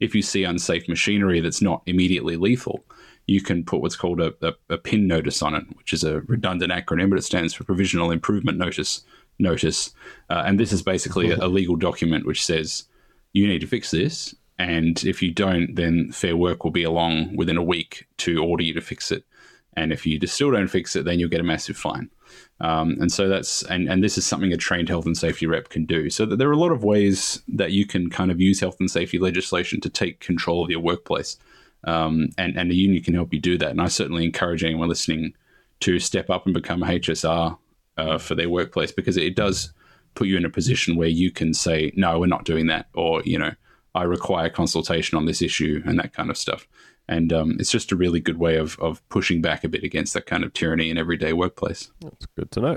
if 0.00 0.14
you 0.14 0.22
see 0.22 0.44
unsafe 0.44 0.88
machinery 0.88 1.40
that's 1.40 1.62
not 1.62 1.82
immediately 1.86 2.36
lethal, 2.36 2.84
you 3.26 3.40
can 3.40 3.64
put 3.64 3.80
what's 3.80 3.96
called 3.96 4.20
a, 4.20 4.34
a, 4.42 4.52
a 4.70 4.78
PIN 4.78 5.06
notice 5.06 5.42
on 5.42 5.54
it, 5.54 5.64
which 5.76 5.92
is 5.92 6.02
a 6.02 6.20
redundant 6.22 6.72
acronym, 6.72 7.10
but 7.10 7.18
it 7.18 7.22
stands 7.22 7.54
for 7.54 7.64
Provisional 7.64 8.10
Improvement 8.10 8.58
Notice. 8.58 9.04
Notice, 9.40 9.90
uh, 10.28 10.42
and 10.46 10.60
this 10.60 10.72
is 10.72 10.82
basically 10.82 11.30
a, 11.30 11.38
a 11.38 11.48
legal 11.58 11.76
document 11.76 12.26
which 12.26 12.44
says 12.44 12.84
you 13.32 13.46
need 13.46 13.60
to 13.60 13.66
fix 13.66 13.90
this, 13.90 14.34
and 14.58 15.02
if 15.04 15.22
you 15.22 15.32
don't, 15.32 15.74
then 15.74 16.12
Fair 16.12 16.36
Work 16.36 16.64
will 16.64 16.70
be 16.70 16.82
along 16.82 17.34
within 17.34 17.56
a 17.56 17.62
week 17.62 18.06
to 18.18 18.44
order 18.44 18.62
you 18.62 18.74
to 18.74 18.82
fix 18.82 19.10
it. 19.10 19.24
And 19.74 19.90
if 19.90 20.04
you 20.04 20.18
just 20.18 20.34
still 20.34 20.50
don't 20.50 20.68
fix 20.68 20.94
it, 20.94 21.06
then 21.06 21.18
you'll 21.18 21.30
get 21.30 21.40
a 21.40 21.44
massive 21.44 21.78
fine. 21.78 22.10
Um, 22.60 22.98
and 23.00 23.10
so 23.10 23.26
that's 23.26 23.62
and, 23.62 23.88
and 23.88 24.04
this 24.04 24.18
is 24.18 24.26
something 24.26 24.52
a 24.52 24.58
trained 24.58 24.90
health 24.90 25.06
and 25.06 25.16
safety 25.16 25.46
rep 25.46 25.70
can 25.70 25.86
do. 25.86 26.10
So 26.10 26.26
there 26.26 26.48
are 26.48 26.52
a 26.52 26.58
lot 26.58 26.72
of 26.72 26.84
ways 26.84 27.42
that 27.48 27.72
you 27.72 27.86
can 27.86 28.10
kind 28.10 28.30
of 28.30 28.38
use 28.38 28.60
health 28.60 28.76
and 28.80 28.90
safety 28.90 29.18
legislation 29.18 29.80
to 29.80 29.88
take 29.88 30.20
control 30.20 30.62
of 30.62 30.70
your 30.70 30.80
workplace. 30.80 31.38
Um, 31.84 32.28
and, 32.36 32.58
and 32.58 32.70
the 32.70 32.76
union 32.76 33.02
can 33.02 33.14
help 33.14 33.32
you 33.32 33.40
do 33.40 33.56
that. 33.56 33.70
And 33.70 33.80
I 33.80 33.88
certainly 33.88 34.26
encourage 34.26 34.62
anyone 34.62 34.90
listening 34.90 35.32
to 35.80 35.98
step 35.98 36.28
up 36.28 36.44
and 36.44 36.52
become 36.52 36.82
a 36.82 36.86
HSR 36.86 37.56
uh, 38.00 38.18
for 38.18 38.34
their 38.34 38.48
workplace 38.48 38.92
because 38.92 39.16
it 39.16 39.36
does 39.36 39.72
put 40.14 40.26
you 40.26 40.36
in 40.36 40.44
a 40.44 40.50
position 40.50 40.96
where 40.96 41.08
you 41.08 41.30
can 41.30 41.54
say, 41.54 41.92
no, 41.94 42.18
we're 42.18 42.26
not 42.26 42.44
doing 42.44 42.66
that. 42.66 42.86
Or, 42.94 43.22
you 43.24 43.38
know, 43.38 43.52
I 43.94 44.04
require 44.04 44.48
consultation 44.48 45.18
on 45.18 45.26
this 45.26 45.42
issue 45.42 45.82
and 45.84 45.98
that 45.98 46.12
kind 46.12 46.30
of 46.30 46.36
stuff. 46.36 46.66
And 47.08 47.32
um, 47.32 47.56
it's 47.58 47.70
just 47.70 47.92
a 47.92 47.96
really 47.96 48.20
good 48.20 48.38
way 48.38 48.56
of, 48.56 48.78
of 48.78 49.06
pushing 49.08 49.42
back 49.42 49.64
a 49.64 49.68
bit 49.68 49.82
against 49.82 50.14
that 50.14 50.26
kind 50.26 50.44
of 50.44 50.52
tyranny 50.52 50.90
in 50.90 50.98
everyday 50.98 51.32
workplace. 51.32 51.90
That's 52.00 52.26
good 52.36 52.50
to 52.52 52.60
know. 52.60 52.76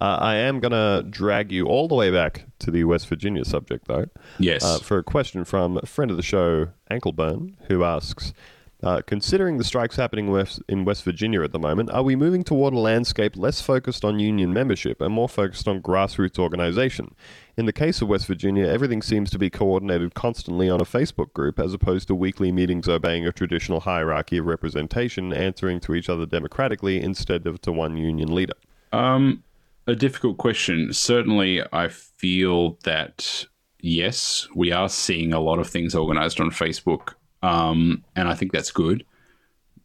Uh, 0.00 0.18
I 0.20 0.36
am 0.36 0.60
going 0.60 0.72
to 0.72 1.06
drag 1.08 1.52
you 1.52 1.66
all 1.66 1.88
the 1.88 1.94
way 1.94 2.10
back 2.10 2.46
to 2.60 2.70
the 2.70 2.84
West 2.84 3.06
Virginia 3.08 3.44
subject, 3.44 3.86
though. 3.86 4.06
Yes. 4.38 4.64
Uh, 4.64 4.78
for 4.78 4.98
a 4.98 5.02
question 5.02 5.44
from 5.44 5.78
a 5.82 5.86
friend 5.86 6.10
of 6.10 6.16
the 6.16 6.22
show, 6.22 6.68
Ankleburn, 6.90 7.56
who 7.68 7.84
asks 7.84 8.32
uh, 8.82 9.02
Considering 9.06 9.58
the 9.58 9.64
strikes 9.64 9.96
happening 9.96 10.30
west, 10.30 10.62
in 10.68 10.84
West 10.84 11.04
Virginia 11.04 11.42
at 11.42 11.52
the 11.52 11.58
moment, 11.58 11.90
are 11.90 12.02
we 12.02 12.16
moving 12.16 12.42
toward 12.42 12.72
a 12.72 12.78
landscape 12.78 13.36
less 13.36 13.60
focused 13.60 14.04
on 14.04 14.18
union 14.18 14.52
membership 14.52 15.00
and 15.00 15.12
more 15.12 15.28
focused 15.28 15.68
on 15.68 15.82
grassroots 15.82 16.38
organization? 16.38 17.14
In 17.56 17.66
the 17.66 17.72
case 17.72 18.00
of 18.00 18.08
West 18.08 18.26
Virginia, 18.26 18.66
everything 18.66 19.02
seems 19.02 19.30
to 19.30 19.38
be 19.38 19.50
coordinated 19.50 20.14
constantly 20.14 20.70
on 20.70 20.80
a 20.80 20.84
Facebook 20.84 21.32
group 21.34 21.58
as 21.58 21.74
opposed 21.74 22.08
to 22.08 22.14
weekly 22.14 22.50
meetings 22.50 22.88
obeying 22.88 23.26
a 23.26 23.32
traditional 23.32 23.80
hierarchy 23.80 24.38
of 24.38 24.46
representation, 24.46 25.32
answering 25.32 25.80
to 25.80 25.94
each 25.94 26.08
other 26.08 26.24
democratically 26.24 27.02
instead 27.02 27.46
of 27.46 27.60
to 27.62 27.72
one 27.72 27.96
union 27.96 28.34
leader. 28.34 28.54
Um, 28.92 29.44
a 29.86 29.94
difficult 29.94 30.38
question. 30.38 30.92
Certainly, 30.92 31.62
I 31.72 31.88
feel 31.88 32.78
that 32.84 33.44
yes, 33.80 34.48
we 34.54 34.72
are 34.72 34.88
seeing 34.88 35.32
a 35.32 35.40
lot 35.40 35.58
of 35.58 35.68
things 35.68 35.94
organized 35.94 36.40
on 36.40 36.50
Facebook, 36.50 37.14
um, 37.42 38.04
and 38.16 38.28
I 38.28 38.34
think 38.34 38.52
that's 38.52 38.70
good. 38.70 39.04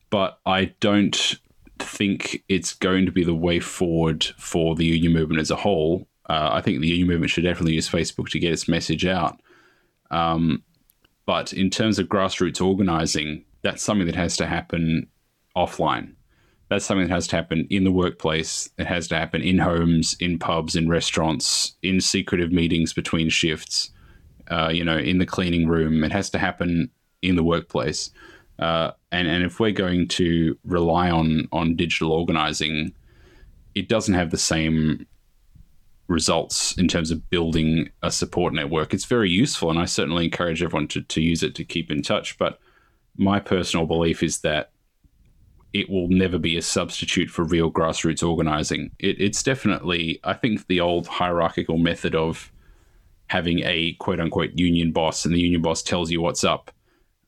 But 0.10 0.40
I 0.46 0.74
don't 0.80 1.36
think 1.80 2.44
it's 2.48 2.74
going 2.74 3.06
to 3.06 3.12
be 3.12 3.24
the 3.24 3.36
way 3.36 3.60
forward 3.60 4.24
for 4.38 4.76
the 4.76 4.86
union 4.86 5.14
movement 5.14 5.42
as 5.42 5.52
a 5.52 5.56
whole. 5.56 6.08
Uh, 6.30 6.50
I 6.54 6.62
think 6.62 6.82
the 6.82 6.88
union 6.88 7.08
movement 7.08 7.32
should 7.32 7.44
definitely 7.44 7.74
use 7.74 7.90
Facebook 7.90 8.30
to 8.30 8.40
get 8.40 8.54
its 8.54 8.68
message 8.68 9.06
out. 9.06 9.42
Um, 10.12 10.64
but 11.26 11.54
in 11.54 11.70
terms 11.70 12.00
of 12.00 12.08
grassroots 12.08 12.66
organizing, 12.66 13.46
that's 13.62 13.84
something 13.84 14.06
that 14.06 14.16
has 14.16 14.38
to 14.38 14.46
happen 14.46 15.08
offline. 15.56 16.14
That's 16.70 16.86
something 16.86 17.08
that 17.08 17.14
has 17.14 17.28
to 17.28 17.36
happen 17.36 17.68
in 17.70 17.84
the 17.84 17.92
workplace. 17.92 18.70
It 18.78 18.88
has 18.88 19.08
to 19.10 19.18
happen 19.18 19.42
in 19.42 19.60
homes, 19.60 20.16
in 20.20 20.40
pubs, 20.40 20.76
in 20.76 20.90
restaurants, 20.90 21.76
in 21.84 22.02
secretive 22.02 22.52
meetings 22.52 22.94
between 22.94 23.30
shifts. 23.30 23.92
Uh, 24.48 24.70
you 24.72 24.84
know, 24.84 24.98
in 24.98 25.18
the 25.18 25.26
cleaning 25.26 25.68
room. 25.68 26.04
It 26.04 26.12
has 26.12 26.30
to 26.30 26.38
happen 26.38 26.92
in 27.28 27.36
the 27.36 27.44
workplace. 27.44 28.12
Uh, 28.60 28.92
and 29.12 29.28
and 29.28 29.44
if 29.44 29.60
we're 29.60 29.72
going 29.72 30.08
to 30.08 30.58
rely 30.64 31.10
on 31.10 31.48
on 31.52 31.76
digital 31.76 32.12
organizing, 32.12 32.94
it 33.74 33.90
doesn't 33.90 34.14
have 34.14 34.32
the 34.32 34.38
same 34.38 35.06
results 36.08 36.78
in 36.78 36.88
terms 36.88 37.12
of 37.12 37.30
building 37.30 37.90
a 38.04 38.12
support 38.12 38.54
network. 38.54 38.94
It's 38.94 39.06
very 39.06 39.30
useful, 39.30 39.70
and 39.70 39.80
I 39.80 39.86
certainly 39.86 40.26
encourage 40.26 40.62
everyone 40.64 40.88
to, 40.90 41.02
to 41.02 41.22
use 41.22 41.44
it 41.44 41.56
to 41.56 41.64
keep 41.64 41.92
in 41.92 42.02
touch. 42.02 42.38
But 42.38 42.60
my 43.18 43.40
personal 43.40 43.86
belief 43.86 44.22
is 44.24 44.40
that 44.42 44.72
it 45.74 45.90
will 45.90 46.08
never 46.08 46.38
be 46.38 46.56
a 46.56 46.62
substitute 46.62 47.30
for 47.30 47.44
real 47.44 47.70
grassroots 47.70 48.26
organizing. 48.26 48.92
It, 49.00 49.20
it's 49.20 49.44
definitely, 49.44 50.22
I 50.24 50.34
think, 50.34 50.68
the 50.68 50.80
old 50.80 51.08
hierarchical 51.08 51.78
method 51.78 52.16
of 52.16 52.52
having 53.28 53.60
a 53.66 53.94
quote 53.94 54.20
unquote 54.20 54.52
union 54.56 54.92
boss, 54.92 55.26
and 55.26 55.34
the 55.34 55.40
union 55.40 55.62
boss 55.62 55.82
tells 55.82 56.12
you 56.12 56.22
what's 56.22 56.44
up. 56.44 56.72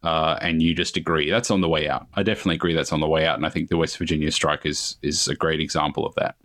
Uh, 0.03 0.37
and 0.41 0.61
you 0.61 0.73
just 0.73 0.95
agree. 0.95 1.29
That's 1.29 1.51
on 1.51 1.61
the 1.61 1.69
way 1.69 1.89
out. 1.89 2.07
I 2.13 2.23
definitely 2.23 2.55
agree 2.55 2.73
that's 2.73 2.93
on 2.93 2.99
the 2.99 3.07
way 3.07 3.25
out, 3.25 3.35
and 3.37 3.45
I 3.45 3.49
think 3.49 3.69
the 3.69 3.77
West 3.77 3.97
Virginia 3.97 4.31
strike 4.31 4.65
is 4.65 4.97
is 5.01 5.27
a 5.27 5.35
great 5.35 5.59
example 5.59 6.05
of 6.05 6.13
that. 6.15 6.35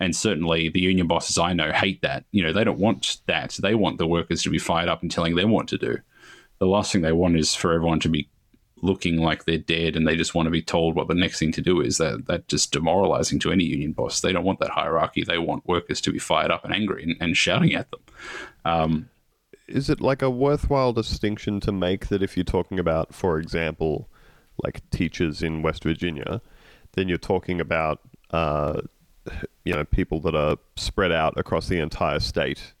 And 0.00 0.16
certainly, 0.16 0.68
the 0.68 0.80
union 0.80 1.06
bosses 1.06 1.38
I 1.38 1.52
know 1.52 1.70
hate 1.72 2.02
that. 2.02 2.24
You 2.32 2.42
know, 2.42 2.52
they 2.52 2.64
don't 2.64 2.78
want 2.78 3.18
that. 3.26 3.58
They 3.62 3.74
want 3.74 3.98
the 3.98 4.06
workers 4.06 4.42
to 4.42 4.50
be 4.50 4.58
fired 4.58 4.88
up 4.88 5.02
and 5.02 5.10
telling 5.10 5.36
them 5.36 5.50
what 5.50 5.68
to 5.68 5.78
do. 5.78 5.98
The 6.58 6.66
last 6.66 6.90
thing 6.90 7.02
they 7.02 7.12
want 7.12 7.36
is 7.36 7.54
for 7.54 7.72
everyone 7.72 8.00
to 8.00 8.08
be 8.08 8.28
looking 8.82 9.18
like 9.18 9.44
they're 9.44 9.58
dead 9.58 9.94
and 9.94 10.06
they 10.06 10.16
just 10.16 10.34
want 10.34 10.46
to 10.46 10.50
be 10.50 10.60
told 10.60 10.96
what 10.96 11.06
the 11.06 11.14
next 11.14 11.38
thing 11.38 11.52
to 11.52 11.60
do 11.60 11.80
is. 11.80 11.98
That 11.98 12.26
that 12.26 12.48
just 12.48 12.72
demoralizing 12.72 13.38
to 13.40 13.52
any 13.52 13.64
union 13.64 13.92
boss. 13.92 14.20
They 14.20 14.32
don't 14.32 14.44
want 14.44 14.58
that 14.60 14.70
hierarchy. 14.70 15.22
They 15.22 15.38
want 15.38 15.68
workers 15.68 16.00
to 16.00 16.12
be 16.12 16.18
fired 16.18 16.50
up 16.50 16.64
and 16.64 16.74
angry 16.74 17.04
and, 17.04 17.16
and 17.20 17.36
shouting 17.36 17.74
at 17.74 17.90
them. 17.90 18.00
Um, 18.64 19.08
is 19.72 19.88
it 19.90 20.00
like 20.00 20.22
a 20.22 20.30
worthwhile 20.30 20.92
distinction 20.92 21.60
to 21.60 21.72
make 21.72 22.08
that 22.08 22.22
if 22.22 22.36
you're 22.36 22.44
talking 22.44 22.78
about, 22.78 23.14
for 23.14 23.38
example, 23.38 24.08
like 24.62 24.88
teachers 24.90 25.42
in 25.42 25.62
West 25.62 25.82
Virginia, 25.82 26.40
then 26.92 27.08
you're 27.08 27.18
talking 27.18 27.60
about, 27.60 28.00
uh, 28.30 28.82
you 29.64 29.72
know, 29.72 29.84
people 29.84 30.20
that 30.20 30.34
are 30.34 30.56
spread 30.76 31.12
out 31.12 31.34
across 31.36 31.68
the 31.68 31.78
entire 31.78 32.20
state. 32.20 32.74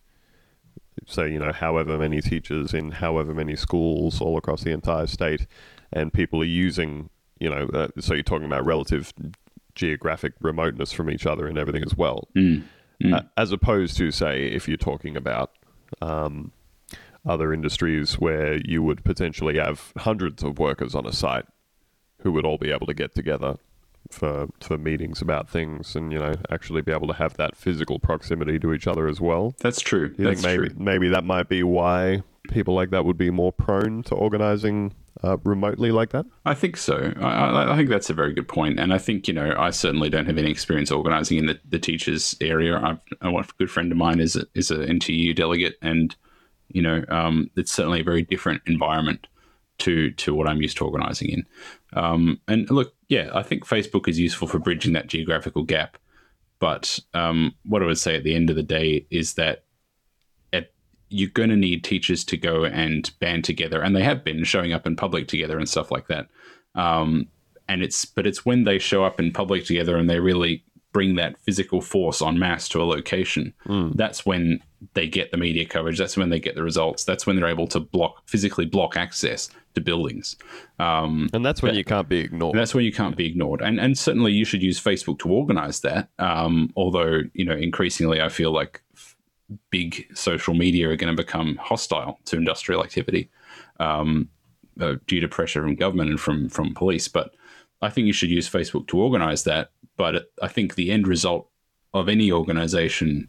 So, 1.06 1.24
you 1.24 1.38
know, 1.38 1.52
however 1.52 1.98
many 1.98 2.20
teachers 2.20 2.74
in 2.74 2.92
however 2.92 3.34
many 3.34 3.56
schools 3.56 4.20
all 4.20 4.36
across 4.36 4.62
the 4.62 4.72
entire 4.72 5.06
state, 5.06 5.46
and 5.92 6.12
people 6.12 6.40
are 6.42 6.44
using, 6.44 7.08
you 7.40 7.48
know, 7.48 7.68
uh, 7.72 7.88
so 7.98 8.14
you're 8.14 8.22
talking 8.22 8.46
about 8.46 8.64
relative 8.64 9.12
geographic 9.74 10.34
remoteness 10.40 10.92
from 10.92 11.10
each 11.10 11.26
other 11.26 11.46
and 11.46 11.58
everything 11.58 11.82
as 11.82 11.96
well. 11.96 12.28
mm, 12.36 12.62
mm. 13.02 13.14
Uh, 13.14 13.22
as 13.36 13.52
opposed 13.52 13.96
to, 13.96 14.10
say, 14.10 14.46
if 14.46 14.68
you're 14.68 14.76
talking 14.76 15.16
about, 15.16 15.52
um, 16.02 16.52
other 17.24 17.52
industries 17.52 18.14
where 18.14 18.56
you 18.64 18.82
would 18.82 19.04
potentially 19.04 19.56
have 19.56 19.92
hundreds 19.98 20.42
of 20.42 20.58
workers 20.58 20.94
on 20.94 21.06
a 21.06 21.12
site 21.12 21.46
who 22.20 22.32
would 22.32 22.44
all 22.44 22.58
be 22.58 22.70
able 22.70 22.86
to 22.86 22.94
get 22.94 23.14
together 23.14 23.56
for 24.10 24.48
for 24.60 24.76
meetings 24.76 25.22
about 25.22 25.48
things 25.48 25.94
and 25.94 26.12
you 26.12 26.18
know 26.18 26.34
actually 26.50 26.82
be 26.82 26.92
able 26.92 27.06
to 27.06 27.14
have 27.14 27.34
that 27.34 27.56
physical 27.56 27.98
proximity 27.98 28.58
to 28.58 28.72
each 28.72 28.86
other 28.86 29.08
as 29.08 29.20
well. 29.20 29.54
that's 29.60 29.80
true. 29.80 30.08
Do 30.08 30.22
you 30.22 30.28
that's 30.28 30.42
think 30.42 30.60
maybe 30.60 30.68
true. 30.68 30.84
maybe 30.84 31.08
that 31.08 31.24
might 31.24 31.48
be 31.48 31.62
why 31.62 32.22
people 32.48 32.74
like 32.74 32.90
that 32.90 33.04
would 33.04 33.16
be 33.16 33.30
more 33.30 33.52
prone 33.52 34.02
to 34.04 34.14
organizing 34.14 34.94
uh, 35.22 35.36
remotely 35.44 35.92
like 35.92 36.10
that? 36.10 36.26
I 36.44 36.54
think 36.54 36.76
so. 36.76 37.12
I, 37.20 37.72
I, 37.72 37.76
think 37.76 37.88
that's 37.88 38.10
a 38.10 38.14
very 38.14 38.34
good 38.34 38.48
point. 38.48 38.80
and 38.80 38.92
I 38.92 38.98
think 38.98 39.28
you 39.28 39.34
know 39.34 39.54
I 39.56 39.70
certainly 39.70 40.10
don't 40.10 40.26
have 40.26 40.38
any 40.38 40.50
experience 40.50 40.90
organizing 40.90 41.38
in 41.38 41.46
the, 41.46 41.60
the 41.68 41.78
teachers 41.78 42.36
area. 42.40 42.78
I've, 42.78 42.98
a 43.20 43.44
good 43.58 43.70
friend 43.70 43.92
of 43.92 43.98
mine 43.98 44.20
is 44.20 44.36
a, 44.36 44.46
is 44.54 44.70
a 44.70 44.78
NTU 44.78 45.34
delegate, 45.36 45.78
and 45.80 46.14
you 46.72 46.82
know 46.82 47.04
um, 47.08 47.50
it's 47.56 47.72
certainly 47.72 48.00
a 48.00 48.04
very 48.04 48.22
different 48.22 48.62
environment 48.66 49.26
to 49.78 50.10
to 50.12 50.34
what 50.34 50.48
I'm 50.48 50.62
used 50.62 50.76
to 50.78 50.84
organizing 50.84 51.28
in. 51.28 51.46
Um, 51.94 52.40
and 52.48 52.70
look, 52.70 52.94
yeah, 53.08 53.30
I 53.34 53.42
think 53.42 53.66
Facebook 53.66 54.08
is 54.08 54.18
useful 54.18 54.48
for 54.48 54.58
bridging 54.58 54.92
that 54.94 55.08
geographical 55.08 55.62
gap. 55.62 55.98
But 56.58 57.00
um, 57.12 57.54
what 57.64 57.82
I 57.82 57.86
would 57.86 57.98
say 57.98 58.16
at 58.16 58.22
the 58.22 58.36
end 58.36 58.48
of 58.48 58.56
the 58.56 58.62
day 58.62 59.06
is 59.10 59.34
that 59.34 59.64
at, 60.52 60.70
you're 61.08 61.30
going 61.30 61.50
to 61.50 61.56
need 61.56 61.82
teachers 61.82 62.22
to 62.26 62.36
go 62.36 62.64
and 62.64 63.10
band 63.18 63.44
together, 63.44 63.82
and 63.82 63.96
they 63.96 64.04
have 64.04 64.22
been 64.22 64.44
showing 64.44 64.72
up 64.72 64.86
in 64.86 64.94
public 64.94 65.26
together 65.26 65.58
and 65.58 65.68
stuff 65.68 65.90
like 65.90 66.06
that. 66.06 66.28
Um, 66.74 67.28
and 67.68 67.82
it's 67.82 68.04
but 68.04 68.26
it's 68.26 68.46
when 68.46 68.64
they 68.64 68.78
show 68.78 69.04
up 69.04 69.18
in 69.18 69.32
public 69.32 69.64
together 69.64 69.96
and 69.96 70.08
they 70.08 70.20
really 70.20 70.64
bring 70.92 71.14
that 71.16 71.38
physical 71.40 71.80
force 71.80 72.20
en 72.22 72.38
masse 72.38 72.68
to 72.68 72.82
a 72.82 72.84
location, 72.84 73.54
that's 73.94 74.26
when 74.26 74.60
they 74.94 75.08
get 75.08 75.30
the 75.30 75.36
media 75.36 75.64
coverage. 75.64 75.96
That's 75.98 76.16
when 76.16 76.28
they 76.30 76.40
get 76.40 76.54
the 76.54 76.62
results. 76.62 77.04
That's 77.04 77.26
when 77.26 77.36
they're 77.36 77.46
able 77.48 77.68
to 77.68 77.80
block 77.80 78.28
physically 78.28 78.66
block 78.66 78.96
access 78.96 79.48
to 79.74 79.80
buildings. 79.80 80.36
Um, 80.78 81.30
And 81.32 81.46
that's 81.46 81.62
when 81.62 81.74
you 81.74 81.84
can't 81.84 82.08
be 82.08 82.18
ignored. 82.18 82.56
that's 82.56 82.74
when 82.74 82.84
you 82.84 82.92
can't 82.92 83.16
be 83.16 83.26
ignored. 83.26 83.62
And 83.62 83.80
and 83.80 83.96
certainly 83.96 84.32
you 84.32 84.44
should 84.44 84.62
use 84.62 84.78
Facebook 84.80 85.18
to 85.20 85.28
organize 85.30 85.80
that. 85.80 86.08
Um, 86.18 86.72
although 86.76 87.22
you 87.32 87.44
know 87.44 87.56
increasingly 87.56 88.20
I 88.20 88.28
feel 88.28 88.52
like 88.52 88.82
big 89.70 90.06
social 90.14 90.54
media 90.54 90.88
are 90.90 90.96
going 90.96 91.14
to 91.14 91.22
become 91.22 91.56
hostile 91.56 92.18
to 92.24 92.36
industrial 92.36 92.82
activity 92.82 93.30
um, 93.80 94.28
uh, 94.80 94.94
due 95.06 95.20
to 95.20 95.28
pressure 95.28 95.62
from 95.62 95.74
government 95.74 96.10
and 96.10 96.20
from 96.20 96.48
from 96.48 96.74
police. 96.74 97.08
But 97.08 97.34
I 97.82 97.90
think 97.90 98.06
you 98.06 98.12
should 98.12 98.30
use 98.30 98.48
Facebook 98.48 98.86
to 98.88 98.98
organize 98.98 99.44
that. 99.44 99.70
But 99.96 100.30
I 100.40 100.48
think 100.48 100.74
the 100.74 100.90
end 100.90 101.06
result 101.06 101.48
of 101.92 102.08
any 102.08 102.32
organization 102.32 103.28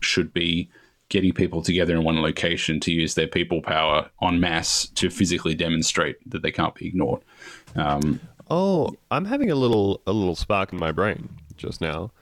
should 0.00 0.32
be 0.32 0.68
getting 1.08 1.32
people 1.32 1.62
together 1.62 1.94
in 1.94 2.02
one 2.02 2.20
location 2.20 2.80
to 2.80 2.90
use 2.90 3.14
their 3.14 3.28
people 3.28 3.62
power 3.62 4.10
en 4.22 4.40
masse 4.40 4.88
to 4.88 5.10
physically 5.10 5.54
demonstrate 5.54 6.16
that 6.28 6.42
they 6.42 6.50
can't 6.50 6.74
be 6.74 6.88
ignored. 6.88 7.22
Um, 7.76 8.18
Oh, 8.50 8.94
I'm 9.10 9.24
having 9.24 9.50
a 9.50 9.54
little 9.54 10.02
a 10.06 10.12
little 10.12 10.36
spark 10.36 10.74
in 10.74 10.78
my 10.78 10.92
brain 10.92 11.30
just 11.56 11.80
now 11.80 12.12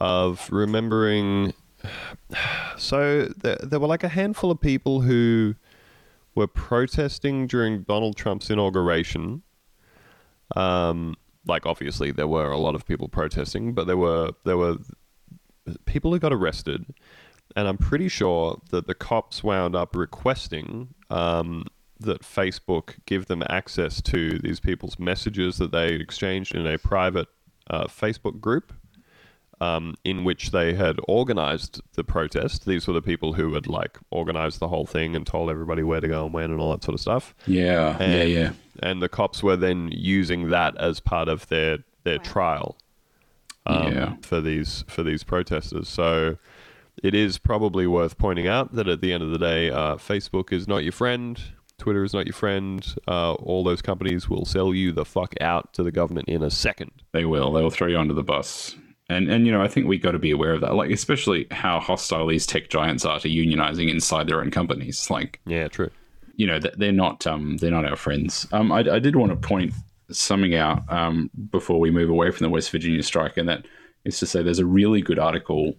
of 0.00 0.48
remembering. 0.50 1.52
So 2.76 3.26
there, 3.26 3.56
there 3.62 3.78
were 3.78 3.86
like 3.86 4.02
a 4.02 4.08
handful 4.08 4.50
of 4.50 4.60
people 4.60 5.02
who 5.02 5.54
were 6.34 6.48
protesting 6.48 7.46
during 7.46 7.82
Donald 7.82 8.16
Trump's 8.16 8.50
inauguration. 8.50 9.44
Um, 10.56 11.16
like 11.46 11.66
obviously 11.66 12.10
there 12.10 12.28
were 12.28 12.50
a 12.50 12.58
lot 12.58 12.74
of 12.74 12.86
people 12.86 13.08
protesting, 13.08 13.72
but 13.72 13.86
there 13.86 13.96
were 13.96 14.32
there 14.44 14.56
were 14.56 14.76
people 15.84 16.12
who 16.12 16.18
got 16.18 16.32
arrested, 16.32 16.86
and 17.56 17.68
I'm 17.68 17.78
pretty 17.78 18.08
sure 18.08 18.60
that 18.70 18.86
the 18.86 18.94
cops 18.94 19.42
wound 19.42 19.76
up 19.76 19.94
requesting 19.94 20.94
um, 21.10 21.66
that 22.00 22.22
Facebook 22.22 22.96
give 23.06 23.26
them 23.26 23.42
access 23.48 24.00
to 24.02 24.38
these 24.38 24.60
people's 24.60 24.98
messages 24.98 25.58
that 25.58 25.72
they 25.72 25.94
exchanged 25.94 26.54
in 26.54 26.66
a 26.66 26.78
private 26.78 27.28
uh, 27.70 27.84
Facebook 27.84 28.40
group. 28.40 28.72
Um, 29.60 29.94
in 30.04 30.24
which 30.24 30.50
they 30.50 30.74
had 30.74 30.98
organized 31.06 31.80
the 31.94 32.02
protest. 32.02 32.66
These 32.66 32.86
were 32.88 32.92
the 32.92 33.00
people 33.00 33.34
who 33.34 33.54
had 33.54 33.66
like 33.68 33.98
organized 34.10 34.58
the 34.58 34.68
whole 34.68 34.84
thing 34.84 35.14
and 35.14 35.24
told 35.26 35.48
everybody 35.48 35.82
where 35.84 36.00
to 36.00 36.08
go 36.08 36.24
and 36.24 36.34
when 36.34 36.50
and 36.50 36.60
all 36.60 36.72
that 36.72 36.82
sort 36.82 36.94
of 36.94 37.00
stuff 37.00 37.34
Yeah, 37.46 37.96
yeah, 37.98 38.02
and, 38.04 38.30
yeah. 38.30 38.52
And 38.82 39.00
the 39.00 39.08
cops 39.08 39.42
were 39.44 39.56
then 39.56 39.90
using 39.92 40.50
that 40.50 40.76
as 40.76 40.98
part 40.98 41.28
of 41.28 41.46
their 41.48 41.78
their 42.02 42.18
trial 42.18 42.76
um, 43.66 43.92
Yeah. 43.92 44.14
for 44.22 44.40
these 44.40 44.84
for 44.88 45.02
these 45.04 45.22
protesters. 45.22 45.88
So 45.88 46.36
it 47.02 47.14
is 47.14 47.38
probably 47.38 47.86
worth 47.86 48.18
pointing 48.18 48.48
out 48.48 48.74
that 48.74 48.88
at 48.88 49.00
the 49.00 49.12
end 49.12 49.22
of 49.22 49.30
the 49.30 49.38
day, 49.38 49.70
uh, 49.70 49.96
Facebook 49.96 50.52
is 50.52 50.66
not 50.66 50.82
your 50.82 50.92
friend. 50.92 51.40
Twitter 51.78 52.04
is 52.04 52.12
not 52.12 52.26
your 52.26 52.34
friend. 52.34 52.94
Uh, 53.06 53.34
all 53.34 53.64
those 53.64 53.82
companies 53.82 54.28
will 54.28 54.44
sell 54.44 54.74
you 54.74 54.92
the 54.92 55.04
fuck 55.04 55.34
out 55.40 55.72
to 55.74 55.82
the 55.82 55.90
government 55.92 56.28
in 56.28 56.42
a 56.42 56.50
second. 56.50 56.90
They 57.12 57.24
will. 57.24 57.52
They 57.52 57.62
will 57.62 57.70
throw 57.70 57.88
you 57.88 57.98
under 57.98 58.14
the 58.14 58.22
bus. 58.22 58.76
And 59.08 59.30
and 59.30 59.46
you 59.46 59.52
know, 59.52 59.62
I 59.62 59.68
think 59.68 59.86
we 59.86 59.98
got 59.98 60.12
to 60.12 60.18
be 60.18 60.30
aware 60.30 60.52
of 60.54 60.60
that. 60.62 60.74
Like 60.74 60.90
especially 60.90 61.46
how 61.50 61.78
hostile 61.80 62.26
these 62.26 62.46
tech 62.46 62.70
giants 62.70 63.04
are 63.04 63.20
to 63.20 63.28
unionizing 63.28 63.90
inside 63.90 64.26
their 64.26 64.40
own 64.40 64.50
companies. 64.50 65.10
Like 65.10 65.40
Yeah, 65.46 65.68
true. 65.68 65.90
you 66.36 66.46
know, 66.46 66.58
they're 66.58 66.92
not 66.92 67.26
um 67.26 67.58
they're 67.58 67.70
not 67.70 67.84
our 67.84 67.96
friends. 67.96 68.46
Um, 68.52 68.72
I, 68.72 68.78
I 68.78 68.98
did 68.98 69.16
want 69.16 69.30
to 69.30 69.36
point 69.36 69.74
something 70.10 70.54
out 70.54 70.90
um 70.90 71.30
before 71.50 71.80
we 71.80 71.90
move 71.90 72.08
away 72.08 72.30
from 72.30 72.44
the 72.44 72.50
West 72.50 72.70
Virginia 72.70 73.02
strike, 73.02 73.36
and 73.36 73.48
that 73.48 73.66
is 74.04 74.18
to 74.18 74.26
say, 74.26 74.42
there's 74.42 74.58
a 74.58 74.66
really 74.66 75.00
good 75.00 75.18
article. 75.18 75.74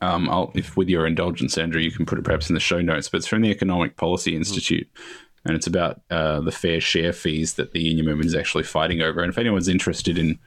Um, 0.00 0.28
I'll, 0.28 0.52
if 0.54 0.76
with 0.76 0.88
your 0.88 1.06
indulgence, 1.06 1.56
Andrew, 1.56 1.80
you 1.80 1.90
can 1.90 2.06
put 2.06 2.18
it 2.18 2.24
perhaps 2.24 2.50
in 2.50 2.54
the 2.54 2.60
show 2.60 2.80
notes, 2.82 3.08
but 3.08 3.18
it's 3.18 3.26
from 3.26 3.42
the 3.42 3.50
Economic 3.50 3.96
Policy 3.96 4.36
Institute, 4.36 4.86
and 5.44 5.56
it's 5.56 5.66
about 5.66 6.02
uh, 6.10 6.40
the 6.40 6.52
fair 6.52 6.80
share 6.80 7.12
fees 7.12 7.54
that 7.54 7.72
the 7.72 7.80
union 7.80 8.04
movement 8.04 8.26
is 8.26 8.34
actually 8.34 8.64
fighting 8.64 9.00
over. 9.00 9.22
And 9.22 9.30
if 9.32 9.38
anyone's 9.38 9.68
interested 9.68 10.18
in 10.18 10.38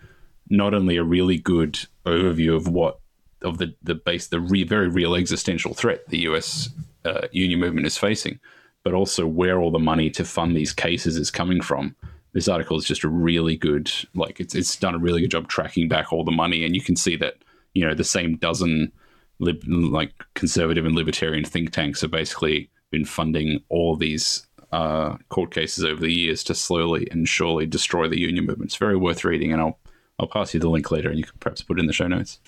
not 0.49 0.73
only 0.73 0.97
a 0.97 1.03
really 1.03 1.37
good 1.37 1.79
overview 2.05 2.55
of 2.55 2.67
what 2.67 2.99
of 3.41 3.57
the 3.57 3.73
the 3.83 3.95
base 3.95 4.27
the 4.27 4.39
re, 4.39 4.63
very 4.63 4.89
real 4.89 5.15
existential 5.15 5.73
threat 5.73 6.07
the 6.09 6.19
U.S. 6.19 6.69
Uh, 7.05 7.27
union 7.31 7.59
movement 7.59 7.87
is 7.87 7.97
facing, 7.97 8.39
but 8.83 8.93
also 8.93 9.25
where 9.25 9.59
all 9.59 9.71
the 9.71 9.79
money 9.79 10.09
to 10.09 10.25
fund 10.25 10.55
these 10.55 10.73
cases 10.73 11.15
is 11.15 11.31
coming 11.31 11.61
from. 11.61 11.95
This 12.33 12.47
article 12.47 12.77
is 12.77 12.85
just 12.85 13.03
a 13.03 13.09
really 13.09 13.55
good, 13.55 13.91
like 14.13 14.39
it's 14.39 14.55
it's 14.55 14.75
done 14.75 14.95
a 14.95 14.99
really 14.99 15.21
good 15.21 15.31
job 15.31 15.47
tracking 15.47 15.87
back 15.87 16.11
all 16.11 16.23
the 16.23 16.31
money, 16.31 16.65
and 16.65 16.75
you 16.75 16.81
can 16.81 16.95
see 16.95 17.15
that 17.17 17.35
you 17.73 17.85
know 17.85 17.93
the 17.93 18.03
same 18.03 18.35
dozen 18.37 18.91
lib, 19.39 19.63
like 19.65 20.13
conservative 20.33 20.85
and 20.85 20.95
libertarian 20.95 21.45
think 21.45 21.71
tanks 21.71 22.01
have 22.01 22.11
basically 22.11 22.69
been 22.91 23.05
funding 23.05 23.63
all 23.69 23.95
these 23.95 24.47
uh, 24.71 25.15
court 25.29 25.51
cases 25.51 25.83
over 25.83 26.01
the 26.01 26.13
years 26.13 26.43
to 26.43 26.53
slowly 26.53 27.07
and 27.11 27.27
surely 27.27 27.65
destroy 27.65 28.07
the 28.07 28.19
union 28.19 28.45
movement. 28.45 28.69
It's 28.69 28.75
very 28.75 28.97
worth 28.97 29.23
reading, 29.23 29.51
and 29.51 29.61
I'll 29.61 29.79
I'll 30.19 30.27
pass 30.27 30.53
you 30.53 30.59
the 30.59 30.69
link 30.69 30.91
later, 30.91 31.09
and 31.09 31.17
you 31.17 31.23
can 31.23 31.37
perhaps 31.39 31.61
put 31.61 31.77
it 31.77 31.81
in 31.81 31.87
the 31.87 31.93
show 31.93 32.07
notes. 32.07 32.39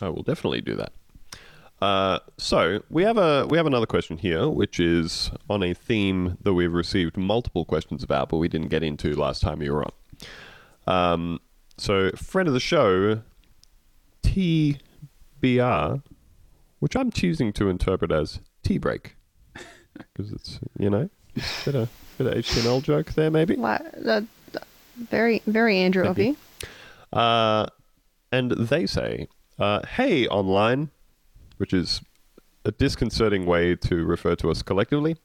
I 0.00 0.08
will 0.08 0.22
definitely 0.22 0.60
do 0.60 0.74
that. 0.76 0.92
Uh, 1.80 2.18
so 2.38 2.82
we 2.90 3.04
have 3.04 3.18
a 3.18 3.46
we 3.46 3.56
have 3.56 3.66
another 3.66 3.86
question 3.86 4.18
here, 4.18 4.48
which 4.48 4.80
is 4.80 5.30
on 5.48 5.62
a 5.62 5.74
theme 5.74 6.36
that 6.42 6.54
we've 6.54 6.72
received 6.72 7.16
multiple 7.16 7.64
questions 7.64 8.02
about, 8.02 8.30
but 8.30 8.38
we 8.38 8.48
didn't 8.48 8.68
get 8.68 8.82
into 8.82 9.14
last 9.14 9.42
time 9.42 9.62
you 9.62 9.72
were 9.72 9.84
on. 9.84 9.92
Um, 10.86 11.40
so 11.76 12.10
friend 12.12 12.48
of 12.48 12.54
the 12.54 12.60
show, 12.60 13.22
TBR, 14.22 16.02
which 16.80 16.96
I'm 16.96 17.12
choosing 17.12 17.52
to 17.52 17.68
interpret 17.68 18.10
as 18.10 18.40
tea 18.64 18.78
break, 18.78 19.14
because 19.54 20.32
it's 20.32 20.58
you 20.78 20.90
know 20.90 21.08
a 21.36 21.42
bit 21.64 21.74
of 21.76 21.88
bit 22.16 22.26
of 22.26 22.44
HTML 22.44 22.82
joke 22.82 23.12
there 23.12 23.30
maybe. 23.30 23.54
Why, 23.54 23.80
that, 23.98 24.24
very, 24.98 25.42
very 25.46 25.78
Andrew 25.78 26.04
of 26.04 26.18
you. 26.18 26.36
Uh, 27.12 27.66
and 28.32 28.50
they 28.52 28.86
say, 28.86 29.28
uh, 29.58 29.86
"Hey, 29.86 30.26
online," 30.28 30.90
which 31.56 31.72
is 31.72 32.00
a 32.64 32.72
disconcerting 32.72 33.46
way 33.46 33.74
to 33.74 34.04
refer 34.04 34.34
to 34.36 34.50
us 34.50 34.62
collectively. 34.62 35.16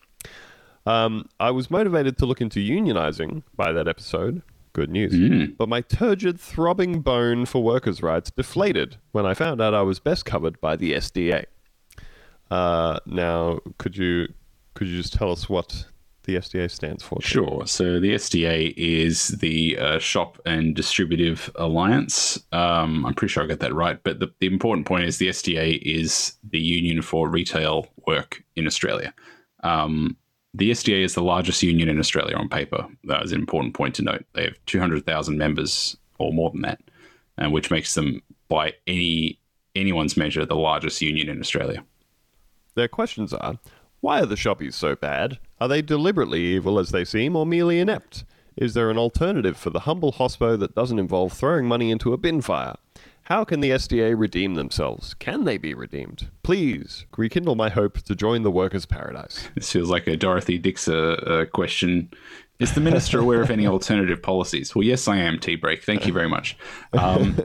Um, 0.85 1.29
I 1.39 1.51
was 1.51 1.71
motivated 1.71 2.17
to 2.19 2.25
look 2.25 2.41
into 2.41 2.59
unionizing 2.59 3.43
by 3.55 3.71
that 3.71 3.87
episode. 3.87 4.41
Good 4.73 4.89
news. 4.89 5.13
But 5.57 5.69
my 5.69 5.81
turgid, 5.81 6.39
throbbing 6.39 7.01
bone 7.01 7.45
for 7.45 7.61
workers' 7.63 8.01
rights 8.01 8.31
deflated 8.31 8.97
when 9.11 9.25
I 9.25 9.33
found 9.35 9.61
out 9.61 9.73
I 9.73 9.83
was 9.83 9.99
best 9.99 10.25
covered 10.25 10.59
by 10.61 10.75
the 10.75 10.93
SDA. 10.93 11.45
Uh, 12.49 12.99
now, 13.05 13.59
could 13.77 13.95
you 13.97 14.33
could 14.73 14.87
you 14.87 14.97
just 14.97 15.13
tell 15.13 15.31
us 15.31 15.47
what 15.47 15.85
the 16.23 16.35
SDA 16.35 16.71
stands 16.71 17.03
for? 17.03 17.21
Sure. 17.21 17.65
So 17.65 17.99
the 17.99 18.15
SDA 18.15 18.73
is 18.77 19.29
the 19.29 19.77
uh, 19.77 19.99
Shop 19.99 20.39
and 20.45 20.75
Distributive 20.75 21.51
Alliance. 21.55 22.43
Um, 22.51 23.05
I'm 23.05 23.13
pretty 23.13 23.31
sure 23.31 23.43
I 23.43 23.47
got 23.47 23.59
that 23.59 23.73
right. 23.73 24.01
But 24.03 24.19
the, 24.19 24.31
the 24.39 24.47
important 24.47 24.87
point 24.87 25.05
is 25.05 25.17
the 25.17 25.27
SDA 25.27 25.81
is 25.81 26.33
the 26.49 26.59
union 26.59 27.01
for 27.01 27.29
retail 27.29 27.87
work 28.07 28.43
in 28.55 28.67
Australia. 28.67 29.13
Um, 29.63 30.17
the 30.53 30.71
SDA 30.71 31.03
is 31.03 31.15
the 31.15 31.23
largest 31.23 31.63
union 31.63 31.89
in 31.89 31.99
Australia 31.99 32.35
on 32.35 32.47
paper. 32.47 32.87
That 33.05 33.23
is 33.23 33.31
an 33.31 33.39
important 33.39 33.73
point 33.73 33.95
to 33.95 34.03
note. 34.03 34.25
They 34.33 34.43
have 34.43 34.57
200,000 34.65 35.37
members 35.37 35.97
or 36.19 36.31
more 36.31 36.51
than 36.51 36.61
that, 36.61 36.79
and 37.37 37.51
which 37.51 37.71
makes 37.71 37.95
them, 37.95 38.21
by 38.49 38.73
any 38.85 39.39
anyone's 39.75 40.15
measure, 40.15 40.45
the 40.45 40.55
largest 40.55 41.01
union 41.01 41.29
in 41.29 41.39
Australia. 41.39 41.83
Their 42.75 42.87
questions 42.87 43.33
are 43.33 43.57
Why 44.01 44.21
are 44.21 44.25
the 44.25 44.35
shoppies 44.35 44.73
so 44.73 44.95
bad? 44.95 45.39
Are 45.63 45.69
they 45.69 45.81
deliberately 45.81 46.41
evil 46.41 46.77
as 46.77 46.89
they 46.89 47.05
seem, 47.05 47.37
or 47.37 47.45
merely 47.45 47.79
inept? 47.79 48.25
Is 48.57 48.73
there 48.73 48.89
an 48.89 48.97
alternative 48.97 49.55
for 49.55 49.69
the 49.69 49.79
humble 49.79 50.11
hospo 50.11 50.59
that 50.59 50.75
doesn't 50.75 50.99
involve 50.99 51.31
throwing 51.31 51.69
money 51.69 51.89
into 51.89 52.11
a 52.11 52.17
bin 52.17 52.41
fire? 52.41 52.75
How 53.27 53.45
can 53.45 53.61
the 53.61 53.69
SDA 53.69 54.13
redeem 54.19 54.55
themselves? 54.55 55.13
Can 55.13 55.45
they 55.45 55.57
be 55.57 55.73
redeemed? 55.73 56.27
Please 56.43 57.05
rekindle 57.15 57.55
my 57.55 57.69
hope 57.69 57.99
to 57.99 58.13
join 58.13 58.43
the 58.43 58.51
workers' 58.51 58.85
paradise. 58.85 59.47
This 59.55 59.71
feels 59.71 59.89
like 59.89 60.05
a 60.05 60.17
Dorothy 60.17 60.57
Dixer 60.57 61.13
uh, 61.25 61.45
question. 61.45 62.11
Is 62.59 62.73
the 62.73 62.81
minister 62.81 63.19
aware 63.19 63.41
of 63.41 63.49
any 63.49 63.65
alternative 63.75 64.21
policies? 64.21 64.75
Well, 64.75 64.83
yes, 64.83 65.07
I 65.07 65.15
am, 65.15 65.39
T 65.39 65.55
Break. 65.55 65.81
Thank 65.81 66.05
you 66.05 66.11
very 66.11 66.27
much. 66.27 66.57
Um, 66.91 67.37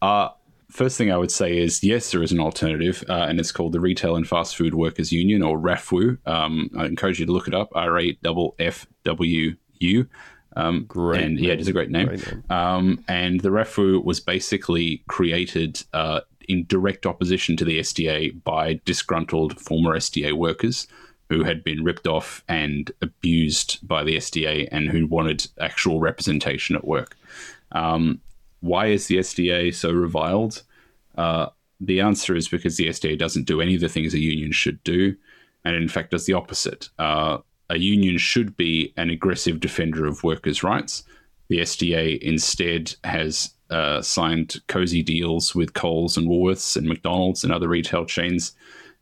uh, 0.00 0.28
first 0.76 0.98
thing 0.98 1.10
I 1.10 1.16
would 1.16 1.30
say 1.30 1.58
is 1.58 1.82
yes, 1.82 2.12
there 2.12 2.22
is 2.22 2.32
an 2.32 2.38
alternative, 2.38 3.02
uh, 3.08 3.26
and 3.28 3.40
it's 3.40 3.50
called 3.50 3.72
the 3.72 3.80
Retail 3.80 4.14
and 4.14 4.28
Fast 4.28 4.56
Food 4.56 4.74
Workers 4.74 5.10
Union, 5.10 5.42
or 5.42 5.58
RAFFWU. 5.58 6.18
Um, 6.28 6.70
I 6.78 6.84
encourage 6.84 7.18
you 7.18 7.26
to 7.26 7.32
look 7.32 7.48
it 7.48 7.54
up 7.54 7.70
R 7.74 7.98
A 7.98 8.18
F 8.24 8.36
F 8.58 8.86
W 9.04 9.56
U. 9.80 10.06
Um, 10.54 10.84
Great 10.86 11.22
and 11.22 11.38
yeah, 11.38 11.48
name. 11.48 11.58
it 11.58 11.60
is 11.60 11.68
a 11.68 11.72
great 11.72 11.90
name. 11.90 12.06
Great 12.06 12.26
name. 12.26 12.44
Um, 12.50 13.04
and 13.08 13.40
the 13.40 13.48
RAFFWU 13.48 14.04
was 14.04 14.20
basically 14.20 15.02
created 15.08 15.82
uh, 15.92 16.20
in 16.48 16.66
direct 16.66 17.06
opposition 17.06 17.56
to 17.56 17.64
the 17.64 17.80
SDA 17.80 18.42
by 18.44 18.80
disgruntled 18.84 19.58
former 19.60 19.96
SDA 19.96 20.34
workers 20.34 20.86
who 21.28 21.42
had 21.42 21.64
been 21.64 21.82
ripped 21.82 22.06
off 22.06 22.44
and 22.48 22.92
abused 23.02 23.86
by 23.86 24.04
the 24.04 24.16
SDA 24.16 24.68
and 24.70 24.88
who 24.88 25.06
wanted 25.06 25.46
actual 25.60 25.98
representation 26.00 26.76
at 26.76 26.86
work. 26.86 27.16
Um, 27.72 28.20
why 28.60 28.86
is 28.86 29.06
the 29.06 29.16
SDA 29.16 29.74
so 29.74 29.90
reviled? 29.90 30.62
Uh, 31.16 31.48
the 31.80 32.00
answer 32.00 32.34
is 32.34 32.48
because 32.48 32.76
the 32.76 32.88
SDA 32.88 33.18
doesn't 33.18 33.46
do 33.46 33.60
any 33.60 33.74
of 33.74 33.80
the 33.80 33.88
things 33.88 34.14
a 34.14 34.18
union 34.18 34.52
should 34.52 34.82
do, 34.84 35.14
and 35.64 35.76
in 35.76 35.88
fact 35.88 36.10
does 36.10 36.26
the 36.26 36.32
opposite. 36.32 36.88
Uh, 36.98 37.38
a 37.68 37.78
union 37.78 38.18
should 38.18 38.56
be 38.56 38.92
an 38.96 39.10
aggressive 39.10 39.60
defender 39.60 40.06
of 40.06 40.22
workers' 40.22 40.62
rights. 40.62 41.04
The 41.48 41.58
SDA 41.58 42.20
instead 42.20 42.94
has 43.04 43.54
uh, 43.70 44.00
signed 44.02 44.56
cozy 44.68 45.02
deals 45.02 45.54
with 45.54 45.74
Coles 45.74 46.16
and 46.16 46.28
Woolworths 46.28 46.76
and 46.76 46.86
McDonald's 46.86 47.44
and 47.44 47.52
other 47.52 47.68
retail 47.68 48.04
chains, 48.04 48.52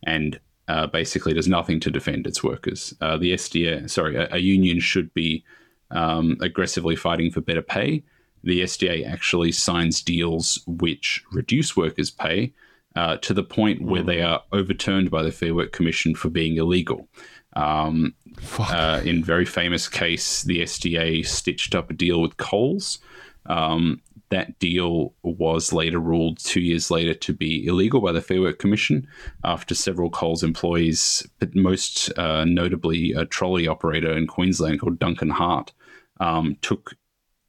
and 0.05 0.41
uh, 0.69 0.87
basically 0.87 1.35
does 1.35 1.49
nothing 1.49 1.81
to 1.81 1.91
defend 1.91 2.27
its 2.27 2.43
workers. 2.43 2.95
Uh, 3.01 3.19
the 3.19 3.35
SDA, 3.35 3.89
sorry, 3.91 4.17
a, 4.17 4.29
a 4.33 4.39
union 4.39 4.81
should 4.81 5.13
be 5.13 5.45
um, 5.91 6.37
aggressively 6.41 6.97
fighting 6.97 7.31
for 7.31 7.41
better 7.41 7.63
pay. 7.63 8.03
The 8.45 8.63
SDA 8.63 9.11
actually 9.11 9.53
signs 9.53 10.03
deals 10.03 10.63
which 10.67 11.25
reduce 11.33 11.77
workers' 11.77 12.11
pay 12.11 12.53
uh, 12.95 13.17
to 13.19 13.35
the 13.35 13.43
point 13.43 13.83
where 13.83 14.03
they 14.03 14.23
are 14.23 14.43
overturned 14.53 15.11
by 15.11 15.23
the 15.23 15.33
Fair 15.33 15.55
Work 15.55 15.73
Commission 15.73 16.15
for 16.15 16.29
being 16.29 16.57
illegal. 16.57 17.09
Um, 17.57 18.15
uh, 18.59 19.01
in 19.05 19.25
very 19.25 19.45
famous 19.45 19.89
case, 19.89 20.43
the 20.43 20.61
SDA 20.61 21.27
stitched 21.27 21.75
up 21.75 21.91
a 21.91 21.95
deal 21.95 22.21
with 22.21 22.37
Coles. 22.37 22.99
Um, 23.47 24.01
that 24.31 24.59
deal 24.59 25.15
was 25.23 25.73
later 25.73 25.99
ruled 25.99 26.39
two 26.39 26.61
years 26.61 26.91
later 26.91 27.15
to 27.15 27.33
be 27.33 27.67
illegal 27.67 28.01
by 28.01 28.13
the 28.13 28.21
Fair 28.21 28.41
Work 28.41 28.59
Commission 28.59 29.07
after 29.45 29.75
several 29.75 30.11
Coles 30.11 30.43
employees, 30.43 31.27
but 31.39 31.55
most 31.55 32.17
uh, 32.19 32.45
notably 32.45 33.13
a 33.13 33.25
trolley 33.25 33.69
operator 33.69 34.17
in 34.17 34.27
Queensland 34.27 34.81
called 34.81 34.99
Duncan 34.99 35.31
Hart, 35.31 35.73
um, 36.21 36.57
took 36.63 36.95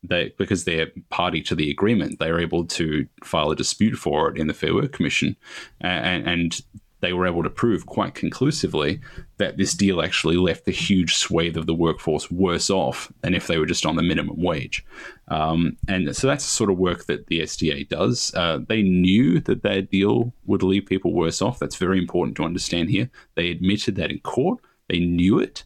they 0.07 0.33
because 0.37 0.63
they're 0.63 0.87
party 1.09 1.41
to 1.43 1.55
the 1.55 1.71
agreement, 1.71 2.19
they 2.19 2.31
were 2.31 2.39
able 2.39 2.65
to 2.65 3.07
file 3.23 3.51
a 3.51 3.55
dispute 3.55 3.95
for 3.95 4.29
it 4.29 4.37
in 4.37 4.47
the 4.47 4.53
Fair 4.53 4.73
Work 4.73 4.91
Commission, 4.91 5.35
and, 5.81 6.27
and 6.27 6.61
they 7.05 7.13
were 7.13 7.27
able 7.27 7.43
to 7.43 7.49
prove 7.49 7.85
quite 7.85 8.15
conclusively 8.15 8.99
that 9.37 9.57
this 9.57 9.73
deal 9.73 10.01
actually 10.01 10.37
left 10.37 10.65
the 10.65 10.71
huge 10.71 11.13
swathe 11.13 11.55
of 11.55 11.67
the 11.67 11.73
workforce 11.73 12.31
worse 12.31 12.69
off 12.71 13.11
than 13.21 13.35
if 13.35 13.45
they 13.45 13.59
were 13.59 13.65
just 13.67 13.85
on 13.85 13.95
the 13.95 14.01
minimum 14.01 14.41
wage. 14.41 14.83
Um, 15.27 15.77
and 15.87 16.15
so 16.15 16.25
that's 16.25 16.45
the 16.45 16.49
sort 16.49 16.71
of 16.71 16.79
work 16.79 17.05
that 17.05 17.27
the 17.27 17.41
SDA 17.41 17.89
does. 17.89 18.33
Uh, 18.33 18.59
they 18.67 18.81
knew 18.81 19.39
that 19.41 19.61
their 19.61 19.83
deal 19.83 20.33
would 20.45 20.63
leave 20.63 20.87
people 20.87 21.13
worse 21.13 21.43
off. 21.43 21.59
That's 21.59 21.75
very 21.75 21.99
important 21.99 22.37
to 22.37 22.43
understand 22.43 22.89
here. 22.89 23.11
They 23.35 23.51
admitted 23.51 23.95
that 23.97 24.09
in 24.11 24.19
court, 24.21 24.59
they 24.89 24.99
knew 24.99 25.37
it. 25.37 25.63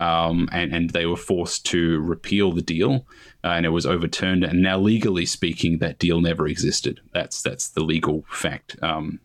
Um, 0.00 0.48
and, 0.52 0.72
and 0.72 0.90
they 0.90 1.06
were 1.06 1.16
forced 1.16 1.66
to 1.66 2.00
repeal 2.00 2.52
the 2.52 2.62
deal, 2.62 3.06
uh, 3.42 3.48
and 3.48 3.66
it 3.66 3.70
was 3.70 3.86
overturned. 3.86 4.44
And 4.44 4.62
now, 4.62 4.78
legally 4.78 5.26
speaking, 5.26 5.78
that 5.78 5.98
deal 5.98 6.20
never 6.20 6.46
existed. 6.46 7.00
That's 7.12 7.42
that's 7.42 7.70
the 7.70 7.82
legal 7.82 8.24
fact. 8.30 8.76
Um, 8.82 9.20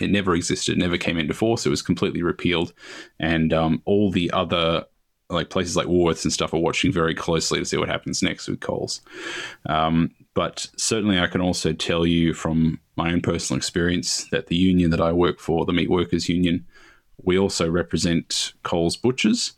it 0.00 0.10
never 0.10 0.34
existed, 0.34 0.76
never 0.76 0.98
came 0.98 1.16
into 1.16 1.32
force. 1.34 1.64
It 1.64 1.70
was 1.70 1.82
completely 1.82 2.22
repealed, 2.22 2.72
and 3.18 3.52
um, 3.52 3.82
all 3.86 4.10
the 4.10 4.30
other 4.32 4.84
like 5.28 5.50
places 5.50 5.76
like 5.76 5.86
Woolworths 5.86 6.24
and 6.24 6.32
stuff 6.32 6.54
are 6.54 6.60
watching 6.60 6.92
very 6.92 7.14
closely 7.14 7.58
to 7.58 7.64
see 7.64 7.76
what 7.76 7.88
happens 7.88 8.22
next 8.22 8.48
with 8.48 8.60
Coles. 8.60 9.00
Um, 9.68 10.14
but 10.34 10.68
certainly, 10.76 11.18
I 11.18 11.26
can 11.26 11.40
also 11.40 11.72
tell 11.72 12.06
you 12.06 12.34
from 12.34 12.80
my 12.96 13.12
own 13.12 13.20
personal 13.20 13.58
experience 13.58 14.24
that 14.30 14.46
the 14.46 14.56
union 14.56 14.90
that 14.90 15.00
I 15.00 15.12
work 15.12 15.40
for, 15.40 15.64
the 15.64 15.72
Meat 15.72 15.90
Workers 15.90 16.28
Union, 16.28 16.66
we 17.22 17.38
also 17.38 17.68
represent 17.68 18.52
Coles 18.62 18.96
butchers, 18.96 19.54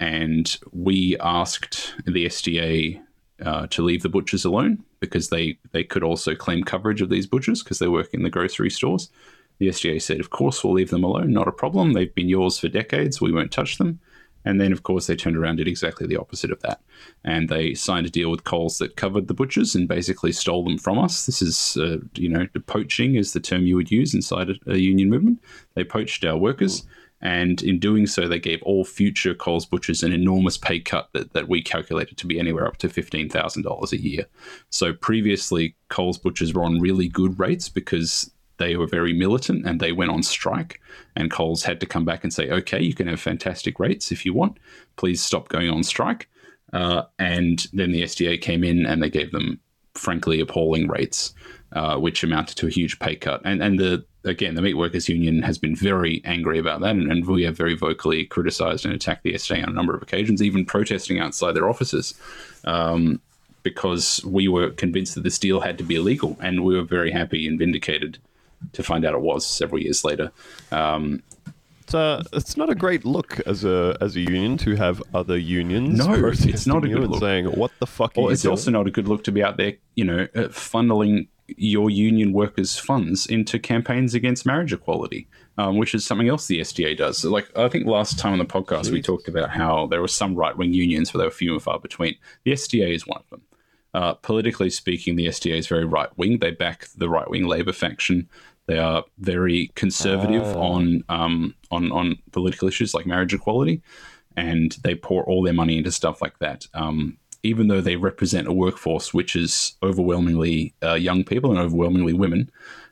and 0.00 0.56
we 0.72 1.16
asked 1.20 1.94
the 2.04 2.26
SDA 2.26 3.00
uh, 3.44 3.66
to 3.68 3.82
leave 3.82 4.02
the 4.02 4.08
butchers 4.08 4.44
alone 4.44 4.84
because 5.00 5.28
they 5.28 5.58
they 5.72 5.84
could 5.84 6.02
also 6.02 6.34
claim 6.34 6.64
coverage 6.64 7.00
of 7.02 7.10
these 7.10 7.26
butchers 7.26 7.62
because 7.62 7.78
they 7.78 7.88
work 7.88 8.12
in 8.14 8.22
the 8.22 8.30
grocery 8.30 8.70
stores. 8.70 9.10
The 9.58 9.68
SDA 9.68 10.02
said, 10.02 10.18
of 10.18 10.30
course, 10.30 10.64
we'll 10.64 10.72
leave 10.72 10.90
them 10.90 11.04
alone, 11.04 11.32
not 11.32 11.46
a 11.46 11.52
problem. 11.52 11.92
They've 11.92 12.14
been 12.14 12.28
yours 12.28 12.58
for 12.58 12.68
decades. 12.68 13.20
We 13.20 13.32
won't 13.32 13.52
touch 13.52 13.78
them. 13.78 14.00
And 14.44 14.60
then, 14.60 14.72
of 14.72 14.82
course, 14.82 15.06
they 15.06 15.16
turned 15.16 15.36
around 15.36 15.50
and 15.50 15.58
did 15.58 15.68
exactly 15.68 16.06
the 16.06 16.18
opposite 16.18 16.50
of 16.50 16.60
that. 16.60 16.80
And 17.24 17.48
they 17.48 17.72
signed 17.72 18.06
a 18.06 18.10
deal 18.10 18.30
with 18.30 18.44
Coles 18.44 18.78
that 18.78 18.96
covered 18.96 19.26
the 19.26 19.34
butchers 19.34 19.74
and 19.74 19.88
basically 19.88 20.32
stole 20.32 20.64
them 20.64 20.76
from 20.76 20.98
us. 20.98 21.24
This 21.24 21.40
is, 21.40 21.78
uh, 21.78 21.98
you 22.14 22.28
know, 22.28 22.46
poaching 22.66 23.14
is 23.14 23.32
the 23.32 23.40
term 23.40 23.64
you 23.64 23.76
would 23.76 23.90
use 23.90 24.12
inside 24.12 24.50
a, 24.50 24.72
a 24.72 24.76
union 24.76 25.08
movement. 25.08 25.42
They 25.74 25.84
poached 25.84 26.24
our 26.24 26.36
workers. 26.36 26.86
And 27.24 27.62
in 27.62 27.78
doing 27.78 28.06
so, 28.06 28.28
they 28.28 28.38
gave 28.38 28.62
all 28.62 28.84
future 28.84 29.34
Coles 29.34 29.64
butchers 29.64 30.02
an 30.02 30.12
enormous 30.12 30.58
pay 30.58 30.78
cut 30.78 31.08
that, 31.14 31.32
that 31.32 31.48
we 31.48 31.62
calculated 31.62 32.18
to 32.18 32.26
be 32.26 32.38
anywhere 32.38 32.66
up 32.66 32.76
to 32.78 32.88
$15,000 32.88 33.92
a 33.92 34.00
year. 34.00 34.26
So 34.68 34.92
previously, 34.92 35.74
Coles 35.88 36.18
butchers 36.18 36.52
were 36.52 36.64
on 36.64 36.80
really 36.80 37.08
good 37.08 37.38
rates 37.38 37.70
because 37.70 38.30
they 38.58 38.76
were 38.76 38.86
very 38.86 39.14
militant 39.14 39.66
and 39.66 39.80
they 39.80 39.90
went 39.90 40.10
on 40.10 40.22
strike. 40.22 40.80
And 41.16 41.30
Coles 41.30 41.64
had 41.64 41.80
to 41.80 41.86
come 41.86 42.04
back 42.04 42.24
and 42.24 42.32
say, 42.32 42.50
okay, 42.50 42.82
you 42.82 42.94
can 42.94 43.08
have 43.08 43.20
fantastic 43.20 43.80
rates 43.80 44.12
if 44.12 44.26
you 44.26 44.34
want. 44.34 44.58
Please 44.96 45.22
stop 45.22 45.48
going 45.48 45.70
on 45.70 45.82
strike. 45.82 46.28
Uh, 46.74 47.04
and 47.18 47.66
then 47.72 47.92
the 47.92 48.02
SDA 48.02 48.40
came 48.40 48.62
in 48.62 48.84
and 48.84 49.02
they 49.02 49.10
gave 49.10 49.32
them, 49.32 49.60
frankly, 49.94 50.40
appalling 50.40 50.88
rates, 50.88 51.32
uh, 51.74 51.96
which 51.96 52.22
amounted 52.22 52.56
to 52.56 52.66
a 52.66 52.70
huge 52.70 52.98
pay 52.98 53.16
cut. 53.16 53.42
And, 53.44 53.62
and 53.62 53.78
the 53.78 54.04
again, 54.24 54.54
the 54.54 54.62
Meat 54.62 54.74
Workers 54.74 55.08
Union 55.08 55.42
has 55.42 55.58
been 55.58 55.76
very 55.76 56.22
angry 56.24 56.58
about 56.58 56.80
that, 56.80 56.92
and, 56.92 57.10
and 57.10 57.26
we 57.26 57.42
have 57.42 57.56
very 57.56 57.74
vocally 57.74 58.24
criticised 58.24 58.84
and 58.84 58.94
attacked 58.94 59.22
the 59.22 59.34
SDA 59.34 59.62
on 59.62 59.68
a 59.68 59.72
number 59.72 59.94
of 59.94 60.02
occasions, 60.02 60.42
even 60.42 60.64
protesting 60.64 61.18
outside 61.18 61.52
their 61.52 61.68
offices. 61.68 62.14
Um, 62.64 63.20
because 63.62 64.22
we 64.26 64.46
were 64.46 64.70
convinced 64.70 65.14
that 65.14 65.24
this 65.24 65.38
deal 65.38 65.60
had 65.60 65.78
to 65.78 65.84
be 65.84 65.96
illegal, 65.96 66.36
and 66.40 66.64
we 66.64 66.76
were 66.76 66.82
very 66.82 67.10
happy 67.10 67.48
and 67.48 67.58
vindicated 67.58 68.18
to 68.72 68.82
find 68.82 69.04
out 69.04 69.14
it 69.14 69.20
was 69.20 69.46
several 69.46 69.80
years 69.80 70.04
later. 70.04 70.30
Um, 70.70 71.22
It's, 71.82 71.94
uh, 71.94 72.22
it's 72.32 72.56
not 72.56 72.70
a 72.70 72.74
great 72.74 73.04
look 73.04 73.40
as 73.46 73.64
a 73.64 73.96
as 74.00 74.16
a 74.16 74.20
union 74.20 74.56
to 74.58 74.76
have 74.76 75.02
other 75.12 75.36
unions. 75.36 75.98
No, 75.98 76.14
it's 76.14 76.66
not 76.66 76.84
a 76.84 76.88
good 76.88 77.10
look. 77.10 77.20
saying 77.20 77.46
what 77.46 77.72
the 77.78 77.86
fuck. 77.86 78.12
It's 78.16 78.42
doing? 78.42 78.50
also 78.50 78.70
not 78.70 78.86
a 78.86 78.90
good 78.90 79.08
look 79.08 79.24
to 79.24 79.32
be 79.32 79.42
out 79.42 79.56
there, 79.56 79.74
you 79.94 80.04
know, 80.04 80.28
uh, 80.34 80.48
funneling 80.48 81.28
your 81.48 81.90
union 81.90 82.32
workers' 82.32 82.78
funds 82.78 83.26
into 83.26 83.58
campaigns 83.58 84.14
against 84.14 84.46
marriage 84.46 84.72
equality, 84.72 85.28
um, 85.58 85.76
which 85.76 85.94
is 85.94 86.04
something 86.04 86.28
else 86.28 86.46
the 86.46 86.60
SDA 86.60 86.96
does. 86.96 87.18
So, 87.18 87.30
like, 87.30 87.56
I 87.56 87.68
think 87.68 87.86
last 87.86 88.18
time 88.18 88.32
on 88.32 88.38
the 88.38 88.44
podcast 88.44 88.90
we 88.90 89.02
talked 89.02 89.28
about 89.28 89.50
how 89.50 89.86
there 89.86 90.00
were 90.00 90.08
some 90.08 90.34
right 90.34 90.56
wing 90.56 90.72
unions, 90.72 91.10
but 91.10 91.18
they 91.18 91.24
were 91.24 91.30
few 91.30 91.52
and 91.52 91.62
far 91.62 91.78
between. 91.78 92.16
The 92.44 92.52
SDA 92.52 92.94
is 92.94 93.06
one 93.06 93.20
of 93.20 93.30
them. 93.30 93.42
Uh, 93.92 94.14
politically 94.14 94.70
speaking, 94.70 95.14
the 95.14 95.26
SDA 95.26 95.56
is 95.56 95.68
very 95.68 95.84
right 95.84 96.10
wing. 96.16 96.38
They 96.38 96.50
back 96.50 96.88
the 96.96 97.08
right 97.08 97.28
wing 97.30 97.46
Labour 97.46 97.72
faction. 97.72 98.28
They 98.66 98.78
are 98.78 99.04
very 99.18 99.70
conservative 99.74 100.44
on 100.56 101.04
um, 101.08 101.54
on 101.70 101.92
on 101.92 102.16
political 102.32 102.66
issues 102.66 102.94
like 102.94 103.06
marriage 103.06 103.34
equality, 103.34 103.82
and 104.36 104.72
they 104.82 104.94
pour 104.94 105.22
all 105.24 105.42
their 105.42 105.52
money 105.52 105.78
into 105.78 105.92
stuff 105.92 106.22
like 106.22 106.38
that. 106.38 106.66
Um, 106.74 107.18
even 107.44 107.68
though 107.68 107.80
they 107.80 107.96
represent 107.96 108.48
a 108.48 108.52
workforce 108.52 109.14
which 109.14 109.36
is 109.36 109.76
overwhelmingly 109.82 110.74
uh, 110.82 110.94
young 110.94 111.22
people 111.22 111.50
and 111.50 111.60
overwhelmingly 111.60 112.14
women, 112.14 112.50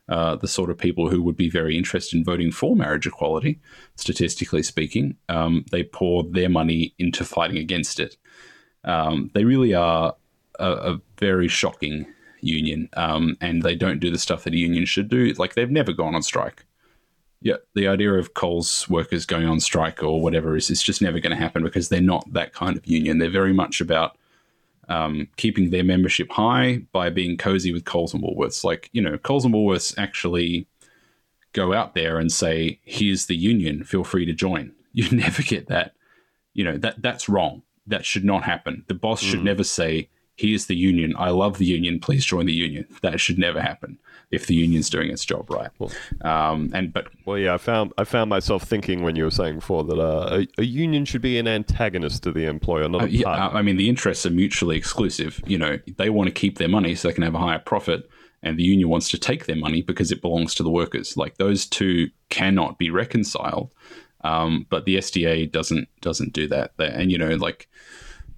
uh, 0.09 0.37
the 0.37 0.47
sort 0.47 0.71
of 0.71 0.77
people 0.77 1.09
who 1.09 1.23
would 1.23 1.37
be 1.37 1.49
very 1.49 1.77
interested 1.77 2.17
in 2.17 2.25
voting 2.25 2.53
for 2.53 2.77
marriage 2.77 3.07
equality, 3.07 3.59
statistically 3.97 4.63
speaking, 4.63 5.17
um, 5.31 5.65
they 5.71 5.83
pour 5.83 6.23
their 6.25 6.51
money 6.51 6.95
into 6.99 7.25
fighting 7.25 7.57
against 7.57 7.99
it. 7.99 8.17
Um, 8.85 9.31
they 9.33 9.45
really 9.45 9.73
are 9.75 10.15
a, 10.59 10.71
a 10.71 11.01
very 11.19 11.49
shocking 11.49 12.07
union, 12.41 12.91
um, 12.95 13.37
and 13.41 13.63
they 13.63 13.75
don't 13.75 14.01
do 14.01 14.11
the 14.11 14.19
stuff 14.19 14.45
that 14.45 14.53
a 14.53 14.59
union 14.59 14.85
should 14.85 15.09
do. 15.09 15.33
Like 15.35 15.55
they've 15.55 15.71
never 15.71 15.93
gone 15.93 16.15
on 16.15 16.23
strike. 16.23 16.67
Yeah, 17.41 17.57
the 17.75 17.89
idea 17.89 18.13
of 18.13 18.35
Coles 18.35 18.89
workers 18.89 19.25
going 19.25 19.47
on 19.47 19.61
strike 19.61 20.03
or 20.03 20.21
whatever 20.21 20.57
is 20.57 20.71
it's 20.71 20.83
just 20.83 21.03
never 21.03 21.21
going 21.21 21.35
to 21.35 21.43
happen 21.43 21.63
because 21.63 21.89
they're 21.89 22.01
not 22.01 22.31
that 22.33 22.53
kind 22.53 22.77
of 22.77 22.87
union. 22.87 23.19
They're 23.19 23.31
very 23.31 23.53
much 23.53 23.81
about 23.81 24.17
um, 24.93 25.29
keeping 25.37 25.71
their 25.71 25.85
membership 25.85 26.31
high 26.31 26.83
by 26.93 27.09
being 27.09 27.39
cozy 27.39 27.73
with 27.73 27.87
Coles 27.87 28.13
and 28.13 28.23
Woolworths. 28.23 28.63
Like 28.63 28.91
you 28.93 29.01
know, 29.01 29.17
Coles 29.17 29.45
and 29.45 29.55
Woolworths 29.55 29.95
actually 29.97 30.67
go 31.55 31.73
out 31.73 31.95
there 31.95 32.19
and 32.19 32.31
say, 32.31 32.79
"Here's 32.85 33.27
the 33.27 33.37
union. 33.37 33.85
Feel 33.85 34.05
free 34.05 34.27
to 34.27 34.33
join." 34.33 34.73
You 34.95 35.09
never 35.11 35.43
get 35.43 35.69
that. 35.69 35.95
You 36.53 36.65
know 36.65 36.77
that 36.77 37.01
that's 37.01 37.27
wrong. 37.27 37.63
That 37.87 38.05
should 38.05 38.27
not 38.27 38.43
happen. 38.43 38.85
The 38.89 38.95
boss 38.95 39.23
should 39.23 39.43
never 39.43 39.65
say, 39.65 40.11
"Here's 40.37 40.67
the 40.67 40.77
union. 40.77 41.15
I 41.19 41.31
love 41.31 41.59
the 41.59 41.67
union. 41.67 42.01
Please 42.01 42.25
join 42.25 42.47
the 42.47 42.53
union." 42.53 42.87
That 43.03 43.21
should 43.21 43.39
never 43.39 43.61
happen 43.61 43.99
if 44.33 44.47
the 44.47 44.55
union's 44.55 44.89
doing 44.89 45.11
its 45.11 45.25
job 45.25 45.51
right. 45.51 45.71
Um, 46.23 46.71
and 46.73 46.93
but 46.93 47.09
Well, 47.27 47.39
yeah, 47.39 47.55
I 47.55 47.59
found 47.59 47.93
I 47.99 48.05
found 48.05 48.31
myself 48.31 48.65
thinking 48.65 49.03
when 49.03 49.15
you 49.15 49.25
were 49.25 49.31
saying 49.31 49.57
before 49.57 49.85
that 49.85 49.99
uh, 49.99 50.41
a, 50.41 50.63
a 50.63 50.65
union 50.65 51.05
should 51.05 51.23
be 51.23 51.39
an 51.39 51.47
antagonist 51.47 52.23
to 52.25 52.33
the 52.33 52.47
employer, 52.47 52.89
not 52.89 53.03
Uh, 53.03 53.07
yeah, 53.07 53.49
I 53.49 53.63
mean, 53.63 53.77
the 53.77 53.89
interests 53.89 54.25
are 54.27 54.31
mutually 54.31 54.77
exclusive. 54.77 55.41
You 55.47 55.59
know, 55.59 55.79
they 55.99 56.11
want 56.11 56.29
to 56.29 56.33
keep 56.33 56.59
their 56.59 56.69
money 56.69 56.95
so 56.95 57.09
they 57.09 57.15
can 57.15 57.23
have 57.23 57.35
a 57.35 57.39
higher 57.39 57.59
profit, 57.59 58.09
and 58.43 58.59
the 58.59 58.65
union 58.65 58.89
wants 58.89 59.11
to 59.11 59.19
take 59.19 59.45
their 59.45 59.57
money 59.57 59.83
because 59.83 60.11
it 60.11 60.23
belongs 60.23 60.55
to 60.55 60.63
the 60.63 60.71
workers. 60.71 61.17
Like 61.17 61.37
those 61.37 61.67
two 61.67 62.09
cannot 62.31 62.79
be 62.79 62.91
reconciled. 62.91 63.73
Um, 64.25 64.67
but 64.71 64.85
the 64.85 64.97
SDA 64.97 65.51
doesn't 65.53 65.89
doesn't 66.01 66.33
do 66.33 66.49
that. 66.49 66.73
They, 66.79 66.89
and 66.89 67.13
you 67.13 67.19
know, 67.19 67.35
like 67.35 67.69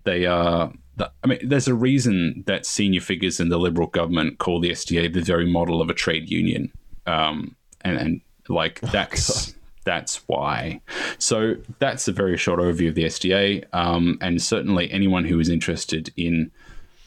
they 0.03 0.27
are. 0.27 0.73
The- 0.97 1.11
I 1.23 1.27
mean, 1.27 1.39
there's 1.43 1.69
a 1.69 1.75
reason 1.75 2.45
that 2.47 2.67
senior 2.67 3.01
figures 3.01 3.41
in 3.41 3.49
the 3.49 3.59
Liberal 3.59 3.89
government 3.89 4.39
call 4.39 4.61
the 4.61 4.71
SDA 4.71 5.13
the 5.13 5.21
very 5.23 5.51
model 5.51 5.81
of 5.81 5.91
a 5.91 5.95
trade 5.95 6.31
union. 6.31 6.73
um, 7.07 7.55
and 7.83 7.99
and 7.99 8.21
like 8.49 8.81
that's 8.81 9.55
that's 9.85 10.17
why. 10.27 10.81
So 11.19 11.57
that's 11.79 12.09
a 12.09 12.13
very 12.13 12.39
short 12.39 12.59
overview 12.61 12.89
of 12.89 12.95
the 12.95 13.05
SDA, 13.05 13.65
um, 13.75 14.17
and 14.23 14.41
certainly 14.41 14.91
anyone 14.91 15.25
who 15.27 15.39
is 15.39 15.49
interested 15.51 16.13
in 16.17 16.51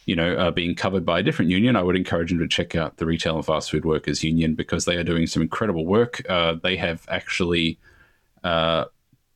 you 0.05 0.15
know, 0.15 0.35
uh, 0.37 0.51
being 0.51 0.73
covered 0.73 1.05
by 1.05 1.19
a 1.19 1.23
different 1.23 1.51
union, 1.51 1.75
I 1.75 1.83
would 1.83 1.97
encourage 1.97 2.29
them 2.29 2.39
to 2.39 2.47
check 2.47 2.75
out 2.75 2.95
the 2.95 3.05
Retail 3.05 3.35
and 3.35 3.45
Fast 3.45 3.69
Food 3.69 3.83
Workers 3.83 4.23
Union 4.23 4.55
because 4.55 4.85
they 4.85 4.95
are 4.95 5.03
doing 5.03 5.27
some 5.27 5.41
incredible 5.41 5.85
work. 5.85 6.21
Uh, 6.29 6.53
they 6.63 6.77
have 6.77 7.05
actually, 7.09 7.77
uh, 8.41 8.85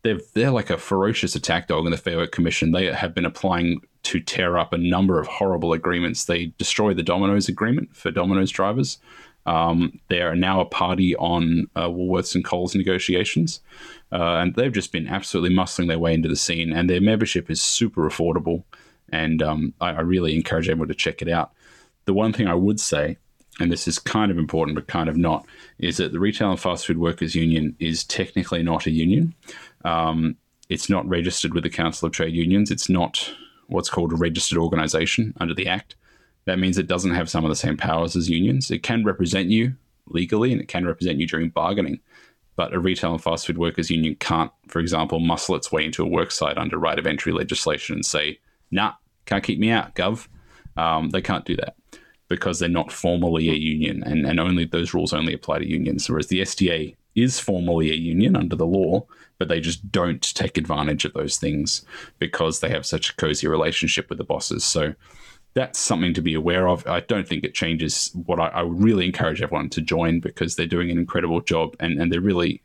they're 0.03 0.19
they're 0.33 0.49
like 0.51 0.69
a 0.69 0.77
ferocious 0.77 1.35
attack 1.35 1.67
dog 1.67 1.85
in 1.85 1.91
the 1.91 1.97
Fair 1.97 2.15
Work 2.15 2.31
Commission. 2.31 2.71
They 2.71 2.85
have 2.85 3.13
been 3.13 3.25
applying 3.25 3.81
to 4.03 4.19
tear 4.19 4.57
up 4.57 4.73
a 4.73 4.77
number 4.77 5.19
of 5.19 5.27
horrible 5.27 5.73
agreements. 5.73 6.25
They 6.25 6.47
destroy 6.57 6.93
the 6.93 7.03
Domino's 7.03 7.49
agreement 7.49 7.95
for 7.95 8.11
Domino's 8.11 8.51
drivers. 8.51 8.97
Um, 9.45 9.99
they 10.07 10.21
are 10.21 10.35
now 10.35 10.61
a 10.61 10.65
party 10.65 11.15
on 11.15 11.67
uh, 11.75 11.87
Woolworths 11.87 12.35
and 12.35 12.45
Coles 12.45 12.75
negotiations, 12.75 13.59
uh, 14.11 14.35
and 14.35 14.53
they've 14.55 14.71
just 14.71 14.91
been 14.91 15.07
absolutely 15.07 15.55
muscling 15.55 15.87
their 15.87 15.99
way 15.99 16.13
into 16.13 16.29
the 16.29 16.35
scene. 16.35 16.71
And 16.71 16.89
their 16.89 17.01
membership 17.01 17.49
is 17.49 17.61
super 17.61 18.07
affordable 18.07 18.63
and 19.11 19.41
um, 19.41 19.73
I, 19.81 19.89
I 19.89 20.01
really 20.01 20.35
encourage 20.35 20.69
everyone 20.69 20.87
to 20.87 20.95
check 20.95 21.21
it 21.21 21.29
out. 21.29 21.51
The 22.05 22.13
one 22.13 22.33
thing 22.33 22.47
I 22.47 22.55
would 22.55 22.79
say, 22.79 23.17
and 23.59 23.71
this 23.71 23.87
is 23.87 23.99
kind 23.99 24.31
of 24.31 24.37
important 24.37 24.75
but 24.75 24.87
kind 24.87 25.09
of 25.09 25.17
not, 25.17 25.45
is 25.77 25.97
that 25.97 26.11
the 26.11 26.19
Retail 26.19 26.51
and 26.51 26.59
Fast 26.59 26.87
Food 26.87 26.97
Workers 26.97 27.35
Union 27.35 27.75
is 27.79 28.03
technically 28.03 28.63
not 28.63 28.85
a 28.85 28.91
union. 28.91 29.35
Um, 29.85 30.37
it's 30.69 30.89
not 30.89 31.07
registered 31.07 31.53
with 31.53 31.63
the 31.63 31.69
Council 31.69 32.07
of 32.07 32.13
Trade 32.13 32.33
Unions. 32.33 32.71
It's 32.71 32.89
not 32.89 33.33
what's 33.71 33.89
called 33.89 34.13
a 34.13 34.15
registered 34.15 34.57
organisation 34.57 35.33
under 35.39 35.53
the 35.53 35.67
Act. 35.67 35.95
That 36.45 36.59
means 36.59 36.77
it 36.77 36.87
doesn't 36.87 37.15
have 37.15 37.29
some 37.29 37.45
of 37.45 37.49
the 37.49 37.55
same 37.55 37.77
powers 37.77 38.15
as 38.15 38.29
unions. 38.29 38.71
It 38.71 38.83
can 38.83 39.03
represent 39.03 39.49
you 39.49 39.75
legally 40.07 40.51
and 40.51 40.61
it 40.61 40.67
can 40.67 40.85
represent 40.85 41.19
you 41.19 41.27
during 41.27 41.49
bargaining. 41.49 41.99
But 42.55 42.73
a 42.73 42.79
retail 42.79 43.13
and 43.13 43.23
fast 43.23 43.47
food 43.47 43.57
workers 43.57 43.89
union 43.89 44.15
can't, 44.15 44.51
for 44.67 44.79
example, 44.79 45.19
muscle 45.19 45.55
its 45.55 45.71
way 45.71 45.85
into 45.85 46.05
a 46.05 46.09
worksite 46.09 46.57
under 46.57 46.77
right 46.77 46.99
of 46.99 47.07
entry 47.07 47.31
legislation 47.31 47.95
and 47.95 48.05
say, 48.05 48.39
nah, 48.71 48.93
can't 49.25 49.43
keep 49.43 49.59
me 49.59 49.71
out, 49.71 49.95
Gov. 49.95 50.27
Um, 50.77 51.09
they 51.09 51.21
can't 51.21 51.45
do 51.45 51.55
that 51.57 51.75
because 52.27 52.59
they're 52.59 52.69
not 52.69 52.91
formally 52.91 53.49
a 53.49 53.53
union, 53.53 54.03
and, 54.05 54.25
and 54.25 54.39
only 54.39 54.63
those 54.63 54.93
rules 54.93 55.11
only 55.11 55.33
apply 55.33 55.59
to 55.59 55.69
unions. 55.69 56.09
Whereas 56.09 56.27
the 56.27 56.41
SDA 56.41 56.95
is 57.13 57.39
formally 57.39 57.91
a 57.91 57.95
union 57.95 58.37
under 58.37 58.55
the 58.55 58.65
law, 58.65 59.05
but 59.41 59.47
they 59.47 59.59
just 59.59 59.91
don't 59.91 60.21
take 60.35 60.55
advantage 60.55 61.03
of 61.03 61.13
those 61.13 61.37
things 61.37 61.83
because 62.19 62.59
they 62.59 62.69
have 62.69 62.85
such 62.85 63.09
a 63.09 63.15
cozy 63.15 63.47
relationship 63.47 64.07
with 64.07 64.19
the 64.19 64.23
bosses. 64.23 64.63
So 64.63 64.93
that's 65.55 65.79
something 65.79 66.13
to 66.13 66.21
be 66.21 66.35
aware 66.35 66.67
of. 66.67 66.85
I 66.85 66.99
don't 66.99 67.27
think 67.27 67.43
it 67.43 67.55
changes 67.55 68.11
what 68.27 68.39
I, 68.39 68.49
I 68.49 68.61
really 68.61 69.07
encourage 69.07 69.41
everyone 69.41 69.69
to 69.71 69.81
join 69.81 70.19
because 70.19 70.55
they're 70.55 70.67
doing 70.67 70.91
an 70.91 70.99
incredible 70.99 71.41
job 71.41 71.75
and, 71.79 71.99
and 71.99 72.11
they're 72.11 72.21
really, 72.21 72.61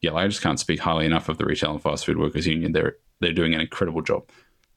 yeah, 0.00 0.12
I 0.12 0.26
just 0.26 0.42
can't 0.42 0.58
speak 0.58 0.80
highly 0.80 1.06
enough 1.06 1.28
of 1.28 1.38
the 1.38 1.44
Retail 1.44 1.70
and 1.70 1.80
Fast 1.80 2.06
Food 2.06 2.18
Workers 2.18 2.48
Union. 2.48 2.72
They're 2.72 2.96
they're 3.20 3.32
doing 3.32 3.54
an 3.54 3.60
incredible 3.60 4.02
job 4.02 4.28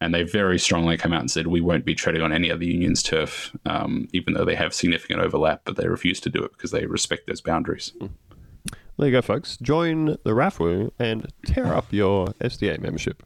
and 0.01 0.13
they 0.13 0.21
very 0.21 0.59
strongly 0.59 0.97
come 0.97 1.13
out 1.13 1.21
and 1.21 1.31
said 1.31 1.47
we 1.47 1.61
won't 1.61 1.85
be 1.85 1.95
treading 1.95 2.21
on 2.21 2.31
any 2.31 2.51
other 2.51 2.65
union's 2.65 3.01
turf, 3.01 3.55
um, 3.65 4.07
even 4.13 4.35
though 4.35 4.45
they 4.45 4.53
have 4.53 4.71
significant 4.73 5.19
overlap, 5.19 5.61
but 5.65 5.77
they 5.77 5.87
refuse 5.87 6.19
to 6.19 6.29
do 6.29 6.43
it 6.43 6.51
because 6.51 6.69
they 6.69 6.85
respect 6.85 7.25
those 7.25 7.41
boundaries. 7.41 7.91
There 8.97 9.07
you 9.07 9.11
go, 9.11 9.21
folks. 9.21 9.57
Join 9.57 10.05
the 10.05 10.31
RAFFWU 10.31 10.91
and 10.99 11.27
tear 11.45 11.73
up 11.73 11.91
your 11.91 12.27
SDA 12.41 12.79
membership. 12.79 13.23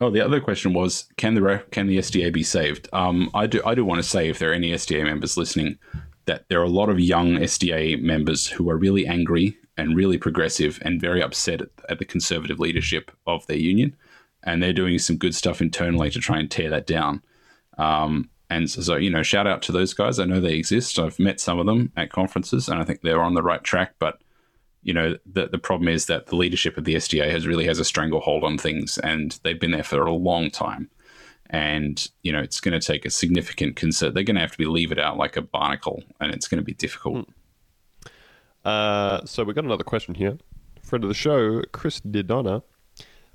Oh, 0.00 0.10
the 0.10 0.20
other 0.20 0.40
question 0.40 0.74
was 0.74 1.08
can 1.16 1.34
the 1.34 1.64
can 1.70 1.86
the 1.86 1.98
SDA 1.98 2.32
be 2.32 2.42
saved? 2.42 2.88
Um, 2.92 3.30
I 3.32 3.46
do 3.46 3.62
I 3.64 3.74
do 3.74 3.84
want 3.84 4.02
to 4.02 4.08
say 4.08 4.28
if 4.28 4.38
there 4.38 4.50
are 4.50 4.54
any 4.54 4.72
SDA 4.72 5.04
members 5.04 5.36
listening, 5.36 5.78
that 6.26 6.44
there 6.48 6.60
are 6.60 6.64
a 6.64 6.68
lot 6.68 6.90
of 6.90 7.00
young 7.00 7.36
SDA 7.36 8.02
members 8.02 8.46
who 8.46 8.68
are 8.68 8.76
really 8.76 9.06
angry 9.06 9.56
and 9.76 9.96
really 9.96 10.18
progressive 10.18 10.78
and 10.82 11.00
very 11.00 11.22
upset 11.22 11.62
at, 11.62 11.68
at 11.88 11.98
the 11.98 12.04
conservative 12.04 12.60
leadership 12.60 13.10
of 13.26 13.46
their 13.46 13.56
union 13.56 13.96
and 14.44 14.62
they're 14.62 14.72
doing 14.72 14.98
some 14.98 15.16
good 15.16 15.34
stuff 15.34 15.60
internally 15.60 16.10
to 16.10 16.20
try 16.20 16.38
and 16.38 16.50
tear 16.50 16.70
that 16.70 16.86
down. 16.86 17.22
Um, 17.78 18.30
and 18.50 18.70
so, 18.70 18.82
so, 18.82 18.96
you 18.96 19.10
know, 19.10 19.22
shout 19.22 19.46
out 19.46 19.62
to 19.62 19.72
those 19.72 19.94
guys. 19.94 20.18
I 20.18 20.26
know 20.26 20.38
they 20.38 20.54
exist. 20.54 20.98
I've 20.98 21.18
met 21.18 21.40
some 21.40 21.58
of 21.58 21.66
them 21.66 21.92
at 21.96 22.12
conferences, 22.12 22.68
and 22.68 22.80
I 22.80 22.84
think 22.84 23.00
they're 23.00 23.22
on 23.22 23.34
the 23.34 23.42
right 23.42 23.64
track. 23.64 23.94
But 23.98 24.20
you 24.84 24.92
know, 24.92 25.16
the 25.26 25.48
the 25.48 25.58
problem 25.58 25.88
is 25.88 26.06
that 26.06 26.26
the 26.26 26.36
leadership 26.36 26.76
of 26.76 26.84
the 26.84 26.94
SDA 26.94 27.30
has 27.30 27.46
really 27.46 27.66
has 27.66 27.80
a 27.80 27.84
stranglehold 27.84 28.44
on 28.44 28.58
things, 28.58 28.98
and 28.98 29.38
they've 29.42 29.58
been 29.58 29.72
there 29.72 29.82
for 29.82 30.02
a 30.02 30.12
long 30.12 30.50
time. 30.50 30.90
And 31.50 32.06
you 32.22 32.32
know, 32.32 32.40
it's 32.40 32.60
going 32.60 32.78
to 32.78 32.86
take 32.86 33.04
a 33.04 33.10
significant 33.10 33.76
concern. 33.76 34.14
They're 34.14 34.22
going 34.22 34.36
to 34.36 34.42
have 34.42 34.52
to 34.52 34.58
be 34.58 34.66
leave 34.66 34.92
it 34.92 34.98
out 34.98 35.16
like 35.16 35.36
a 35.36 35.42
barnacle, 35.42 36.04
and 36.20 36.32
it's 36.32 36.46
going 36.46 36.58
to 36.60 36.64
be 36.64 36.74
difficult. 36.74 37.28
Uh, 38.64 39.24
so 39.24 39.42
we've 39.44 39.56
got 39.56 39.64
another 39.64 39.84
question 39.84 40.14
here. 40.14 40.38
Friend 40.82 41.02
of 41.02 41.08
the 41.08 41.14
show, 41.14 41.62
Chris 41.72 42.00
Didonna 42.00 42.62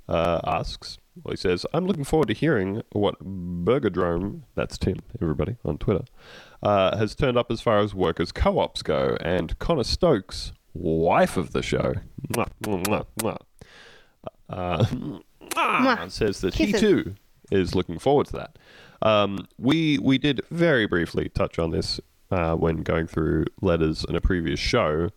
uh, 0.08 0.42
asks, 0.46 0.98
well, 1.24 1.32
he 1.32 1.38
says, 1.38 1.66
I'm 1.74 1.86
looking 1.86 2.04
forward 2.04 2.28
to 2.30 2.34
hearing 2.34 2.82
what 2.92 3.20
Burgerdrome, 3.20 4.46
that's 4.56 4.78
Tim, 4.78 4.98
everybody, 5.22 5.58
on 5.66 5.78
Twitter, 5.78 6.06
uh, 6.64 6.98
has 6.98 7.16
turned 7.16 7.38
up 7.38 7.52
as 7.52 7.62
far 7.62 7.80
as 7.80 7.94
workers' 7.94 8.32
co 8.32 8.60
ops 8.60 8.82
go. 8.82 9.18
And 9.22 9.58
Connor 9.60 9.84
Stokes, 9.84 10.54
wife 10.74 11.38
of 11.38 11.52
the 11.52 11.62
show, 11.62 11.94
mwah, 12.30 12.48
mwah, 12.64 13.06
mwah, 13.20 13.38
uh, 14.50 16.10
says 16.10 16.42
that 16.42 16.54
he 16.56 16.72
too 16.72 17.16
is 17.52 17.76
looking 17.76 18.00
forward 18.00 18.28
to 18.28 18.34
that. 18.34 18.58
Um, 19.02 19.48
we 19.58 19.98
we 20.00 20.18
did 20.18 20.42
very 20.52 20.86
briefly 20.86 21.30
touch 21.30 21.58
on 21.60 21.72
this 21.72 22.00
uh, 22.32 22.56
when 22.56 22.84
going 22.84 23.08
through 23.08 23.46
letters 23.62 24.06
in 24.08 24.16
a 24.16 24.22
previous 24.22 24.60
show, 24.60 25.10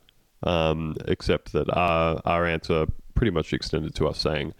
um, 0.42 0.96
except 1.06 1.52
that 1.52 1.68
our 1.76 2.20
our 2.24 2.46
answer 2.46 2.86
pretty 3.14 3.30
much 3.30 3.52
extended 3.52 3.94
to 3.96 4.08
us 4.08 4.18
saying 4.18 4.54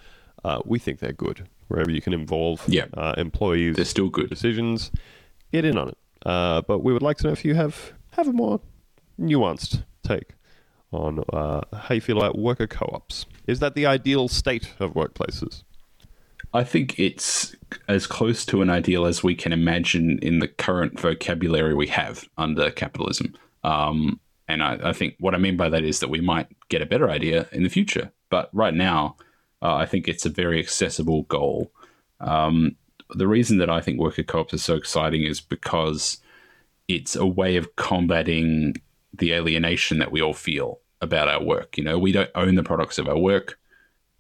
uh, 0.44 0.60
we 0.64 0.78
think 0.78 0.98
they're 0.98 1.12
good. 1.12 1.48
Wherever 1.68 1.90
you 1.90 2.02
can 2.02 2.12
involve 2.12 2.62
Yeah. 2.68 2.84
uh, 2.94 3.14
employees, 3.16 3.76
They're 3.76 3.84
still 3.86 4.10
good. 4.10 4.28
decisions, 4.28 4.90
get 5.52 5.64
in 5.64 5.78
on 5.78 5.88
it. 5.88 5.98
Uh, 6.26 6.60
but 6.62 6.80
we 6.80 6.92
would 6.92 7.00
like 7.02 7.16
to 7.18 7.26
know 7.28 7.32
if 7.32 7.44
you 7.44 7.54
have 7.54 7.92
have 8.10 8.28
a 8.28 8.32
more 8.32 8.60
nuanced 9.18 9.84
take 10.02 10.34
on 10.92 11.24
uh, 11.32 11.62
how 11.76 11.94
you 11.94 12.00
feel 12.00 12.18
about 12.18 12.38
worker 12.38 12.66
co-ops. 12.66 13.26
Is 13.46 13.60
that 13.60 13.74
the 13.74 13.86
ideal 13.86 14.28
state 14.28 14.72
of 14.78 14.92
workplaces? 14.92 15.64
I 16.54 16.64
think 16.64 16.98
it's 16.98 17.56
as 17.88 18.06
close 18.06 18.44
to 18.46 18.60
an 18.60 18.68
ideal 18.68 19.06
as 19.06 19.22
we 19.22 19.34
can 19.34 19.52
imagine 19.52 20.18
in 20.18 20.38
the 20.38 20.48
current 20.48 21.00
vocabulary 21.00 21.74
we 21.74 21.86
have 21.88 22.28
under 22.36 22.70
capitalism. 22.70 23.34
Um, 23.64 24.20
and 24.48 24.62
I, 24.62 24.78
I 24.90 24.92
think 24.92 25.16
what 25.18 25.34
I 25.34 25.38
mean 25.38 25.56
by 25.56 25.70
that 25.70 25.82
is 25.82 26.00
that 26.00 26.10
we 26.10 26.20
might 26.20 26.48
get 26.68 26.82
a 26.82 26.86
better 26.86 27.08
idea 27.08 27.48
in 27.52 27.62
the 27.62 27.70
future. 27.70 28.12
But 28.28 28.50
right 28.52 28.74
now, 28.74 29.16
uh, 29.62 29.74
I 29.74 29.86
think 29.86 30.08
it's 30.08 30.26
a 30.26 30.30
very 30.30 30.58
accessible 30.58 31.22
goal. 31.24 31.72
Um, 32.20 32.76
the 33.14 33.28
reason 33.28 33.58
that 33.58 33.70
I 33.70 33.80
think 33.80 33.98
worker 33.98 34.22
co-ops 34.22 34.52
are 34.52 34.58
so 34.58 34.74
exciting 34.74 35.22
is 35.22 35.40
because 35.40 36.18
it's 36.88 37.16
a 37.16 37.26
way 37.26 37.56
of 37.56 37.76
combating 37.76 38.74
the 39.14 39.32
alienation 39.32 39.98
that 39.98 40.12
we 40.12 40.20
all 40.20 40.34
feel 40.34 40.80
about 41.02 41.28
our 41.28 41.42
work. 41.42 41.76
You 41.76 41.84
know, 41.84 41.98
we 41.98 42.12
don't 42.12 42.30
own 42.34 42.54
the 42.54 42.62
products 42.62 42.98
of 42.98 43.08
our 43.08 43.18
work. 43.18 43.58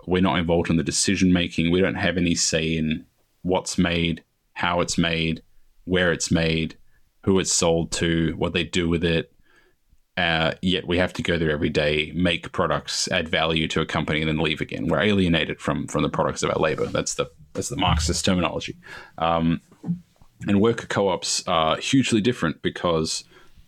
We're 0.06 0.20
not 0.20 0.38
involved 0.38 0.68
in 0.68 0.76
the 0.76 0.82
decision 0.82 1.32
making. 1.32 1.70
We 1.70 1.80
don't 1.80 1.94
have 1.94 2.16
any 2.16 2.34
say 2.34 2.76
in 2.76 3.06
what's 3.42 3.78
made, 3.78 4.22
how 4.54 4.80
it's 4.80 4.98
made, 4.98 5.42
where 5.84 6.12
it's 6.12 6.30
made, 6.30 6.76
who 7.24 7.38
it's 7.38 7.52
sold 7.52 7.92
to, 7.92 8.34
what 8.36 8.52
they 8.52 8.64
do 8.64 8.88
with 8.88 9.04
it. 9.04 9.32
Uh, 10.16 10.52
yet 10.60 10.86
we 10.86 10.98
have 10.98 11.12
to 11.14 11.22
go 11.22 11.38
there 11.38 11.50
every 11.50 11.70
day, 11.70 12.12
make 12.14 12.52
products, 12.52 13.08
add 13.10 13.28
value 13.28 13.66
to 13.68 13.80
a 13.80 13.86
company, 13.86 14.20
and 14.20 14.28
then 14.28 14.38
leave 14.38 14.60
again. 14.60 14.88
We're 14.88 15.00
alienated 15.00 15.58
from 15.58 15.86
from 15.86 16.02
the 16.02 16.10
products 16.10 16.42
of 16.42 16.50
our 16.50 16.58
labor. 16.58 16.84
That's 16.86 17.14
the 17.14 17.30
that's 17.54 17.70
the 17.70 17.76
Marxist 17.76 18.22
terminology. 18.24 18.76
Um, 19.16 19.62
and 20.46 20.60
worker 20.60 20.86
co-ops 20.86 21.46
are 21.46 21.76
hugely 21.76 22.20
different 22.20 22.60
because 22.60 23.24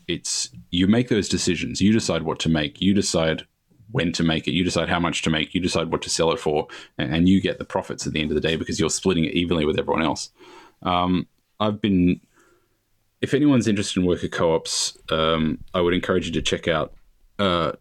it's 0.09 0.51
you 0.71 0.87
make 0.87 1.09
those 1.09 1.29
decisions. 1.29 1.81
You 1.81 1.93
decide 1.93 2.23
what 2.23 2.39
to 2.41 2.49
make. 2.49 2.81
You 2.81 2.95
decide 2.95 3.47
when 3.91 4.13
to 4.13 4.23
make 4.23 4.49
it. 4.49 4.53
You 4.53 4.65
decide 4.65 4.89
how 4.89 5.01
much 5.01 5.23
to 5.23 5.31
make. 5.31 5.55
You 5.55 5.61
decide 5.61 5.91
what 5.91 6.03
to 6.03 6.11
sell 6.11 6.33
it 6.33 6.41
for, 6.41 6.69
and, 6.99 7.15
and 7.15 7.29
you 7.29 7.41
get 7.41 7.59
the 7.59 7.65
profits 7.65 8.07
at 8.07 8.13
the 8.13 8.21
end 8.21 8.31
of 8.31 8.35
the 8.35 8.41
day 8.41 8.57
because 8.57 8.81
you're 8.81 8.91
splitting 8.91 9.25
it 9.25 9.35
evenly 9.35 9.65
with 9.65 9.79
everyone 9.79 10.03
else. 10.03 10.31
Um, 10.83 11.27
I've 11.61 11.81
been 11.81 12.21
if 13.25 13.33
anyone's 13.33 13.67
interested 13.67 14.01
in 14.01 14.07
worker 14.07 14.29
co-ops, 14.29 14.99
um, 15.11 15.59
I 15.73 15.81
would 15.81 15.95
encourage 15.95 16.27
you 16.27 16.33
to 16.33 16.43
check 16.43 16.69
out 16.69 16.93
uh, 17.39 17.73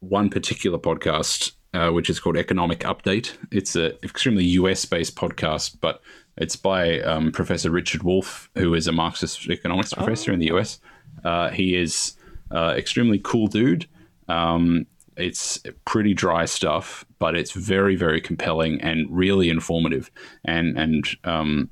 one 0.00 0.28
particular 0.28 0.76
podcast, 0.76 1.52
uh, 1.72 1.90
which 1.90 2.10
is 2.10 2.18
called 2.18 2.36
Economic 2.36 2.80
Update. 2.80 3.36
It's 3.52 3.76
an 3.76 3.92
extremely 4.02 4.44
US-based 4.44 5.14
podcast, 5.14 5.76
but 5.80 6.02
it's 6.36 6.56
by 6.56 7.00
um, 7.02 7.30
Professor 7.30 7.70
Richard 7.70 8.02
Wolff, 8.02 8.50
who 8.56 8.74
is 8.74 8.88
a 8.88 8.92
Marxist 8.92 9.48
economics 9.48 9.94
professor 9.94 10.32
in 10.32 10.40
the 10.40 10.52
US. 10.52 10.80
Uh, 11.24 11.50
he 11.50 11.76
is 11.76 12.14
uh, 12.50 12.74
extremely 12.76 13.20
cool 13.22 13.46
dude. 13.46 13.86
Um, 14.28 14.86
it's 15.16 15.60
pretty 15.84 16.14
dry 16.14 16.44
stuff, 16.44 17.04
but 17.18 17.34
it's 17.34 17.52
very, 17.52 17.96
very 17.96 18.20
compelling 18.20 18.80
and 18.80 19.06
really 19.10 19.48
informative. 19.48 20.10
And 20.44 20.78
and 20.78 21.04
um, 21.24 21.70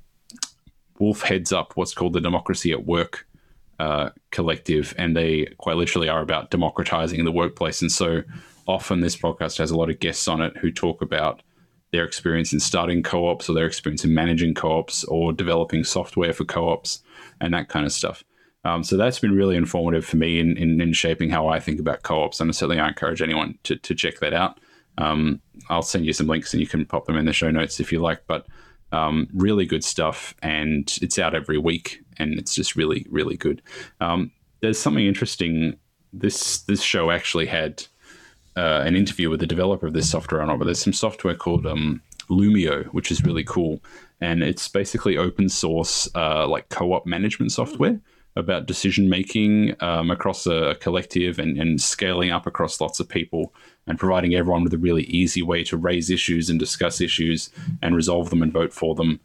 Wolff 0.98 1.22
heads 1.22 1.52
up 1.52 1.72
what's 1.76 1.94
called 1.94 2.14
the 2.14 2.20
Democracy 2.20 2.72
at 2.72 2.86
Work 2.86 3.26
uh, 3.78 4.10
collective, 4.30 4.94
and 4.96 5.16
they 5.16 5.46
quite 5.58 5.76
literally 5.76 6.08
are 6.08 6.22
about 6.22 6.50
democratizing 6.50 7.24
the 7.24 7.32
workplace. 7.32 7.82
And 7.82 7.92
so 7.92 8.22
often 8.66 9.00
this 9.00 9.16
podcast 9.16 9.58
has 9.58 9.70
a 9.70 9.76
lot 9.76 9.90
of 9.90 10.00
guests 10.00 10.26
on 10.26 10.40
it 10.40 10.56
who 10.56 10.70
talk 10.70 11.02
about 11.02 11.42
their 11.92 12.04
experience 12.04 12.52
in 12.52 12.60
starting 12.60 13.02
co-ops 13.02 13.48
or 13.48 13.54
their 13.54 13.66
experience 13.66 14.04
in 14.04 14.14
managing 14.14 14.54
co-ops 14.54 15.04
or 15.04 15.32
developing 15.32 15.84
software 15.84 16.32
for 16.32 16.44
co-ops 16.44 17.02
and 17.40 17.52
that 17.54 17.68
kind 17.68 17.86
of 17.86 17.92
stuff. 17.92 18.24
Um, 18.64 18.82
so 18.82 18.96
that's 18.96 19.18
been 19.18 19.34
really 19.34 19.56
informative 19.56 20.04
for 20.04 20.16
me 20.16 20.38
in, 20.38 20.56
in, 20.56 20.80
in, 20.80 20.92
shaping 20.94 21.28
how 21.28 21.48
I 21.48 21.60
think 21.60 21.78
about 21.78 22.02
co-ops, 22.02 22.40
and 22.40 22.54
certainly 22.54 22.80
I 22.80 22.88
encourage 22.88 23.20
anyone 23.20 23.58
to, 23.64 23.76
to 23.76 23.94
check 23.94 24.20
that 24.20 24.32
out. 24.32 24.58
Um, 24.96 25.40
I'll 25.68 25.82
send 25.82 26.06
you 26.06 26.12
some 26.12 26.28
links 26.28 26.54
and 26.54 26.60
you 26.60 26.66
can 26.66 26.86
pop 26.86 27.06
them 27.06 27.16
in 27.16 27.26
the 27.26 27.32
show 27.32 27.50
notes 27.50 27.80
if 27.80 27.92
you 27.92 28.00
like. 28.00 28.26
But 28.26 28.46
um, 28.92 29.28
really 29.34 29.66
good 29.66 29.84
stuff, 29.84 30.34
and 30.42 30.96
it's 31.02 31.18
out 31.18 31.34
every 31.34 31.58
week, 31.58 32.02
and 32.18 32.38
it's 32.38 32.54
just 32.54 32.76
really, 32.76 33.06
really 33.10 33.36
good. 33.36 33.60
Um, 34.00 34.30
there's 34.60 34.78
something 34.78 35.04
interesting. 35.04 35.76
This 36.12 36.62
this 36.62 36.80
show 36.80 37.10
actually 37.10 37.46
had 37.46 37.84
uh, 38.56 38.82
an 38.84 38.96
interview 38.96 39.28
with 39.28 39.40
the 39.40 39.46
developer 39.46 39.86
of 39.86 39.92
this 39.92 40.10
software 40.10 40.40
on 40.40 40.48
it, 40.48 40.58
but 40.58 40.64
there's 40.64 40.82
some 40.82 40.92
software 40.92 41.34
called 41.34 41.66
um, 41.66 42.00
Loomio, 42.30 42.86
which 42.86 43.10
is 43.10 43.24
really 43.24 43.44
cool, 43.44 43.82
and 44.20 44.42
it's 44.42 44.68
basically 44.68 45.18
open 45.18 45.48
source, 45.48 46.08
uh, 46.14 46.46
like 46.46 46.68
co-op 46.70 47.04
management 47.04 47.52
software 47.52 48.00
about 48.36 48.66
decision 48.66 49.08
making 49.08 49.76
um, 49.80 50.10
across 50.10 50.46
a 50.46 50.76
collective 50.80 51.38
and, 51.38 51.56
and 51.56 51.80
scaling 51.80 52.30
up 52.30 52.46
across 52.46 52.80
lots 52.80 52.98
of 52.98 53.08
people 53.08 53.54
and 53.86 53.98
providing 53.98 54.34
everyone 54.34 54.64
with 54.64 54.74
a 54.74 54.78
really 54.78 55.04
easy 55.04 55.42
way 55.42 55.62
to 55.62 55.76
raise 55.76 56.10
issues 56.10 56.50
and 56.50 56.58
discuss 56.58 57.00
issues 57.00 57.50
and 57.80 57.94
resolve 57.94 58.30
them 58.30 58.42
and 58.42 58.52
vote 58.52 58.72
for 58.72 58.94
them. 58.94 59.20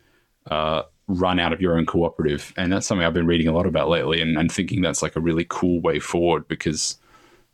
Uh, 0.49 0.83
run 1.09 1.39
out 1.39 1.51
of 1.51 1.59
your 1.59 1.75
own 1.75 1.87
cooperative. 1.87 2.53
And 2.55 2.71
that's 2.71 2.85
something 2.85 3.03
I've 3.03 3.13
been 3.13 3.25
reading 3.25 3.47
a 3.47 3.51
lot 3.51 3.65
about 3.65 3.89
lately 3.89 4.21
and, 4.21 4.37
and 4.37 4.51
thinking 4.51 4.81
that's 4.81 5.01
like 5.01 5.15
a 5.15 5.19
really 5.19 5.45
cool 5.49 5.81
way 5.81 5.99
forward 5.99 6.47
because, 6.47 6.97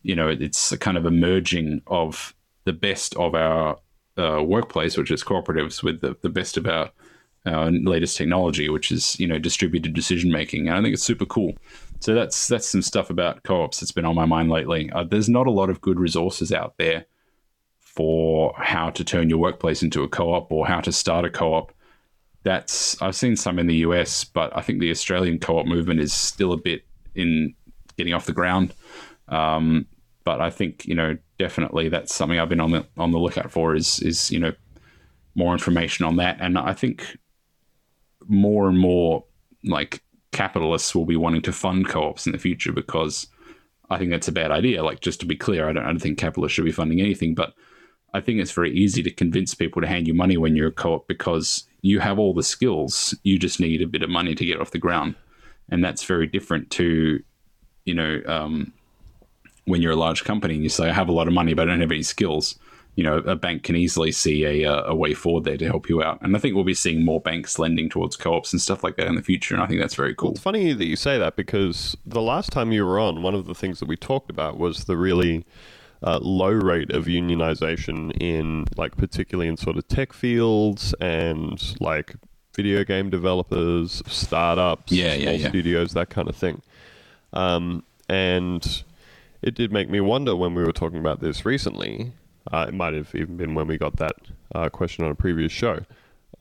you 0.03 0.14
know, 0.14 0.28
it's 0.28 0.74
a 0.74 0.78
kind 0.78 0.97
of 0.97 1.06
a 1.06 1.12
merging 1.12 1.82
of 1.88 2.36
the 2.66 2.74
best 2.74 3.16
of 3.16 3.34
our 3.34 3.78
uh, 4.18 4.43
workplace, 4.43 4.97
which 4.97 5.10
is 5.10 5.24
cooperatives, 5.24 5.82
with 5.82 6.01
the, 6.01 6.18
the 6.22 6.30
best 6.30 6.58
of 6.58 6.68
our 6.68 6.91
uh, 7.45 7.69
latest 7.83 8.17
technology, 8.17 8.69
which 8.69 8.91
is 8.91 9.19
you 9.19 9.27
know 9.27 9.39
distributed 9.39 9.93
decision 9.93 10.31
making. 10.31 10.67
And 10.67 10.77
I 10.77 10.81
think 10.81 10.93
it's 10.93 11.03
super 11.03 11.25
cool. 11.25 11.53
So 11.99 12.13
that's 12.13 12.47
that's 12.47 12.67
some 12.67 12.81
stuff 12.81 13.09
about 13.09 13.43
co-ops 13.43 13.79
that's 13.79 13.91
been 13.91 14.05
on 14.05 14.15
my 14.15 14.25
mind 14.25 14.49
lately. 14.49 14.91
Uh, 14.91 15.03
there's 15.03 15.29
not 15.29 15.47
a 15.47 15.51
lot 15.51 15.69
of 15.69 15.81
good 15.81 15.99
resources 15.99 16.51
out 16.51 16.75
there 16.77 17.05
for 17.79 18.53
how 18.57 18.89
to 18.89 19.03
turn 19.03 19.29
your 19.29 19.39
workplace 19.39 19.81
into 19.81 20.03
a 20.03 20.09
co-op 20.09 20.51
or 20.51 20.67
how 20.67 20.81
to 20.81 20.91
start 20.91 21.23
a 21.25 21.29
co-op. 21.29 21.71
That's 22.43 23.01
I've 23.01 23.15
seen 23.15 23.35
some 23.35 23.57
in 23.57 23.67
the 23.67 23.77
US, 23.77 24.23
but 24.23 24.55
I 24.55 24.61
think 24.61 24.79
the 24.79 24.91
Australian 24.91 25.39
co-op 25.39 25.65
movement 25.65 25.99
is 25.99 26.13
still 26.13 26.51
a 26.51 26.57
bit 26.57 26.83
in 27.15 27.53
getting 27.97 28.13
off 28.13 28.25
the 28.25 28.33
ground. 28.33 28.73
Um, 29.29 29.87
but 30.23 30.41
I 30.41 30.49
think 30.49 30.85
you 30.85 30.95
know 30.95 31.17
definitely 31.39 31.89
that's 31.89 32.13
something 32.13 32.39
I've 32.39 32.49
been 32.49 32.59
on 32.59 32.71
the 32.71 32.85
on 32.97 33.11
the 33.11 33.19
lookout 33.19 33.51
for 33.51 33.75
is 33.75 33.99
is 33.99 34.31
you 34.31 34.39
know 34.39 34.53
more 35.35 35.53
information 35.53 36.05
on 36.05 36.15
that. 36.17 36.37
And 36.39 36.57
I 36.57 36.73
think 36.73 37.17
more 38.28 38.67
and 38.67 38.78
more 38.78 39.23
like 39.63 40.01
capitalists 40.32 40.93
will 40.93 41.05
be 41.05 41.15
wanting 41.15 41.41
to 41.43 41.51
fund 41.51 41.88
co-ops 41.88 42.26
in 42.26 42.32
the 42.32 42.38
future 42.38 42.71
because 42.71 43.28
I 43.89 43.97
think 43.97 44.11
that's 44.11 44.28
a 44.28 44.34
bad 44.34 44.51
idea. 44.51 44.84
Like 44.84 44.99
just 44.99 45.19
to 45.21 45.26
be 45.26 45.36
clear, 45.36 45.69
I 45.69 45.73
don't, 45.73 45.84
I 45.84 45.88
don't 45.88 45.99
think 45.99 46.17
capitalists 46.17 46.55
should 46.55 46.65
be 46.65 46.71
funding 46.71 47.01
anything, 47.01 47.36
but 47.36 47.53
I 48.13 48.21
think 48.21 48.39
it's 48.39 48.51
very 48.51 48.71
easy 48.71 49.03
to 49.03 49.11
convince 49.11 49.53
people 49.53 49.82
to 49.82 49.88
hand 49.88 50.07
you 50.07 50.13
money 50.13 50.38
when 50.38 50.55
you're 50.55 50.69
a 50.69 50.73
co-op 50.73 51.07
because 51.07 51.67
you 51.82 51.99
have 51.99 52.17
all 52.17 52.34
the 52.34 52.43
skills. 52.43 53.13
You 53.23 53.38
just 53.38 53.59
need 53.59 53.82
a 53.82 53.88
bit 53.88 54.03
of 54.03 54.09
money 54.09 54.36
to 54.36 54.45
get 54.45 54.59
off 54.59 54.71
the 54.71 54.80
ground, 54.80 55.15
and 55.69 55.84
that's 55.84 56.03
very 56.03 56.26
different 56.26 56.71
to, 56.71 57.21
you 57.86 57.93
know, 57.93 58.21
um, 58.26 58.73
when 59.65 59.82
you're 59.82 59.91
a 59.91 59.97
large 59.97 60.23
company 60.23 60.53
and 60.53 60.63
you 60.63 60.69
say 60.69 60.89
I 60.89 60.93
have 60.93 61.09
a 61.09 61.13
lot 61.13 61.28
of 61.28 61.34
money 61.34 61.53
but 61.53 61.63
I 61.63 61.71
don't 61.71 61.82
have 61.82 61.91
any 61.91 62.03
skills 62.03 62.57
you 62.95 63.03
know, 63.03 63.17
a 63.17 63.35
bank 63.35 63.63
can 63.63 63.75
easily 63.75 64.11
see 64.11 64.45
a, 64.45 64.71
uh, 64.71 64.83
a 64.85 64.95
way 64.95 65.13
forward 65.13 65.43
there 65.43 65.57
to 65.57 65.65
help 65.65 65.89
you 65.89 66.01
out. 66.01 66.17
And 66.21 66.35
I 66.35 66.39
think 66.39 66.55
we'll 66.55 66.63
be 66.63 66.73
seeing 66.73 67.03
more 67.03 67.19
banks 67.19 67.59
lending 67.59 67.89
towards 67.89 68.15
co-ops 68.15 68.53
and 68.53 68.61
stuff 68.61 68.83
like 68.83 68.95
that 68.95 69.07
in 69.07 69.15
the 69.15 69.21
future. 69.21 69.53
And 69.53 69.61
I 69.61 69.67
think 69.67 69.81
that's 69.81 69.95
very 69.95 70.15
cool. 70.15 70.31
It's 70.31 70.39
funny 70.39 70.71
that 70.71 70.85
you 70.85 70.95
say 70.95 71.17
that 71.17 71.35
because 71.35 71.97
the 72.05 72.21
last 72.21 72.51
time 72.51 72.71
you 72.71 72.85
were 72.85 72.97
on, 72.97 73.21
one 73.21 73.35
of 73.35 73.47
the 73.47 73.53
things 73.53 73.79
that 73.79 73.89
we 73.89 73.97
talked 73.97 74.29
about 74.29 74.57
was 74.57 74.85
the 74.85 74.95
really 74.95 75.45
uh, 76.03 76.19
low 76.21 76.51
rate 76.51 76.91
of 76.91 77.05
unionization 77.05 78.15
in, 78.21 78.65
like, 78.77 78.95
particularly 78.95 79.49
in 79.49 79.57
sort 79.57 79.75
of 79.75 79.85
tech 79.89 80.13
fields 80.13 80.93
and 81.01 81.75
like 81.81 82.15
video 82.55 82.85
game 82.85 83.09
developers, 83.09 84.01
startups, 84.07 84.93
yeah, 84.93 85.13
yeah, 85.13 85.31
yeah. 85.31 85.49
studios, 85.49 85.91
that 85.91 86.09
kind 86.09 86.29
of 86.29 86.35
thing. 86.35 86.61
Um, 87.33 87.83
and 88.07 88.83
it 89.41 89.53
did 89.53 89.73
make 89.73 89.89
me 89.89 89.99
wonder 89.99 90.33
when 90.33 90.55
we 90.55 90.63
were 90.63 90.71
talking 90.71 90.99
about 90.99 91.19
this 91.19 91.45
recently 91.45 92.13
uh, 92.51 92.65
it 92.67 92.73
might 92.73 92.93
have 92.93 93.13
even 93.15 93.37
been 93.37 93.55
when 93.55 93.67
we 93.67 93.77
got 93.77 93.97
that 93.97 94.15
uh, 94.53 94.69
question 94.69 95.05
on 95.05 95.11
a 95.11 95.15
previous 95.15 95.51
show 95.51 95.79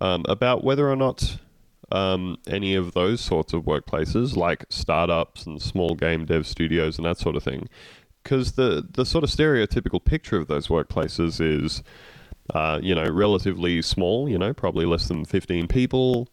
um, 0.00 0.24
about 0.28 0.64
whether 0.64 0.90
or 0.90 0.96
not 0.96 1.38
um, 1.92 2.38
any 2.46 2.74
of 2.74 2.94
those 2.94 3.20
sorts 3.20 3.52
of 3.52 3.62
workplaces, 3.64 4.36
like 4.36 4.64
startups 4.68 5.46
and 5.46 5.60
small 5.60 5.94
game 5.94 6.24
dev 6.24 6.46
studios 6.46 6.98
and 6.98 7.06
that 7.06 7.18
sort 7.18 7.36
of 7.36 7.42
thing, 7.42 7.68
because 8.22 8.52
the 8.52 8.86
the 8.92 9.04
sort 9.04 9.24
of 9.24 9.30
stereotypical 9.30 10.02
picture 10.02 10.38
of 10.38 10.48
those 10.48 10.68
workplaces 10.68 11.40
is, 11.40 11.82
uh, 12.54 12.78
you 12.82 12.94
know, 12.94 13.04
relatively 13.04 13.82
small. 13.82 14.28
You 14.28 14.38
know, 14.38 14.52
probably 14.54 14.86
less 14.86 15.08
than 15.08 15.24
fifteen 15.24 15.68
people. 15.68 16.28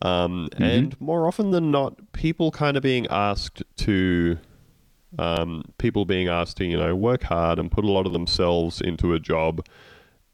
Um, 0.00 0.48
mm-hmm. 0.52 0.62
And 0.62 1.00
more 1.00 1.26
often 1.26 1.50
than 1.50 1.70
not, 1.70 2.12
people 2.12 2.50
kind 2.50 2.76
of 2.76 2.82
being 2.82 3.06
asked 3.08 3.62
to 3.78 4.38
um, 5.16 5.64
people 5.78 6.04
being 6.04 6.28
asked 6.28 6.58
to, 6.58 6.64
you 6.64 6.76
know, 6.76 6.94
work 6.94 7.22
hard 7.24 7.58
and 7.58 7.70
put 7.70 7.84
a 7.84 7.90
lot 7.90 8.06
of 8.06 8.12
themselves 8.12 8.80
into 8.80 9.14
a 9.14 9.20
job 9.20 9.64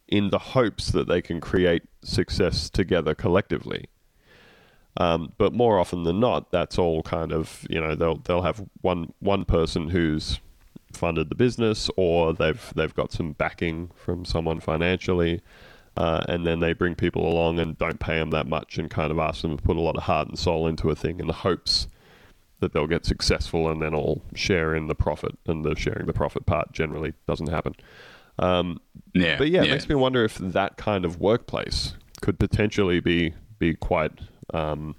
in 0.08 0.30
the 0.30 0.38
hopes 0.38 0.90
that 0.90 1.08
they 1.08 1.22
can 1.22 1.40
create 1.40 1.82
success 2.02 2.68
together 2.68 3.14
collectively. 3.14 3.86
Um, 4.96 5.32
but 5.38 5.52
more 5.52 5.78
often 5.78 6.04
than 6.04 6.20
not, 6.20 6.50
that's 6.50 6.78
all 6.78 7.02
kind 7.02 7.32
of 7.32 7.66
you 7.68 7.80
know 7.80 7.94
they'll 7.96 8.18
they'll 8.18 8.42
have 8.42 8.64
one 8.82 9.12
one 9.18 9.44
person 9.44 9.88
who's 9.88 10.38
funded 10.92 11.30
the 11.30 11.34
business, 11.34 11.90
or 11.96 12.32
they've 12.32 12.72
they've 12.76 12.94
got 12.94 13.10
some 13.10 13.32
backing 13.32 13.90
from 13.96 14.24
someone 14.24 14.60
financially, 14.60 15.40
uh, 15.96 16.24
and 16.28 16.46
then 16.46 16.60
they 16.60 16.72
bring 16.72 16.94
people 16.94 17.26
along 17.26 17.58
and 17.58 17.76
don't 17.78 17.98
pay 17.98 18.18
them 18.18 18.30
that 18.30 18.46
much, 18.46 18.78
and 18.78 18.88
kind 18.88 19.10
of 19.10 19.18
ask 19.18 19.42
them 19.42 19.56
to 19.56 19.62
put 19.62 19.76
a 19.76 19.80
lot 19.80 19.96
of 19.96 20.04
heart 20.04 20.28
and 20.28 20.38
soul 20.38 20.68
into 20.68 20.90
a 20.90 20.94
thing 20.94 21.18
in 21.18 21.26
the 21.26 21.32
hopes 21.32 21.88
that 22.64 22.72
they'll 22.72 22.86
get 22.86 23.04
successful 23.04 23.68
and 23.68 23.82
then 23.82 23.94
all 23.94 24.22
share 24.34 24.74
in 24.74 24.86
the 24.86 24.94
profit, 24.94 25.36
and 25.46 25.64
the 25.64 25.76
sharing 25.76 26.06
the 26.06 26.14
profit 26.14 26.46
part 26.46 26.72
generally 26.72 27.12
doesn't 27.28 27.50
happen. 27.50 27.74
Um, 28.38 28.80
yeah, 29.12 29.36
but 29.36 29.50
yeah, 29.50 29.62
yeah, 29.62 29.68
it 29.68 29.70
makes 29.72 29.88
me 29.88 29.94
wonder 29.94 30.24
if 30.24 30.38
that 30.38 30.78
kind 30.78 31.04
of 31.04 31.20
workplace 31.20 31.94
could 32.22 32.38
potentially 32.38 33.00
be 33.00 33.34
be 33.58 33.74
quite, 33.74 34.12
um, 34.54 34.96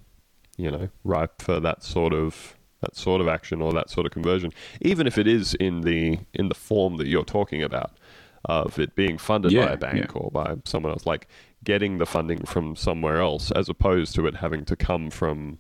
you 0.58 0.70
know, 0.70 0.90
ripe 1.04 1.42
for 1.42 1.60
that 1.60 1.84
sort 1.84 2.14
of 2.14 2.56
that 2.82 2.96
sort 2.96 3.20
of 3.20 3.28
action 3.28 3.62
or 3.62 3.74
that 3.74 3.90
sort 3.90 4.06
of 4.06 4.12
conversion, 4.12 4.52
even 4.82 5.08
if 5.08 5.18
it 5.18 5.28
is 5.28 5.56
in 5.56 5.82
the 5.82 6.20
in 6.36 6.50
the 6.50 6.56
form 6.56 6.98
that 6.98 7.08
you're 7.08 7.26
talking 7.26 7.64
about 7.64 7.98
of 8.46 8.78
it 8.78 8.96
being 8.96 9.18
funded 9.18 9.52
yeah, 9.52 9.66
by 9.66 9.72
a 9.74 9.78
bank 9.78 10.12
yeah. 10.14 10.22
or 10.22 10.30
by 10.30 10.56
someone 10.66 10.92
else, 10.92 11.08
like 11.08 11.28
getting 11.64 11.98
the 11.98 12.06
funding 12.06 12.46
from 12.46 12.76
somewhere 12.76 13.20
else, 13.20 13.50
as 13.52 13.68
opposed 13.68 14.14
to 14.14 14.28
it 14.28 14.36
having 14.36 14.64
to 14.64 14.76
come 14.76 15.10
from 15.10 15.58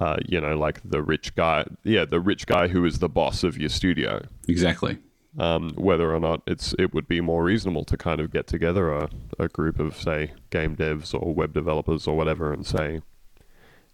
uh, 0.00 0.16
you 0.26 0.40
know, 0.40 0.56
like 0.56 0.80
the 0.84 1.02
rich 1.02 1.34
guy, 1.34 1.64
yeah, 1.84 2.04
the 2.04 2.20
rich 2.20 2.46
guy 2.46 2.68
who 2.68 2.84
is 2.84 2.98
the 2.98 3.08
boss 3.08 3.44
of 3.44 3.56
your 3.56 3.68
studio. 3.68 4.26
Exactly. 4.48 4.98
Um, 5.38 5.70
whether 5.70 6.14
or 6.14 6.20
not 6.20 6.42
it's 6.46 6.74
it 6.78 6.94
would 6.94 7.08
be 7.08 7.20
more 7.20 7.42
reasonable 7.42 7.84
to 7.86 7.96
kind 7.96 8.20
of 8.20 8.32
get 8.32 8.46
together 8.46 8.92
a, 8.92 9.10
a 9.38 9.48
group 9.48 9.80
of 9.80 9.96
say 9.96 10.32
game 10.50 10.76
devs 10.76 11.12
or 11.12 11.34
web 11.34 11.52
developers 11.52 12.06
or 12.06 12.16
whatever 12.16 12.52
and 12.52 12.64
say, 12.64 13.00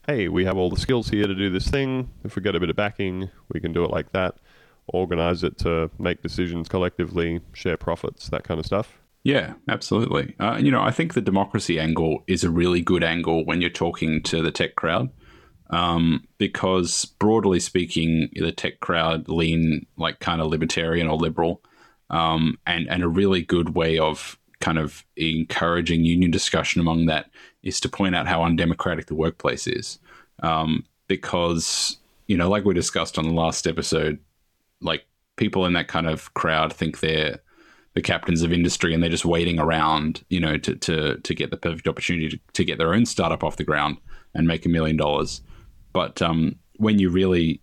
hey, 0.06 0.28
we 0.28 0.44
have 0.44 0.56
all 0.56 0.70
the 0.70 0.80
skills 0.80 1.08
here 1.08 1.26
to 1.26 1.34
do 1.34 1.50
this 1.50 1.68
thing. 1.68 2.10
If 2.24 2.36
we 2.36 2.42
get 2.42 2.54
a 2.54 2.60
bit 2.60 2.70
of 2.70 2.76
backing, 2.76 3.30
we 3.52 3.60
can 3.60 3.72
do 3.72 3.84
it 3.84 3.90
like 3.90 4.12
that. 4.12 4.36
Organize 4.88 5.44
it 5.44 5.56
to 5.58 5.90
make 5.98 6.22
decisions 6.22 6.68
collectively, 6.68 7.40
share 7.52 7.76
profits, 7.76 8.28
that 8.28 8.44
kind 8.44 8.58
of 8.58 8.66
stuff. 8.66 8.98
Yeah, 9.22 9.54
absolutely. 9.68 10.34
Uh, 10.40 10.58
you 10.60 10.70
know, 10.70 10.82
I 10.82 10.90
think 10.90 11.12
the 11.12 11.20
democracy 11.20 11.78
angle 11.78 12.24
is 12.26 12.42
a 12.42 12.50
really 12.50 12.80
good 12.80 13.04
angle 13.04 13.44
when 13.44 13.60
you're 13.60 13.70
talking 13.70 14.22
to 14.24 14.42
the 14.42 14.50
tech 14.50 14.76
crowd 14.76 15.10
um, 15.70 16.26
because 16.38 17.04
broadly 17.04 17.60
speaking, 17.60 18.28
the 18.34 18.52
tech 18.52 18.80
crowd 18.80 19.28
lean 19.28 19.86
like 19.96 20.20
kind 20.20 20.40
of 20.40 20.48
libertarian 20.48 21.08
or 21.08 21.16
liberal, 21.16 21.62
um, 22.10 22.58
and 22.66 22.88
and 22.88 23.02
a 23.02 23.08
really 23.08 23.42
good 23.42 23.74
way 23.74 23.98
of 23.98 24.38
kind 24.60 24.78
of 24.78 25.04
encouraging 25.16 26.04
union 26.04 26.30
discussion 26.30 26.80
among 26.80 27.06
that 27.06 27.30
is 27.62 27.80
to 27.80 27.88
point 27.88 28.14
out 28.14 28.28
how 28.28 28.42
undemocratic 28.42 29.06
the 29.06 29.14
workplace 29.14 29.66
is, 29.66 29.98
um, 30.42 30.84
because 31.06 31.98
you 32.26 32.36
know, 32.36 32.48
like 32.48 32.64
we 32.64 32.74
discussed 32.74 33.18
on 33.18 33.24
the 33.24 33.34
last 33.34 33.66
episode, 33.66 34.18
like 34.80 35.04
people 35.36 35.66
in 35.66 35.72
that 35.72 35.88
kind 35.88 36.06
of 36.06 36.32
crowd 36.34 36.72
think 36.72 37.00
they're 37.00 37.40
the 37.94 38.02
captains 38.02 38.42
of 38.42 38.52
industry 38.52 38.94
and 38.94 39.02
they're 39.02 39.10
just 39.10 39.24
waiting 39.24 39.58
around, 39.58 40.24
you 40.28 40.38
know, 40.38 40.56
to 40.56 40.76
to 40.76 41.16
to 41.18 41.34
get 41.34 41.50
the 41.50 41.56
perfect 41.56 41.88
opportunity 41.88 42.28
to, 42.28 42.38
to 42.52 42.64
get 42.64 42.78
their 42.78 42.94
own 42.94 43.06
startup 43.06 43.42
off 43.42 43.56
the 43.56 43.64
ground 43.64 43.96
and 44.34 44.46
make 44.46 44.64
a 44.64 44.68
million 44.68 44.96
dollars. 44.96 45.42
But 45.92 46.22
um, 46.22 46.56
when 46.76 46.98
you 46.98 47.10
really 47.10 47.60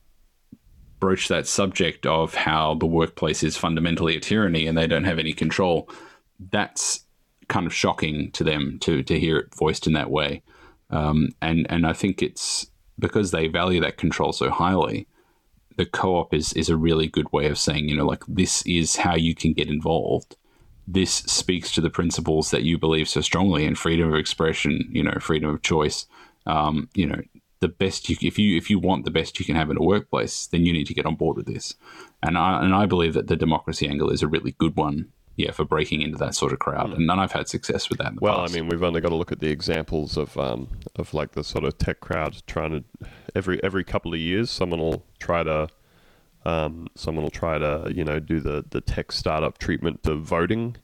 broach 1.00 1.28
that 1.28 1.48
subject 1.48 2.06
of 2.06 2.34
how 2.34 2.76
the 2.76 2.86
workplace 2.86 3.44
is 3.44 3.58
fundamentally 3.58 4.16
a 4.16 4.20
tyranny 4.20 4.66
and 4.68 4.78
they 4.78 4.88
don't 4.88 5.04
have 5.04 5.20
any 5.20 5.34
control, 5.34 5.90
that's 6.52 7.06
kind 7.48 7.66
of 7.66 7.74
shocking 7.74 8.32
to 8.32 8.44
them 8.44 8.78
to 8.80 9.04
to 9.04 9.20
hear 9.20 9.38
it 9.38 9.56
voiced 9.56 9.88
in 9.88 9.94
that 9.94 10.12
way. 10.12 10.42
Um, 10.90 11.30
and 11.42 11.66
and 11.70 11.86
I 11.86 11.94
think 11.94 12.22
it's 12.22 12.68
because 13.00 13.32
they 13.32 13.48
value 13.48 13.82
that 13.82 13.98
control 13.98 14.34
so 14.34 14.50
highly. 14.50 15.08
The 15.78 15.86
co-op 15.86 16.34
is 16.34 16.54
is 16.54 16.70
a 16.70 16.78
really 16.78 17.08
good 17.08 17.32
way 17.32 17.48
of 17.48 17.58
saying, 17.58 17.88
you 17.90 17.96
know, 17.96 18.06
like 18.06 18.24
this 18.28 18.64
is 18.66 18.98
how 18.98 19.16
you 19.16 19.36
can 19.36 19.54
get 19.54 19.70
involved. 19.70 20.36
This 20.88 21.12
speaks 21.12 21.72
to 21.74 21.82
the 21.82 21.90
principles 21.90 22.52
that 22.52 22.64
you 22.64 22.78
believe 22.78 23.10
so 23.10 23.22
strongly 23.22 23.66
in 23.66 23.76
freedom 23.76 24.08
of 24.10 24.16
expression, 24.16 24.90
you 24.92 25.04
know, 25.04 25.18
freedom 25.20 25.50
of 25.50 25.62
choice. 25.62 26.06
Um, 26.46 26.90
you 26.96 27.06
know, 27.06 27.22
the 27.60 27.68
best 27.68 28.10
you 28.10 28.16
if 28.22 28.38
you 28.38 28.58
if 28.58 28.70
you 28.70 28.80
want 28.80 29.06
the 29.06 29.12
best 29.12 29.40
you 29.40 29.46
can 29.46 29.56
have 29.56 29.70
in 29.70 29.78
a 29.78 29.84
workplace, 29.84 30.48
then 30.48 30.66
you 30.66 30.74
need 30.74 30.88
to 30.88 30.94
get 30.94 31.06
on 31.06 31.16
board 31.16 31.38
with 31.38 31.48
this. 31.48 31.76
And 32.24 32.38
I 32.38 32.64
and 32.64 32.74
I 32.74 32.86
believe 32.86 33.14
that 33.14 33.28
the 33.28 33.36
democracy 33.36 33.88
angle 33.88 34.10
is 34.10 34.22
a 34.24 34.28
really 34.28 34.52
good 34.58 34.76
one 34.76 35.12
yeah, 35.40 35.52
for 35.52 35.64
breaking 35.66 36.02
into 36.02 36.18
that 36.18 36.34
sort 36.34 36.52
of 36.52 36.58
crowd. 36.58 36.94
And 36.94 37.06
none 37.06 37.20
I've 37.20 37.32
had 37.32 37.48
success 37.48 37.90
with 37.90 38.00
that. 38.00 38.08
In 38.10 38.16
the 38.16 38.22
Well, 38.22 38.40
past. 38.40 38.52
I 38.52 38.60
mean, 38.60 38.70
we've 38.70 38.82
only 38.82 39.02
got 39.02 39.10
to 39.10 39.16
look 39.16 39.32
at 39.32 39.40
the 39.40 39.50
examples 39.50 40.18
of 40.18 40.36
um, 40.38 40.68
of 40.96 41.14
like 41.14 41.34
the 41.34 41.44
sort 41.44 41.64
of 41.64 41.78
tech 41.78 42.00
crowd 42.00 42.42
trying 42.48 42.72
to 42.72 43.08
every 43.36 43.64
every 43.64 43.84
couple 43.84 44.14
of 44.14 44.20
years, 44.20 44.50
someone 44.50 44.80
will 44.80 45.06
try 45.20 45.44
to 45.44 45.68
um, 46.46 46.88
someone 46.96 47.24
will 47.24 47.30
try 47.32 47.58
to 47.58 47.92
you 47.94 48.04
know 48.04 48.20
do 48.20 48.40
the 48.40 48.66
the 48.70 48.82
tech 48.82 49.12
startup 49.12 49.58
treatment 49.60 50.04
to 50.04 50.16
voting. 50.16 50.78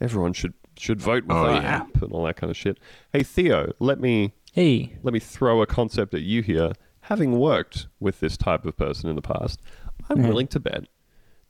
Everyone 0.00 0.32
should 0.32 0.54
should 0.78 1.00
vote 1.00 1.24
with 1.24 1.36
Oh, 1.36 1.46
our 1.46 1.60
yeah. 1.60 1.76
app 1.78 2.00
and 2.02 2.12
all 2.12 2.24
that 2.24 2.36
kind 2.36 2.50
of 2.50 2.56
shit. 2.56 2.78
Hey 3.12 3.22
Theo, 3.22 3.72
let 3.78 4.00
me 4.00 4.32
Hey, 4.58 4.96
let 5.04 5.14
me 5.14 5.20
throw 5.20 5.62
a 5.62 5.68
concept 5.68 6.14
at 6.14 6.22
you 6.22 6.42
here. 6.42 6.72
Having 7.02 7.38
worked 7.38 7.86
with 8.00 8.18
this 8.18 8.36
type 8.36 8.64
of 8.66 8.76
person 8.76 9.08
in 9.08 9.14
the 9.14 9.22
past, 9.22 9.62
I'm 10.10 10.20
Yeah. 10.20 10.26
willing 10.30 10.48
to 10.48 10.58
bet 10.58 10.88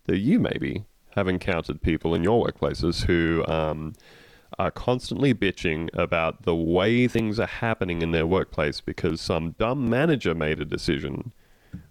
that 0.05 0.19
you 0.19 0.39
maybe 0.39 0.85
have 1.17 1.27
encountered 1.27 1.81
people 1.81 2.15
in 2.15 2.23
your 2.23 2.47
workplaces 2.47 3.07
who 3.07 3.47
um, 3.47 3.95
are 4.59 4.71
constantly 4.71 5.33
bitching 5.33 5.89
about 5.95 6.43
the 6.43 6.55
way 6.55 7.09
things 7.09 7.41
are 7.41 7.47
happening 7.47 8.03
in 8.03 8.11
their 8.13 8.27
workplace 8.27 8.83
because 8.83 9.23
some 9.23 9.53
dumb 9.53 9.89
manager 9.89 10.35
made 10.35 10.61
a 10.61 10.67
decision 10.67 11.33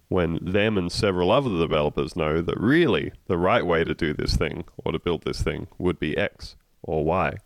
when 0.09 0.38
them 0.39 0.78
and 0.78 0.91
several 0.91 1.32
other 1.32 1.49
developers 1.49 2.15
know 2.15 2.43
that 2.43 2.59
really 2.59 3.11
the 3.26 3.39
right 3.39 3.65
way 3.65 3.84
to 3.84 3.95
do 3.95 4.13
this 4.13 4.36
thing 4.36 4.65
or 4.86 4.91
to 4.91 4.99
build 4.99 5.24
this 5.24 5.41
thing 5.41 5.65
would 5.80 5.97
be 5.99 6.15
X 6.15 6.57
or 6.84 7.03
Y. 7.03 7.38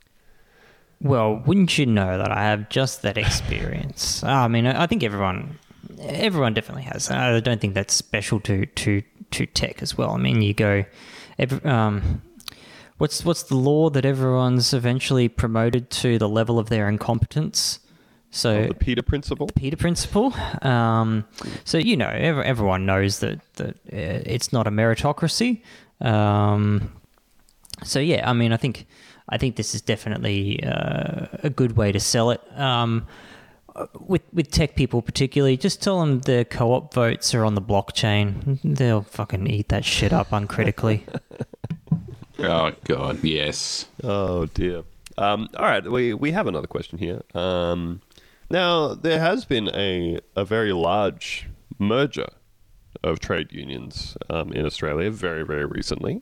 well, 1.01 1.41
wouldn't 1.45 1.77
you 1.77 1.85
know 1.85 2.17
that 2.17 2.31
I 2.31 2.43
have 2.43 2.69
just 2.69 3.01
that 3.01 3.17
experience? 3.17 4.23
I 4.23 4.47
mean, 4.47 4.65
I 4.67 4.87
think 4.87 5.03
everyone, 5.03 5.57
everyone 6.01 6.53
definitely 6.53 6.83
has. 6.83 7.09
I 7.09 7.39
don't 7.39 7.59
think 7.59 7.73
that's 7.73 7.93
special 7.93 8.39
to 8.41 8.65
to 8.65 9.01
to 9.31 9.45
tech 9.45 9.81
as 9.81 9.97
well. 9.97 10.11
I 10.11 10.17
mean, 10.17 10.41
you 10.41 10.53
go, 10.53 10.85
every, 11.39 11.63
um, 11.63 12.21
what's 12.97 13.25
what's 13.25 13.43
the 13.43 13.55
law 13.55 13.89
that 13.89 14.05
everyone's 14.05 14.73
eventually 14.73 15.27
promoted 15.27 15.89
to 15.91 16.17
the 16.17 16.29
level 16.29 16.59
of 16.59 16.69
their 16.69 16.87
incompetence? 16.87 17.79
So 18.33 18.67
The 18.67 18.73
Peter 18.73 19.01
principle. 19.01 19.47
Peter 19.55 19.75
principle. 19.75 20.33
Um, 20.61 21.25
so 21.65 21.77
you 21.77 21.97
know, 21.97 22.07
ev- 22.07 22.37
everyone 22.39 22.85
knows 22.85 23.19
that 23.19 23.39
that 23.55 23.75
uh, 23.91 24.23
it's 24.25 24.53
not 24.53 24.67
a 24.67 24.71
meritocracy. 24.71 25.61
Um, 25.99 26.91
so 27.83 27.99
yeah, 27.99 28.29
I 28.29 28.33
mean, 28.33 28.53
I 28.53 28.57
think 28.57 28.85
I 29.29 29.37
think 29.37 29.55
this 29.55 29.73
is 29.73 29.81
definitely 29.81 30.63
uh, 30.63 31.27
a 31.43 31.49
good 31.49 31.77
way 31.77 31.91
to 31.91 31.99
sell 31.99 32.31
it. 32.31 32.41
Um, 32.57 33.07
with 33.99 34.21
with 34.33 34.51
tech 34.51 34.75
people 34.75 35.01
particularly, 35.01 35.57
just 35.57 35.81
tell 35.81 35.99
them 35.99 36.19
the 36.21 36.45
co-op 36.49 36.93
votes 36.93 37.33
are 37.33 37.45
on 37.45 37.55
the 37.55 37.61
blockchain. 37.61 38.59
They'll 38.63 39.03
fucking 39.03 39.47
eat 39.47 39.69
that 39.69 39.85
shit 39.85 40.11
up 40.13 40.31
uncritically. 40.31 41.05
oh 42.39 42.71
god, 42.85 43.23
yes. 43.23 43.85
Oh 44.03 44.45
dear. 44.47 44.83
Um, 45.17 45.49
all 45.55 45.65
right, 45.65 45.89
we 45.89 46.13
we 46.13 46.31
have 46.31 46.47
another 46.47 46.67
question 46.67 46.97
here. 46.97 47.21
Um, 47.33 48.01
now 48.49 48.93
there 48.93 49.19
has 49.19 49.45
been 49.45 49.69
a 49.69 50.19
a 50.35 50.43
very 50.45 50.73
large 50.73 51.47
merger 51.79 52.27
of 53.03 53.19
trade 53.19 53.51
unions 53.51 54.17
um, 54.29 54.51
in 54.53 54.65
Australia 54.65 55.09
very 55.11 55.45
very 55.45 55.65
recently, 55.65 56.21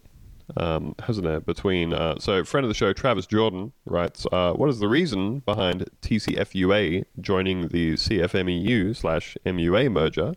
um, 0.58 0.96
hasn't 1.04 1.26
there? 1.26 1.40
Between 1.40 1.94
uh, 1.94 2.20
so 2.20 2.44
friend 2.44 2.64
of 2.66 2.70
the 2.70 2.74
show 2.74 2.94
Travis 2.94 3.26
Jordan 3.26 3.72
writes, 3.86 4.26
uh, 4.32 4.54
what 4.54 4.70
is 4.70 4.80
the 4.80 4.88
reason 4.88 5.40
behind 5.40 5.90
TCFUA 6.02 7.06
joining 7.22 7.68
the 7.70 7.94
CFMEU 7.94 8.96
slash 8.96 9.38
MUA 9.46 9.92
merger? 9.92 10.34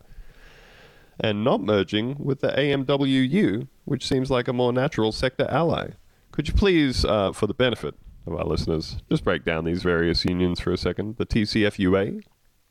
and 1.21 1.45
not 1.45 1.61
merging 1.61 2.17
with 2.19 2.41
the 2.41 2.49
AMWU, 2.49 3.69
which 3.85 4.09
seems 4.09 4.31
like 4.31 4.49
a 4.49 4.53
more 4.53 4.73
natural 4.73 5.13
sector 5.13 5.47
ally. 5.51 5.91
Could 6.33 6.49
you 6.49 6.55
please, 6.55 7.05
uh, 7.05 7.33
for 7.33 7.47
the 7.47 7.55
benefit 7.55 7.95
of 8.27 8.35
our 8.35 8.45
listeners, 8.45 8.97
just 9.11 9.23
break 9.23 9.45
down 9.45 9.65
these 9.65 9.83
various 9.83 10.25
unions 10.25 10.59
for 10.59 10.73
a 10.73 10.77
second? 10.77 11.19
The 11.19 11.27
TCFUA, 11.27 12.25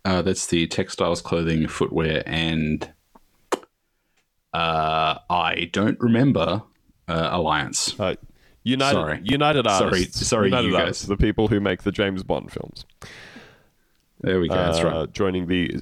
Uh, 0.03 0.21
that's 0.23 0.47
the 0.47 0.65
textiles, 0.67 1.21
clothing, 1.21 1.67
footwear, 1.67 2.23
and 2.25 2.91
uh, 4.53 5.19
I 5.29 5.69
don't 5.71 5.99
remember 5.99 6.63
uh, 7.11 7.37
alliance. 7.37 7.99
uh, 7.99 8.15
United 8.63 8.93
Sorry. 8.95 9.19
United 9.23 9.65
Artists, 9.67 10.27
sorry, 10.27 10.47
United 10.49 10.67
you 10.67 10.73
guys. 10.73 10.81
Artists, 10.81 11.05
the 11.05 11.17
people 11.17 11.47
who 11.47 11.59
make 11.59 11.81
the 11.83 11.91
James 11.91 12.21
Bond 12.23 12.51
films, 12.51 12.85
There 14.21 14.39
we 14.39 14.47
go. 14.47 14.53
that's 14.55 14.79
uh, 14.79 14.83
right. 14.87 15.13
joining 15.13 15.47
the 15.47 15.81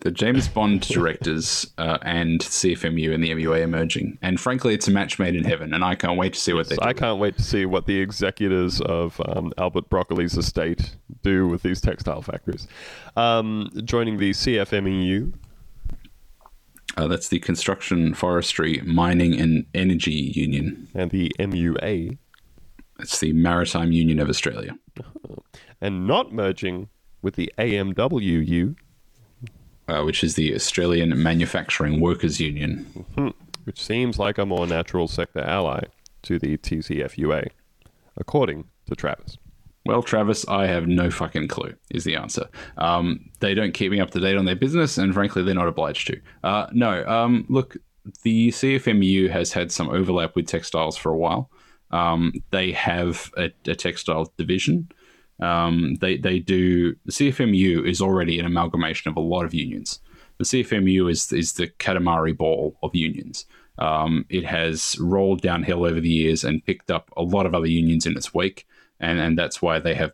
The 0.00 0.10
James 0.10 0.46
Bond 0.46 0.82
directors 0.82 1.66
uh, 1.78 1.96
and 2.02 2.40
CFMU 2.40 3.14
and 3.14 3.24
the 3.24 3.30
MUA 3.30 3.62
emerging, 3.62 4.18
and 4.20 4.38
frankly, 4.38 4.74
it's 4.74 4.86
a 4.88 4.90
match 4.90 5.18
made 5.18 5.34
in 5.36 5.44
heaven, 5.44 5.72
and 5.72 5.82
I 5.82 5.94
can't 5.94 6.18
wait 6.18 6.34
to 6.34 6.38
see 6.40 6.52
what 6.52 6.68
they 6.68 6.76
do. 6.76 6.82
I 6.82 6.92
can't 6.92 7.18
wait 7.18 7.36
to 7.38 7.42
see 7.42 7.64
what 7.64 7.86
the 7.86 7.98
executors 7.98 8.80
of 8.82 9.20
um, 9.26 9.52
Albert 9.56 9.88
Broccoli's 9.88 10.36
estate 10.36 10.96
do 11.22 11.48
with 11.48 11.62
these 11.62 11.80
textile 11.80 12.20
factories. 12.20 12.68
Um, 13.16 13.70
joining 13.84 14.18
the 14.18 14.30
CFMEU, 14.32 15.32
Uh, 16.98 17.06
that's 17.06 17.28
the 17.28 17.38
Construction, 17.38 18.12
Forestry, 18.12 18.82
Mining, 18.84 19.40
and 19.40 19.64
Energy 19.72 20.10
Union. 20.10 20.88
and 20.96 21.12
the 21.12 21.30
MUA, 21.38 22.18
It's 22.98 23.20
the 23.20 23.32
Maritime 23.32 23.92
Union 23.92 24.18
of 24.18 24.28
Australia. 24.28 24.76
and 25.80 26.08
not 26.08 26.32
merging 26.32 26.88
with 27.22 27.36
the 27.36 27.52
AMWU, 27.56 28.74
uh, 29.86 30.02
which 30.02 30.24
is 30.24 30.34
the 30.34 30.52
Australian 30.52 31.22
Manufacturing 31.22 32.00
Workers 32.00 32.40
Union. 32.40 33.04
which 33.62 33.80
seems 33.80 34.18
like 34.18 34.36
a 34.36 34.44
more 34.44 34.66
natural 34.66 35.06
sector 35.06 35.40
ally 35.40 35.84
to 36.22 36.40
the 36.40 36.56
TCFUA, 36.58 37.48
according 38.16 38.64
to 38.86 38.96
Travis. 38.96 39.38
Well, 39.88 40.02
Travis, 40.02 40.46
I 40.48 40.66
have 40.66 40.86
no 40.86 41.10
fucking 41.10 41.48
clue, 41.48 41.72
is 41.90 42.04
the 42.04 42.14
answer. 42.14 42.46
Um, 42.76 43.30
they 43.40 43.54
don't 43.54 43.72
keep 43.72 43.90
me 43.90 44.00
up 44.00 44.10
to 44.10 44.20
date 44.20 44.36
on 44.36 44.44
their 44.44 44.54
business, 44.54 44.98
and 44.98 45.14
frankly, 45.14 45.42
they're 45.42 45.54
not 45.54 45.66
obliged 45.66 46.08
to. 46.08 46.20
Uh, 46.44 46.66
no, 46.74 47.06
um, 47.06 47.46
look, 47.48 47.74
the 48.22 48.50
CFMU 48.50 49.30
has 49.30 49.54
had 49.54 49.72
some 49.72 49.88
overlap 49.88 50.36
with 50.36 50.46
textiles 50.46 50.98
for 50.98 51.10
a 51.10 51.16
while. 51.16 51.50
Um, 51.90 52.34
they 52.50 52.70
have 52.72 53.30
a, 53.38 53.50
a 53.66 53.74
textile 53.74 54.30
division. 54.36 54.90
Um, 55.40 55.94
they, 56.02 56.18
they 56.18 56.38
do, 56.38 56.94
the 57.06 57.12
CFMU 57.12 57.88
is 57.88 58.02
already 58.02 58.38
an 58.38 58.44
amalgamation 58.44 59.10
of 59.10 59.16
a 59.16 59.20
lot 59.20 59.46
of 59.46 59.54
unions. 59.54 60.00
The 60.36 60.44
CFMU 60.44 61.10
is, 61.10 61.32
is 61.32 61.54
the 61.54 61.68
Katamari 61.68 62.36
ball 62.36 62.76
of 62.82 62.94
unions. 62.94 63.46
Um, 63.78 64.26
it 64.28 64.44
has 64.44 64.98
rolled 65.00 65.40
downhill 65.40 65.86
over 65.86 65.98
the 65.98 66.10
years 66.10 66.44
and 66.44 66.62
picked 66.66 66.90
up 66.90 67.10
a 67.16 67.22
lot 67.22 67.46
of 67.46 67.54
other 67.54 67.66
unions 67.66 68.04
in 68.04 68.18
its 68.18 68.34
wake 68.34 68.66
and 69.00 69.18
and 69.18 69.38
that's 69.38 69.62
why 69.62 69.78
they 69.78 69.94
have 69.94 70.12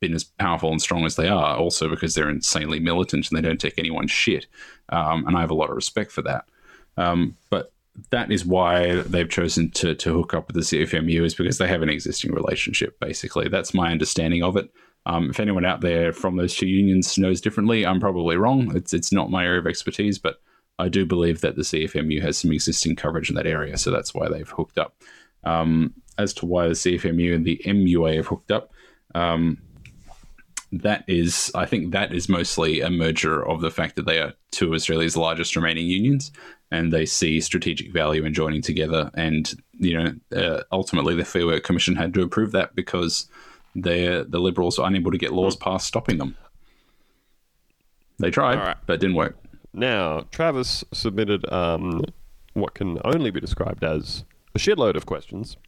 been 0.00 0.14
as 0.14 0.24
powerful 0.24 0.70
and 0.70 0.82
strong 0.82 1.04
as 1.04 1.16
they 1.16 1.28
are. 1.28 1.56
Also 1.56 1.88
because 1.88 2.14
they're 2.14 2.30
insanely 2.30 2.80
militant 2.80 3.28
and 3.28 3.36
they 3.36 3.46
don't 3.46 3.60
take 3.60 3.78
anyone's 3.78 4.10
shit, 4.10 4.46
um, 4.90 5.26
and 5.26 5.36
I 5.36 5.40
have 5.40 5.50
a 5.50 5.54
lot 5.54 5.70
of 5.70 5.76
respect 5.76 6.12
for 6.12 6.22
that. 6.22 6.44
Um, 6.96 7.36
but 7.50 7.72
that 8.10 8.30
is 8.30 8.44
why 8.44 8.96
they've 9.02 9.28
chosen 9.28 9.70
to 9.72 9.94
to 9.94 10.12
hook 10.12 10.34
up 10.34 10.48
with 10.48 10.56
the 10.56 10.62
CFMU 10.62 11.24
is 11.24 11.34
because 11.34 11.58
they 11.58 11.68
have 11.68 11.82
an 11.82 11.88
existing 11.88 12.32
relationship. 12.32 12.98
Basically, 13.00 13.48
that's 13.48 13.74
my 13.74 13.90
understanding 13.90 14.42
of 14.42 14.56
it. 14.56 14.70
Um, 15.06 15.30
if 15.30 15.38
anyone 15.38 15.64
out 15.64 15.80
there 15.80 16.12
from 16.12 16.36
those 16.36 16.54
two 16.54 16.66
unions 16.66 17.16
knows 17.16 17.40
differently, 17.40 17.86
I'm 17.86 18.00
probably 18.00 18.36
wrong. 18.36 18.74
It's 18.76 18.92
it's 18.92 19.12
not 19.12 19.30
my 19.30 19.44
area 19.44 19.60
of 19.60 19.66
expertise, 19.66 20.18
but 20.18 20.40
I 20.78 20.88
do 20.88 21.06
believe 21.06 21.40
that 21.40 21.56
the 21.56 21.62
CFMU 21.62 22.20
has 22.22 22.36
some 22.36 22.52
existing 22.52 22.96
coverage 22.96 23.30
in 23.30 23.36
that 23.36 23.46
area, 23.46 23.78
so 23.78 23.90
that's 23.90 24.14
why 24.14 24.28
they've 24.28 24.48
hooked 24.48 24.78
up. 24.78 24.96
Um, 25.44 25.94
as 26.18 26.32
to 26.34 26.46
why 26.46 26.68
the 26.68 26.74
CFMU 26.74 27.34
and 27.34 27.44
the 27.44 27.60
MUA 27.64 28.16
have 28.16 28.26
hooked 28.26 28.50
up, 28.50 28.72
um, 29.14 29.58
that 30.72 31.04
is, 31.06 31.50
I 31.54 31.66
think 31.66 31.92
that 31.92 32.12
is 32.12 32.28
mostly 32.28 32.80
a 32.80 32.90
merger 32.90 33.46
of 33.46 33.60
the 33.60 33.70
fact 33.70 33.96
that 33.96 34.06
they 34.06 34.18
are 34.18 34.34
two 34.50 34.68
of 34.68 34.72
Australia's 34.72 35.16
largest 35.16 35.56
remaining 35.56 35.86
unions, 35.86 36.32
and 36.70 36.92
they 36.92 37.06
see 37.06 37.40
strategic 37.40 37.92
value 37.92 38.24
in 38.24 38.34
joining 38.34 38.62
together. 38.62 39.10
And 39.14 39.52
you 39.72 39.96
know, 39.96 40.14
uh, 40.36 40.62
ultimately, 40.72 41.14
the 41.14 41.24
Fair 41.24 41.46
Work 41.46 41.62
Commission 41.62 41.94
had 41.94 42.12
to 42.14 42.22
approve 42.22 42.52
that 42.52 42.74
because 42.74 43.28
the 43.74 44.26
Liberals 44.30 44.78
were 44.78 44.86
unable 44.86 45.10
to 45.10 45.18
get 45.18 45.32
laws 45.32 45.56
passed 45.56 45.86
stopping 45.86 46.18
them. 46.18 46.36
They 48.18 48.30
tried, 48.30 48.58
right. 48.58 48.76
but 48.86 48.94
it 48.94 49.00
didn't 49.00 49.16
work. 49.16 49.36
Now, 49.72 50.26
Travis 50.30 50.84
submitted 50.92 51.50
um, 51.52 52.02
what 52.54 52.74
can 52.74 52.98
only 53.04 53.30
be 53.30 53.40
described 53.40 53.84
as 53.84 54.24
a 54.54 54.58
shitload 54.58 54.96
of 54.96 55.04
questions. 55.04 55.58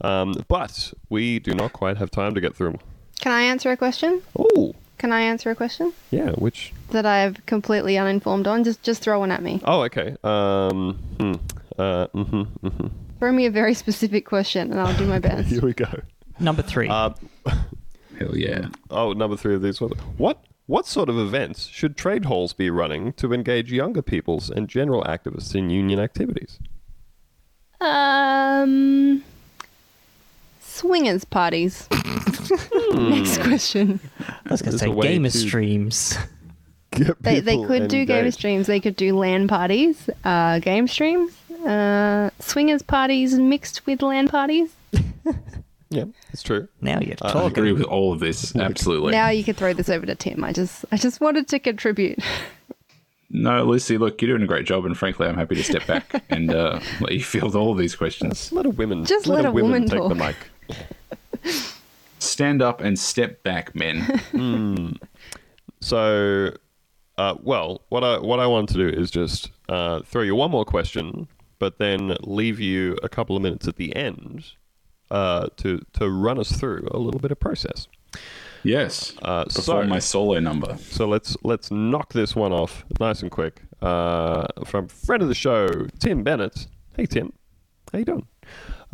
Um, 0.00 0.34
but 0.48 0.92
we 1.08 1.38
do 1.38 1.54
not 1.54 1.72
quite 1.72 1.96
have 1.96 2.10
time 2.10 2.34
to 2.34 2.40
get 2.40 2.54
through 2.56 2.72
them. 2.72 2.80
Can 3.20 3.32
I 3.32 3.42
answer 3.42 3.70
a 3.70 3.76
question? 3.76 4.22
Oh, 4.38 4.74
Can 4.98 5.12
I 5.12 5.20
answer 5.22 5.50
a 5.50 5.54
question 5.54 5.92
yeah. 6.10 6.32
Which? 6.32 6.72
that 6.90 7.06
I've 7.06 7.44
completely 7.46 7.96
uninformed 7.96 8.46
on? 8.46 8.64
Just 8.64 8.82
just 8.82 9.02
throw 9.02 9.18
one 9.20 9.30
at 9.30 9.42
me. 9.42 9.60
Oh, 9.64 9.82
okay. 9.82 10.16
Um, 10.24 10.98
hmm. 11.18 11.32
Uh, 11.78 12.06
mm-hmm, 12.08 12.42
mm-hmm. 12.66 12.86
Throw 13.18 13.32
me 13.32 13.46
a 13.46 13.50
very 13.50 13.74
specific 13.74 14.26
question, 14.26 14.70
and 14.70 14.80
I'll 14.80 14.96
do 14.96 15.06
my 15.06 15.18
best. 15.18 15.48
Here 15.50 15.60
we 15.60 15.72
go. 15.72 16.02
Number 16.38 16.62
three. 16.62 16.88
Uh, 16.88 17.10
Hell 18.18 18.36
yeah. 18.36 18.66
oh, 18.90 19.12
number 19.12 19.36
three 19.36 19.54
of 19.54 19.62
these 19.62 19.80
ones. 19.80 19.94
What? 20.16 20.44
What 20.66 20.86
sort 20.86 21.10
of 21.10 21.18
events 21.18 21.66
should 21.66 21.94
trade 21.94 22.24
halls 22.24 22.54
be 22.54 22.70
running 22.70 23.12
to 23.14 23.34
engage 23.34 23.70
younger 23.70 24.00
peoples 24.00 24.48
and 24.48 24.66
general 24.66 25.04
activists 25.04 25.54
in 25.54 25.68
union 25.68 26.00
activities? 26.00 26.58
Um, 27.82 29.22
swingers 30.94 31.24
parties. 31.24 31.88
Next 32.92 33.38
question. 33.38 33.98
I 34.28 34.50
was 34.52 34.62
going 34.62 34.72
to 34.72 34.78
say 34.78 34.90
a 34.90 34.94
gamer 34.94 35.28
to- 35.28 35.36
streams. 35.36 36.16
They, 37.20 37.40
they 37.40 37.56
could 37.56 37.88
do 37.88 38.04
gamer 38.04 38.30
streams. 38.30 38.68
They 38.68 38.78
could 38.78 38.94
do 38.94 39.18
LAN 39.18 39.48
parties, 39.48 40.08
uh, 40.24 40.60
game 40.60 40.86
streams, 40.86 41.32
uh, 41.66 42.30
swingers 42.38 42.82
parties 42.82 43.34
mixed 43.34 43.84
with 43.86 44.02
LAN 44.02 44.28
parties. 44.28 44.70
Yeah, 45.90 46.06
it's 46.32 46.42
true. 46.42 46.66
Now 46.80 46.98
you're 46.98 47.14
I 47.22 47.30
talking. 47.30 47.50
agree 47.52 47.72
with 47.72 47.84
all 47.84 48.12
of 48.12 48.18
this. 48.18 48.56
Absolutely. 48.56 49.12
Now 49.12 49.28
you 49.28 49.44
could 49.44 49.56
throw 49.56 49.74
this 49.74 49.88
over 49.88 50.04
to 50.04 50.16
Tim. 50.16 50.42
I 50.42 50.52
just 50.52 50.84
I 50.90 50.96
just 50.96 51.20
wanted 51.20 51.46
to 51.48 51.60
contribute. 51.60 52.18
No, 53.30 53.62
Lucy, 53.64 53.96
look, 53.96 54.20
you're 54.20 54.30
doing 54.30 54.42
a 54.42 54.46
great 54.46 54.66
job, 54.66 54.86
and 54.86 54.98
frankly, 54.98 55.28
I'm 55.28 55.36
happy 55.36 55.54
to 55.54 55.62
step 55.62 55.86
back 55.86 56.24
and 56.30 56.52
uh, 56.52 56.80
let 57.00 57.12
you 57.12 57.22
field 57.22 57.54
all 57.54 57.70
of 57.70 57.78
these 57.78 57.94
questions. 57.94 58.50
Let 58.50 58.66
a 58.66 58.70
woman. 58.70 59.04
Just 59.04 59.28
let 59.28 59.44
a 59.44 59.52
women 59.52 59.70
woman 59.70 59.88
take 59.88 60.08
the 60.08 60.14
mic. 60.16 60.36
Stand 62.18 62.62
up 62.62 62.80
and 62.80 62.98
step 62.98 63.42
back, 63.42 63.74
men. 63.74 64.98
So, 65.80 66.52
uh, 67.18 67.34
well, 67.42 67.82
what 67.90 68.02
I 68.02 68.18
what 68.18 68.40
I 68.40 68.46
want 68.46 68.68
to 68.70 68.74
do 68.74 68.88
is 68.88 69.10
just 69.10 69.50
uh, 69.68 70.00
throw 70.00 70.22
you 70.22 70.34
one 70.34 70.50
more 70.50 70.64
question, 70.64 71.28
but 71.58 71.78
then 71.78 72.16
leave 72.22 72.58
you 72.58 72.96
a 73.02 73.08
couple 73.08 73.36
of 73.36 73.42
minutes 73.42 73.68
at 73.68 73.76
the 73.76 73.94
end 73.94 74.52
uh, 75.10 75.48
to 75.58 75.84
to 75.94 76.08
run 76.08 76.38
us 76.38 76.50
through 76.52 76.88
a 76.90 76.98
little 76.98 77.20
bit 77.20 77.30
of 77.30 77.38
process. 77.38 77.86
yes. 78.62 79.12
Uh, 79.22 79.44
Before 79.44 79.62
so- 79.62 79.82
my 79.84 79.98
solo 79.98 80.40
number. 80.40 80.76
So 80.78 81.06
let's 81.06 81.36
let's 81.42 81.70
knock 81.70 82.14
this 82.14 82.34
one 82.34 82.52
off 82.52 82.86
nice 82.98 83.20
and 83.20 83.30
quick. 83.30 83.60
Uh, 83.82 84.46
from 84.64 84.88
friend 84.88 85.22
of 85.22 85.28
the 85.28 85.34
show, 85.34 85.68
Tim 85.98 86.22
Bennett. 86.22 86.66
Hey 86.96 87.04
Tim, 87.04 87.34
how 87.92 87.98
you 87.98 88.06
doing? 88.06 88.26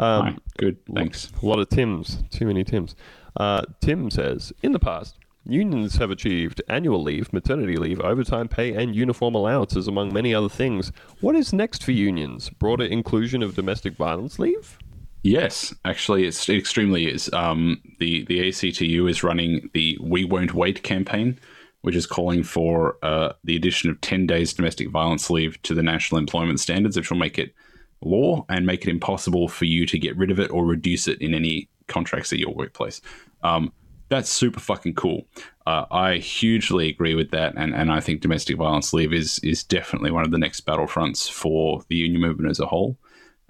Um, 0.00 0.24
Hi. 0.24 0.36
Good. 0.56 0.78
Thanks. 0.94 1.30
A 1.42 1.46
lot 1.46 1.58
of 1.58 1.68
Tims, 1.68 2.24
too 2.30 2.46
many 2.46 2.64
Tims. 2.64 2.96
Uh, 3.36 3.62
Tim 3.80 4.10
says, 4.10 4.50
in 4.62 4.72
the 4.72 4.78
past, 4.78 5.18
unions 5.44 5.96
have 5.96 6.10
achieved 6.10 6.62
annual 6.68 7.02
leave, 7.02 7.32
maternity 7.34 7.76
leave, 7.76 8.00
overtime 8.00 8.48
pay, 8.48 8.72
and 8.72 8.96
uniform 8.96 9.34
allowances, 9.34 9.86
among 9.86 10.12
many 10.12 10.34
other 10.34 10.48
things. 10.48 10.90
What 11.20 11.36
is 11.36 11.52
next 11.52 11.84
for 11.84 11.92
unions? 11.92 12.48
Broader 12.48 12.84
inclusion 12.84 13.42
of 13.42 13.54
domestic 13.54 13.96
violence 13.96 14.38
leave? 14.38 14.78
Yes, 15.22 15.74
actually, 15.84 16.26
it's, 16.26 16.48
it 16.48 16.56
extremely 16.56 17.06
is. 17.06 17.30
Um, 17.34 17.82
the 17.98 18.24
the 18.24 18.48
ACTU 18.48 19.06
is 19.06 19.22
running 19.22 19.68
the 19.74 19.98
"We 20.00 20.24
Won't 20.24 20.54
Wait" 20.54 20.82
campaign, 20.82 21.38
which 21.82 21.94
is 21.94 22.06
calling 22.06 22.42
for 22.42 22.96
uh, 23.02 23.34
the 23.44 23.54
addition 23.54 23.90
of 23.90 24.00
ten 24.00 24.26
days 24.26 24.54
domestic 24.54 24.88
violence 24.88 25.28
leave 25.28 25.60
to 25.64 25.74
the 25.74 25.82
national 25.82 26.18
employment 26.18 26.58
standards, 26.58 26.96
which 26.96 27.10
will 27.10 27.18
make 27.18 27.38
it 27.38 27.54
law 28.02 28.44
and 28.48 28.66
make 28.66 28.82
it 28.82 28.90
impossible 28.90 29.48
for 29.48 29.64
you 29.64 29.86
to 29.86 29.98
get 29.98 30.16
rid 30.16 30.30
of 30.30 30.40
it 30.40 30.50
or 30.50 30.64
reduce 30.64 31.06
it 31.06 31.20
in 31.20 31.34
any 31.34 31.68
contracts 31.86 32.32
at 32.32 32.38
your 32.38 32.54
workplace. 32.54 33.00
Um, 33.42 33.72
that's 34.08 34.28
super 34.28 34.60
fucking 34.60 34.94
cool. 34.94 35.26
Uh, 35.66 35.86
I 35.90 36.16
hugely 36.16 36.88
agree 36.88 37.14
with 37.14 37.30
that, 37.30 37.54
and, 37.56 37.74
and 37.74 37.92
I 37.92 38.00
think 38.00 38.20
domestic 38.20 38.56
violence 38.56 38.92
leave 38.92 39.12
is 39.12 39.38
is 39.40 39.62
definitely 39.62 40.10
one 40.10 40.24
of 40.24 40.32
the 40.32 40.38
next 40.38 40.66
battlefronts 40.66 41.30
for 41.30 41.82
the 41.88 41.96
union 41.96 42.20
movement 42.20 42.50
as 42.50 42.58
a 42.58 42.66
whole. 42.66 42.98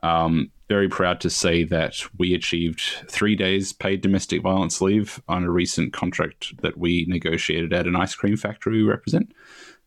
Um, 0.02 0.50
very 0.68 0.88
proud 0.88 1.20
to 1.22 1.30
say 1.30 1.64
that 1.64 1.96
we 2.18 2.34
achieved 2.34 2.80
three 3.08 3.34
days 3.34 3.72
paid 3.72 4.02
domestic 4.02 4.42
violence 4.42 4.80
leave 4.80 5.20
on 5.28 5.44
a 5.44 5.50
recent 5.50 5.92
contract 5.92 6.56
that 6.62 6.76
we 6.76 7.06
negotiated 7.08 7.72
at 7.72 7.86
an 7.86 7.96
ice 7.96 8.14
cream 8.14 8.36
factory 8.36 8.82
we 8.82 8.88
represent. 8.88 9.32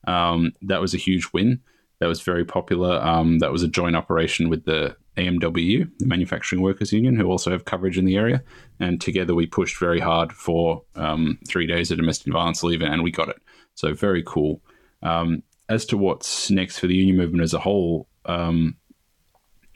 Um, 0.05 0.53
that 0.61 0.81
was 0.81 0.93
a 0.93 0.97
huge 0.97 1.29
win. 1.33 1.61
That 1.99 2.07
was 2.07 2.21
very 2.21 2.43
popular. 2.45 3.01
Um, 3.01 3.39
that 3.39 3.51
was 3.51 3.63
a 3.63 3.67
joint 3.67 3.95
operation 3.95 4.49
with 4.49 4.65
the 4.65 4.95
AMWU, 5.17 5.89
the 5.99 6.05
Manufacturing 6.05 6.61
Workers 6.61 6.91
Union, 6.91 7.15
who 7.15 7.27
also 7.27 7.51
have 7.51 7.65
coverage 7.65 7.97
in 7.97 8.05
the 8.05 8.17
area. 8.17 8.43
And 8.79 8.99
together 8.99 9.35
we 9.35 9.45
pushed 9.45 9.79
very 9.79 9.99
hard 9.99 10.33
for 10.33 10.83
um, 10.95 11.39
three 11.47 11.67
days 11.67 11.91
of 11.91 11.97
domestic 11.97 12.33
violence 12.33 12.63
leave, 12.63 12.81
and 12.81 13.03
we 13.03 13.11
got 13.11 13.29
it. 13.29 13.41
So 13.75 13.93
very 13.93 14.23
cool. 14.25 14.61
Um, 15.01 15.43
as 15.69 15.85
to 15.87 15.97
what's 15.97 16.49
next 16.51 16.79
for 16.79 16.87
the 16.87 16.95
union 16.95 17.17
movement 17.17 17.43
as 17.43 17.53
a 17.53 17.59
whole, 17.59 18.07
um, 18.25 18.75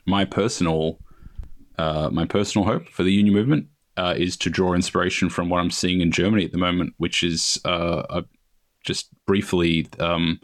my 0.06 0.24
personal 0.24 0.98
uh, 1.78 2.10
my 2.12 2.24
personal 2.24 2.66
hope 2.66 2.88
for 2.88 3.04
the 3.04 3.12
union 3.12 3.34
movement 3.34 3.68
uh, 3.96 4.14
is 4.16 4.36
to 4.36 4.50
draw 4.50 4.74
inspiration 4.74 5.28
from 5.28 5.48
what 5.48 5.60
I'm 5.60 5.70
seeing 5.70 6.00
in 6.00 6.10
Germany 6.10 6.44
at 6.44 6.52
the 6.52 6.58
moment, 6.58 6.94
which 6.96 7.22
is 7.22 7.60
uh, 7.64 8.22
just 8.84 9.10
briefly 9.26 9.86
um, 10.00 10.40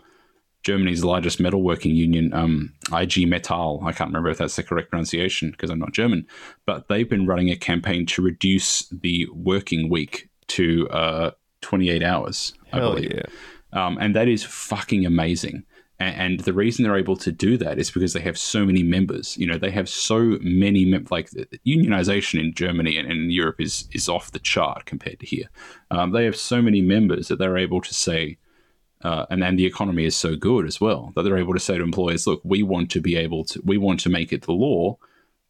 Germany's 0.64 1.04
largest 1.04 1.38
metalworking 1.38 1.94
union, 1.94 2.32
um, 2.32 2.72
IG 2.88 3.28
Metall. 3.28 3.84
I 3.84 3.92
can't 3.92 4.08
remember 4.08 4.30
if 4.30 4.38
that's 4.38 4.56
the 4.56 4.62
correct 4.62 4.90
pronunciation 4.90 5.50
because 5.50 5.70
I'm 5.70 5.78
not 5.78 5.92
German, 5.92 6.26
but 6.66 6.88
they've 6.88 7.08
been 7.08 7.26
running 7.26 7.50
a 7.50 7.56
campaign 7.56 8.06
to 8.06 8.22
reduce 8.22 8.88
the 8.88 9.28
working 9.32 9.90
week 9.90 10.30
to 10.48 10.88
uh, 10.88 11.30
28 11.60 12.02
hours. 12.02 12.54
I 12.72 12.80
believe. 12.80 13.12
yeah. 13.14 13.22
Um, 13.72 13.98
and 14.00 14.16
that 14.16 14.26
is 14.26 14.42
fucking 14.42 15.04
amazing. 15.04 15.64
And, 15.98 16.16
and 16.16 16.40
the 16.40 16.52
reason 16.52 16.82
they're 16.82 16.96
able 16.96 17.16
to 17.16 17.32
do 17.32 17.56
that 17.58 17.78
is 17.78 17.90
because 17.90 18.12
they 18.12 18.20
have 18.20 18.38
so 18.38 18.64
many 18.64 18.82
members. 18.82 19.36
You 19.36 19.46
know, 19.46 19.58
they 19.58 19.70
have 19.70 19.88
so 19.88 20.38
many 20.40 20.84
mem- 20.84 21.06
like 21.10 21.30
unionization 21.66 22.40
in 22.40 22.54
Germany 22.54 22.96
and, 22.96 23.10
and 23.10 23.20
in 23.24 23.30
Europe 23.30 23.60
is 23.60 23.88
is 23.92 24.08
off 24.08 24.32
the 24.32 24.38
chart 24.38 24.86
compared 24.86 25.20
to 25.20 25.26
here. 25.26 25.50
Um, 25.90 26.12
they 26.12 26.24
have 26.24 26.36
so 26.36 26.62
many 26.62 26.80
members 26.80 27.28
that 27.28 27.38
they're 27.38 27.58
able 27.58 27.80
to 27.80 27.94
say, 27.94 28.38
uh, 29.05 29.26
and 29.30 29.42
then 29.42 29.57
the 29.57 29.66
economy 29.66 30.05
is 30.05 30.16
so 30.16 30.34
good 30.34 30.66
as 30.66 30.80
well 30.80 31.12
that 31.14 31.22
they're 31.22 31.36
able 31.36 31.52
to 31.52 31.61
say 31.61 31.76
to 31.76 31.84
employers, 31.84 32.26
look, 32.26 32.40
we 32.42 32.62
want 32.62 32.90
to 32.90 33.00
be 33.00 33.16
able 33.16 33.44
to, 33.44 33.61
we 33.64 33.76
want 33.76 34.00
to 34.00 34.09
make 34.09 34.32
it 34.32 34.42
the 34.42 34.52
law 34.52 34.96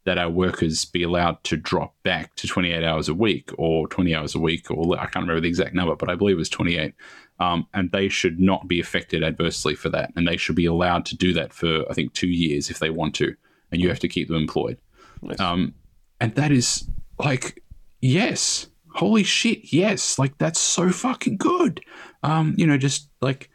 that 0.03 0.17
our 0.17 0.29
workers 0.29 0.85
be 0.85 1.01
allowed 1.01 1.43
to 1.45 1.57
drop 1.57 1.95
back 2.03 2.35
to 2.35 2.47
28 2.47 2.83
hours 2.83 3.09
a 3.09 3.13
week 3.13 3.49
or 3.57 3.87
20 3.87 4.13
hours 4.13 4.35
a 4.35 4.39
week, 4.39 4.69
or 4.69 4.99
I 4.99 5.05
can't 5.05 5.23
remember 5.23 5.39
the 5.39 5.47
exact 5.47 5.73
number, 5.73 5.95
but 5.95 6.09
I 6.09 6.15
believe 6.15 6.35
it 6.35 6.39
was 6.39 6.49
28. 6.49 6.93
Um, 7.39 7.67
and 7.73 7.91
they 7.91 8.07
should 8.07 8.39
not 8.39 8.67
be 8.67 8.79
affected 8.79 9.23
adversely 9.23 9.73
for 9.73 9.89
that. 9.89 10.11
And 10.15 10.27
they 10.27 10.37
should 10.37 10.55
be 10.55 10.65
allowed 10.65 11.05
to 11.07 11.17
do 11.17 11.33
that 11.33 11.53
for, 11.53 11.89
I 11.89 11.93
think, 11.93 12.13
two 12.13 12.27
years 12.27 12.69
if 12.69 12.79
they 12.79 12.89
want 12.89 13.15
to. 13.15 13.35
And 13.71 13.81
you 13.81 13.89
have 13.89 13.99
to 13.99 14.07
keep 14.07 14.27
them 14.27 14.37
employed. 14.37 14.77
Nice. 15.21 15.39
Um, 15.39 15.73
and 16.21 16.35
that 16.35 16.51
is 16.51 16.87
like, 17.17 17.63
yes, 17.99 18.67
holy 18.95 19.23
shit, 19.23 19.73
yes, 19.73 20.17
like 20.17 20.37
that's 20.37 20.59
so 20.59 20.89
fucking 20.89 21.37
good. 21.37 21.81
Um, 22.25 22.55
you 22.57 22.65
know, 22.65 22.77
just 22.77 23.09
like 23.21 23.49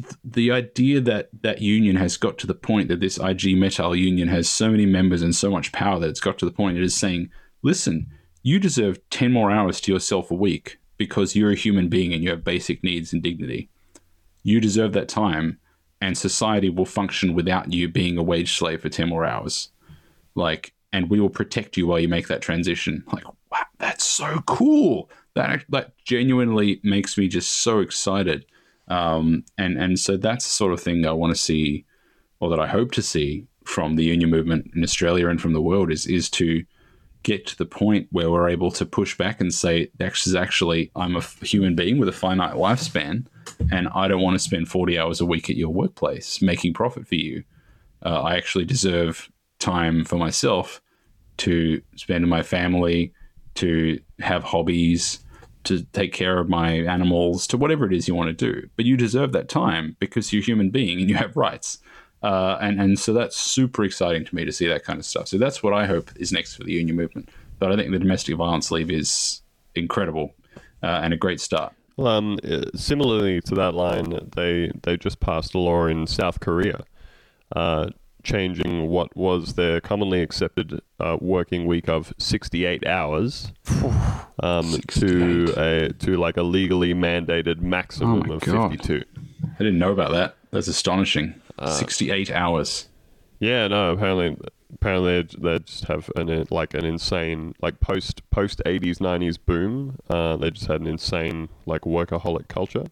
th- 0.00 0.14
the 0.24 0.50
idea 0.50 1.00
that 1.02 1.28
that 1.42 1.60
union 1.60 1.96
has 1.96 2.16
got 2.16 2.38
to 2.38 2.46
the 2.46 2.54
point 2.54 2.88
that 2.88 3.00
this 3.00 3.18
IG 3.18 3.56
Metall 3.56 3.96
union 3.98 4.28
has 4.28 4.48
so 4.48 4.70
many 4.70 4.86
members 4.86 5.22
and 5.22 5.34
so 5.34 5.50
much 5.50 5.72
power 5.72 5.98
that 5.98 6.08
it's 6.08 6.20
got 6.20 6.38
to 6.38 6.44
the 6.44 6.50
point 6.50 6.78
it 6.78 6.82
is 6.82 6.96
saying, 6.96 7.30
listen, 7.62 8.06
you 8.42 8.58
deserve 8.58 8.98
10 9.10 9.32
more 9.32 9.50
hours 9.50 9.80
to 9.82 9.92
yourself 9.92 10.30
a 10.30 10.34
week 10.34 10.78
because 10.96 11.36
you're 11.36 11.50
a 11.50 11.56
human 11.56 11.88
being 11.88 12.12
and 12.12 12.22
you 12.22 12.30
have 12.30 12.44
basic 12.44 12.82
needs 12.82 13.12
and 13.12 13.22
dignity. 13.22 13.68
You 14.42 14.60
deserve 14.60 14.92
that 14.94 15.08
time, 15.08 15.58
and 16.00 16.16
society 16.16 16.70
will 16.70 16.86
function 16.86 17.34
without 17.34 17.72
you 17.72 17.88
being 17.88 18.16
a 18.16 18.22
wage 18.22 18.56
slave 18.56 18.80
for 18.80 18.88
10 18.88 19.08
more 19.08 19.26
hours. 19.26 19.70
Like, 20.34 20.72
and 20.92 21.10
we 21.10 21.20
will 21.20 21.28
protect 21.28 21.76
you 21.76 21.86
while 21.86 21.98
you 21.98 22.08
make 22.08 22.28
that 22.28 22.40
transition. 22.40 23.04
Like, 23.12 23.24
wow, 23.50 23.66
that's 23.78 24.04
so 24.04 24.40
cool. 24.46 25.10
That 25.38 25.64
that 25.68 25.92
genuinely 26.04 26.80
makes 26.82 27.16
me 27.16 27.28
just 27.28 27.58
so 27.58 27.78
excited. 27.78 28.44
Um, 28.88 29.44
and 29.56 29.78
and 29.78 29.96
so 29.96 30.16
that's 30.16 30.44
the 30.44 30.50
sort 30.50 30.72
of 30.72 30.80
thing 30.80 31.06
I 31.06 31.12
want 31.12 31.32
to 31.32 31.40
see, 31.40 31.84
or 32.40 32.50
that 32.50 32.58
I 32.58 32.66
hope 32.66 32.90
to 32.92 33.02
see 33.02 33.46
from 33.64 33.94
the 33.94 34.02
union 34.02 34.30
movement 34.30 34.72
in 34.74 34.82
Australia 34.82 35.28
and 35.28 35.40
from 35.40 35.52
the 35.52 35.62
world 35.62 35.92
is 35.92 36.06
is 36.06 36.28
to 36.30 36.64
get 37.22 37.46
to 37.46 37.56
the 37.56 37.66
point 37.66 38.08
where 38.10 38.32
we're 38.32 38.48
able 38.48 38.72
to 38.72 38.84
push 38.84 39.16
back 39.16 39.40
and 39.40 39.54
say, 39.54 39.90
this 39.98 40.26
is 40.26 40.34
actually 40.34 40.90
I'm 40.96 41.14
a 41.14 41.20
human 41.42 41.76
being 41.76 41.98
with 41.98 42.08
a 42.08 42.20
finite 42.24 42.54
lifespan, 42.54 43.26
and 43.70 43.86
I 43.94 44.08
don't 44.08 44.22
want 44.22 44.34
to 44.34 44.42
spend 44.42 44.68
40 44.68 44.98
hours 44.98 45.20
a 45.20 45.26
week 45.26 45.48
at 45.48 45.56
your 45.56 45.70
workplace 45.70 46.42
making 46.42 46.74
profit 46.74 47.06
for 47.06 47.14
you. 47.14 47.44
Uh, 48.04 48.22
I 48.22 48.36
actually 48.36 48.64
deserve 48.64 49.30
time 49.60 50.04
for 50.04 50.16
myself 50.16 50.82
to 51.38 51.80
spend 51.94 52.24
with 52.24 52.30
my 52.30 52.42
family, 52.42 53.12
to 53.54 54.00
have 54.18 54.42
hobbies, 54.42 55.20
to 55.68 55.84
take 55.92 56.12
care 56.12 56.38
of 56.38 56.48
my 56.48 56.72
animals, 56.72 57.46
to 57.46 57.56
whatever 57.56 57.86
it 57.86 57.92
is 57.92 58.08
you 58.08 58.14
want 58.14 58.36
to 58.36 58.52
do. 58.52 58.68
But 58.76 58.84
you 58.84 58.96
deserve 58.96 59.32
that 59.32 59.48
time 59.48 59.96
because 60.00 60.32
you're 60.32 60.42
a 60.42 60.44
human 60.44 60.70
being 60.70 61.00
and 61.00 61.08
you 61.08 61.16
have 61.16 61.36
rights. 61.36 61.78
Uh, 62.22 62.58
and 62.60 62.80
and 62.80 62.98
so 62.98 63.12
that's 63.12 63.36
super 63.36 63.84
exciting 63.84 64.24
to 64.24 64.34
me 64.34 64.44
to 64.44 64.52
see 64.52 64.66
that 64.66 64.84
kind 64.84 64.98
of 64.98 65.04
stuff. 65.04 65.28
So 65.28 65.38
that's 65.38 65.62
what 65.62 65.72
I 65.72 65.86
hope 65.86 66.10
is 66.16 66.32
next 66.32 66.56
for 66.56 66.64
the 66.64 66.72
union 66.72 66.96
movement. 66.96 67.28
But 67.60 67.70
I 67.70 67.76
think 67.76 67.92
the 67.92 67.98
domestic 67.98 68.36
violence 68.36 68.70
leave 68.70 68.90
is 68.90 69.42
incredible 69.74 70.34
uh, 70.82 71.00
and 71.02 71.12
a 71.12 71.16
great 71.16 71.40
start. 71.40 71.72
Well, 71.96 72.08
um, 72.08 72.38
uh, 72.48 72.62
similarly 72.74 73.40
to 73.42 73.54
that 73.56 73.74
line, 73.74 74.30
they 74.34 74.70
they 74.82 74.96
just 74.96 75.20
passed 75.20 75.54
a 75.54 75.58
law 75.58 75.86
in 75.86 76.06
South 76.06 76.40
Korea, 76.40 76.84
uh, 77.54 77.90
changing 78.28 78.88
what 78.88 79.16
was 79.16 79.54
their 79.54 79.80
commonly 79.80 80.20
accepted 80.20 80.80
uh, 81.00 81.16
working 81.20 81.66
week 81.66 81.88
of 81.88 82.12
68 82.18 82.86
hours 82.86 83.52
um, 84.42 84.74
to 84.88 85.54
a 85.56 85.92
to 85.94 86.16
like 86.16 86.36
a 86.36 86.42
legally 86.42 86.92
mandated 86.92 87.60
maximum 87.60 88.30
Oh 88.30 88.34
of 88.34 88.42
God. 88.42 88.70
52. 88.70 89.02
I 89.42 89.58
didn't 89.58 89.78
know 89.78 89.92
about 89.92 90.12
that. 90.12 90.36
That's 90.50 90.68
astonishing. 90.68 91.34
68 91.66 92.30
hours. 92.30 92.88
Yeah, 93.40 93.66
no. 93.66 93.92
Apparently, 93.92 94.36
apparently 94.74 95.22
they, 95.22 95.38
they 95.38 95.58
just 95.60 95.84
have 95.86 96.10
an 96.14 96.28
uh, 96.30 96.44
like 96.50 96.74
an 96.74 96.84
insane 96.84 97.54
like 97.62 97.80
post 97.80 98.28
post 98.30 98.60
eighties 98.66 99.00
nineties 99.00 99.38
boom. 99.38 99.96
Uh, 100.10 100.36
they 100.36 100.50
just 100.50 100.66
had 100.66 100.80
an 100.80 100.86
insane 100.86 101.48
like 101.66 101.82
workaholic 101.82 102.48
culture, 102.48 102.86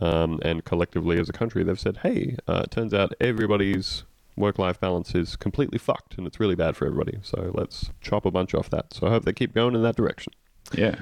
um, 0.00 0.40
and 0.42 0.64
collectively 0.64 1.18
as 1.18 1.28
a 1.28 1.32
country, 1.32 1.62
they've 1.64 1.80
said, 1.80 1.98
"Hey, 1.98 2.36
uh, 2.46 2.62
it 2.64 2.70
turns 2.70 2.92
out 2.92 3.12
everybody's 3.20 4.04
work 4.38 4.58
life 4.58 4.80
balance 4.80 5.14
is 5.14 5.36
completely 5.36 5.78
fucked, 5.78 6.16
and 6.18 6.26
it's 6.26 6.40
really 6.40 6.54
bad 6.54 6.76
for 6.76 6.86
everybody. 6.86 7.18
So 7.22 7.50
let's 7.54 7.90
chop 8.00 8.24
a 8.24 8.30
bunch 8.30 8.54
off 8.54 8.70
that." 8.70 8.94
So 8.94 9.06
I 9.06 9.10
hope 9.10 9.24
they 9.24 9.32
keep 9.32 9.54
going 9.54 9.74
in 9.74 9.82
that 9.82 9.96
direction. 9.96 10.32
Yeah. 10.72 10.96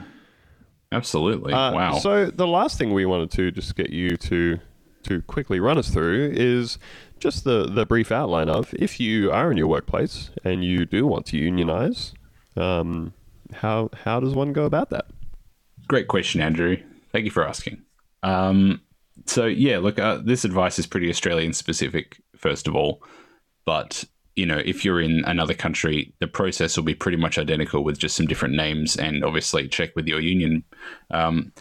Absolutely. 0.93 1.53
Uh, 1.53 1.73
wow. 1.73 1.99
So 1.99 2.27
the 2.27 2.47
last 2.47 2.79
thing 2.79 2.93
we 2.93 3.07
wanted 3.07 3.31
to 3.33 3.51
just 3.51 3.75
get 3.75 3.91
you 3.91 4.17
to 4.17 4.59
to 5.05 5.23
quickly 5.23 5.61
run 5.61 5.79
us 5.79 5.89
through 5.89 6.33
is 6.35 6.79
just 7.19 7.45
the 7.45 7.67
the 7.67 7.87
brief 7.87 8.13
outline 8.13 8.49
of 8.49 8.75
if 8.75 9.01
you 9.01 9.31
are 9.31 9.51
in 9.51 9.57
your 9.57 9.67
workplace 9.67 10.31
and 10.45 10.65
you 10.65 10.85
do 10.85 11.07
want 11.07 11.27
to 11.27 11.37
unionize, 11.37 12.13
um, 12.57 13.13
how 13.53 13.91
how 14.05 14.21
does 14.21 14.35
one 14.35 14.53
go 14.53 14.65
about 14.65 14.91
that? 14.91 15.07
Great 15.89 16.09
question, 16.09 16.41
Andrew. 16.41 16.77
Thank 17.13 17.25
you 17.25 17.31
for 17.31 17.47
asking. 17.47 17.83
Um, 18.23 18.81
so 19.27 19.47
yeah, 19.47 19.79
look, 19.79 19.99
uh, 19.99 20.19
this 20.23 20.45
advice 20.45 20.79
is 20.79 20.87
pretty 20.87 21.09
Australian 21.09 21.53
specific, 21.53 22.21
first 22.37 22.69
of 22.69 22.75
all. 22.77 23.03
But 23.67 24.05
you 24.37 24.45
know, 24.45 24.61
if 24.65 24.85
you're 24.85 25.01
in 25.01 25.25
another 25.25 25.55
country, 25.55 26.13
the 26.21 26.27
process 26.27 26.77
will 26.77 26.85
be 26.85 26.95
pretty 26.95 27.17
much 27.17 27.39
identical 27.39 27.83
with 27.83 27.99
just 27.99 28.17
some 28.17 28.27
different 28.27 28.55
names, 28.55 28.97
and 28.97 29.25
obviously 29.25 29.67
check 29.67 29.97
with 29.97 30.07
your 30.07 30.21
union. 30.21 30.63
Um, 31.11 31.53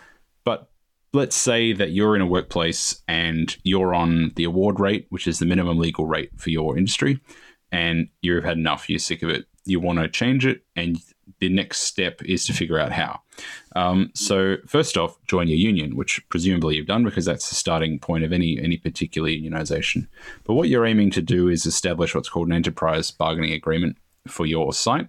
but 0.44 0.70
let's 1.14 1.38
say 1.38 1.72
that 1.72 1.92
you're 1.92 2.16
in 2.16 2.22
a 2.22 2.28
workplace 2.28 3.02
and 3.08 3.56
you're 3.64 3.94
on 3.94 4.34
the 4.36 4.44
award 4.44 4.80
rate, 4.80 5.08
which 5.10 5.26
is 5.26 5.40
the 5.40 5.46
minimum 5.46 5.80
legal 5.80 6.06
rate 6.06 6.32
for 6.38 6.50
your 6.50 6.78
industry, 6.78 7.20
and 7.72 8.10
you've 8.22 8.44
had 8.44 8.58
enough, 8.58 8.90
you're 8.90 9.00
sick 9.00 9.24
of 9.24 9.30
it, 9.30 9.46
you 9.64 9.80
want 9.80 10.00
to 10.00 10.10
change 10.10 10.46
it, 10.46 10.64
and 10.76 11.00
the 11.40 11.50
next 11.50 11.80
step 11.80 12.22
is 12.24 12.46
to 12.46 12.54
figure 12.54 12.80
out 12.80 12.92
how. 12.92 13.22
Um, 13.76 14.12
so 14.14 14.58
first 14.68 14.98
off, 14.98 15.18
join 15.26 15.48
your 15.48 15.58
union, 15.58 15.96
which 15.96 16.24
presumably 16.30 16.76
you've 16.76 16.88
done 16.88 17.04
because 17.04 17.26
that's 17.26 17.50
the 17.50 17.56
starting 17.56 18.00
point 18.00 18.24
of 18.24 18.32
any 18.32 18.60
any 18.60 18.78
particular 18.78 19.30
unionization. 19.30 20.08
But 20.44 20.54
what 20.54 20.70
you're 20.70 20.86
aiming 20.86 21.12
to 21.12 21.22
do 21.22 21.50
is 21.50 21.66
establish 21.66 22.16
what's 22.16 22.30
called 22.30 22.48
an 22.48 22.54
enterprise 22.54 23.12
bargaining 23.12 23.54
agreement 23.54 23.98
for 24.28 24.46
your 24.46 24.74
site, 24.74 25.08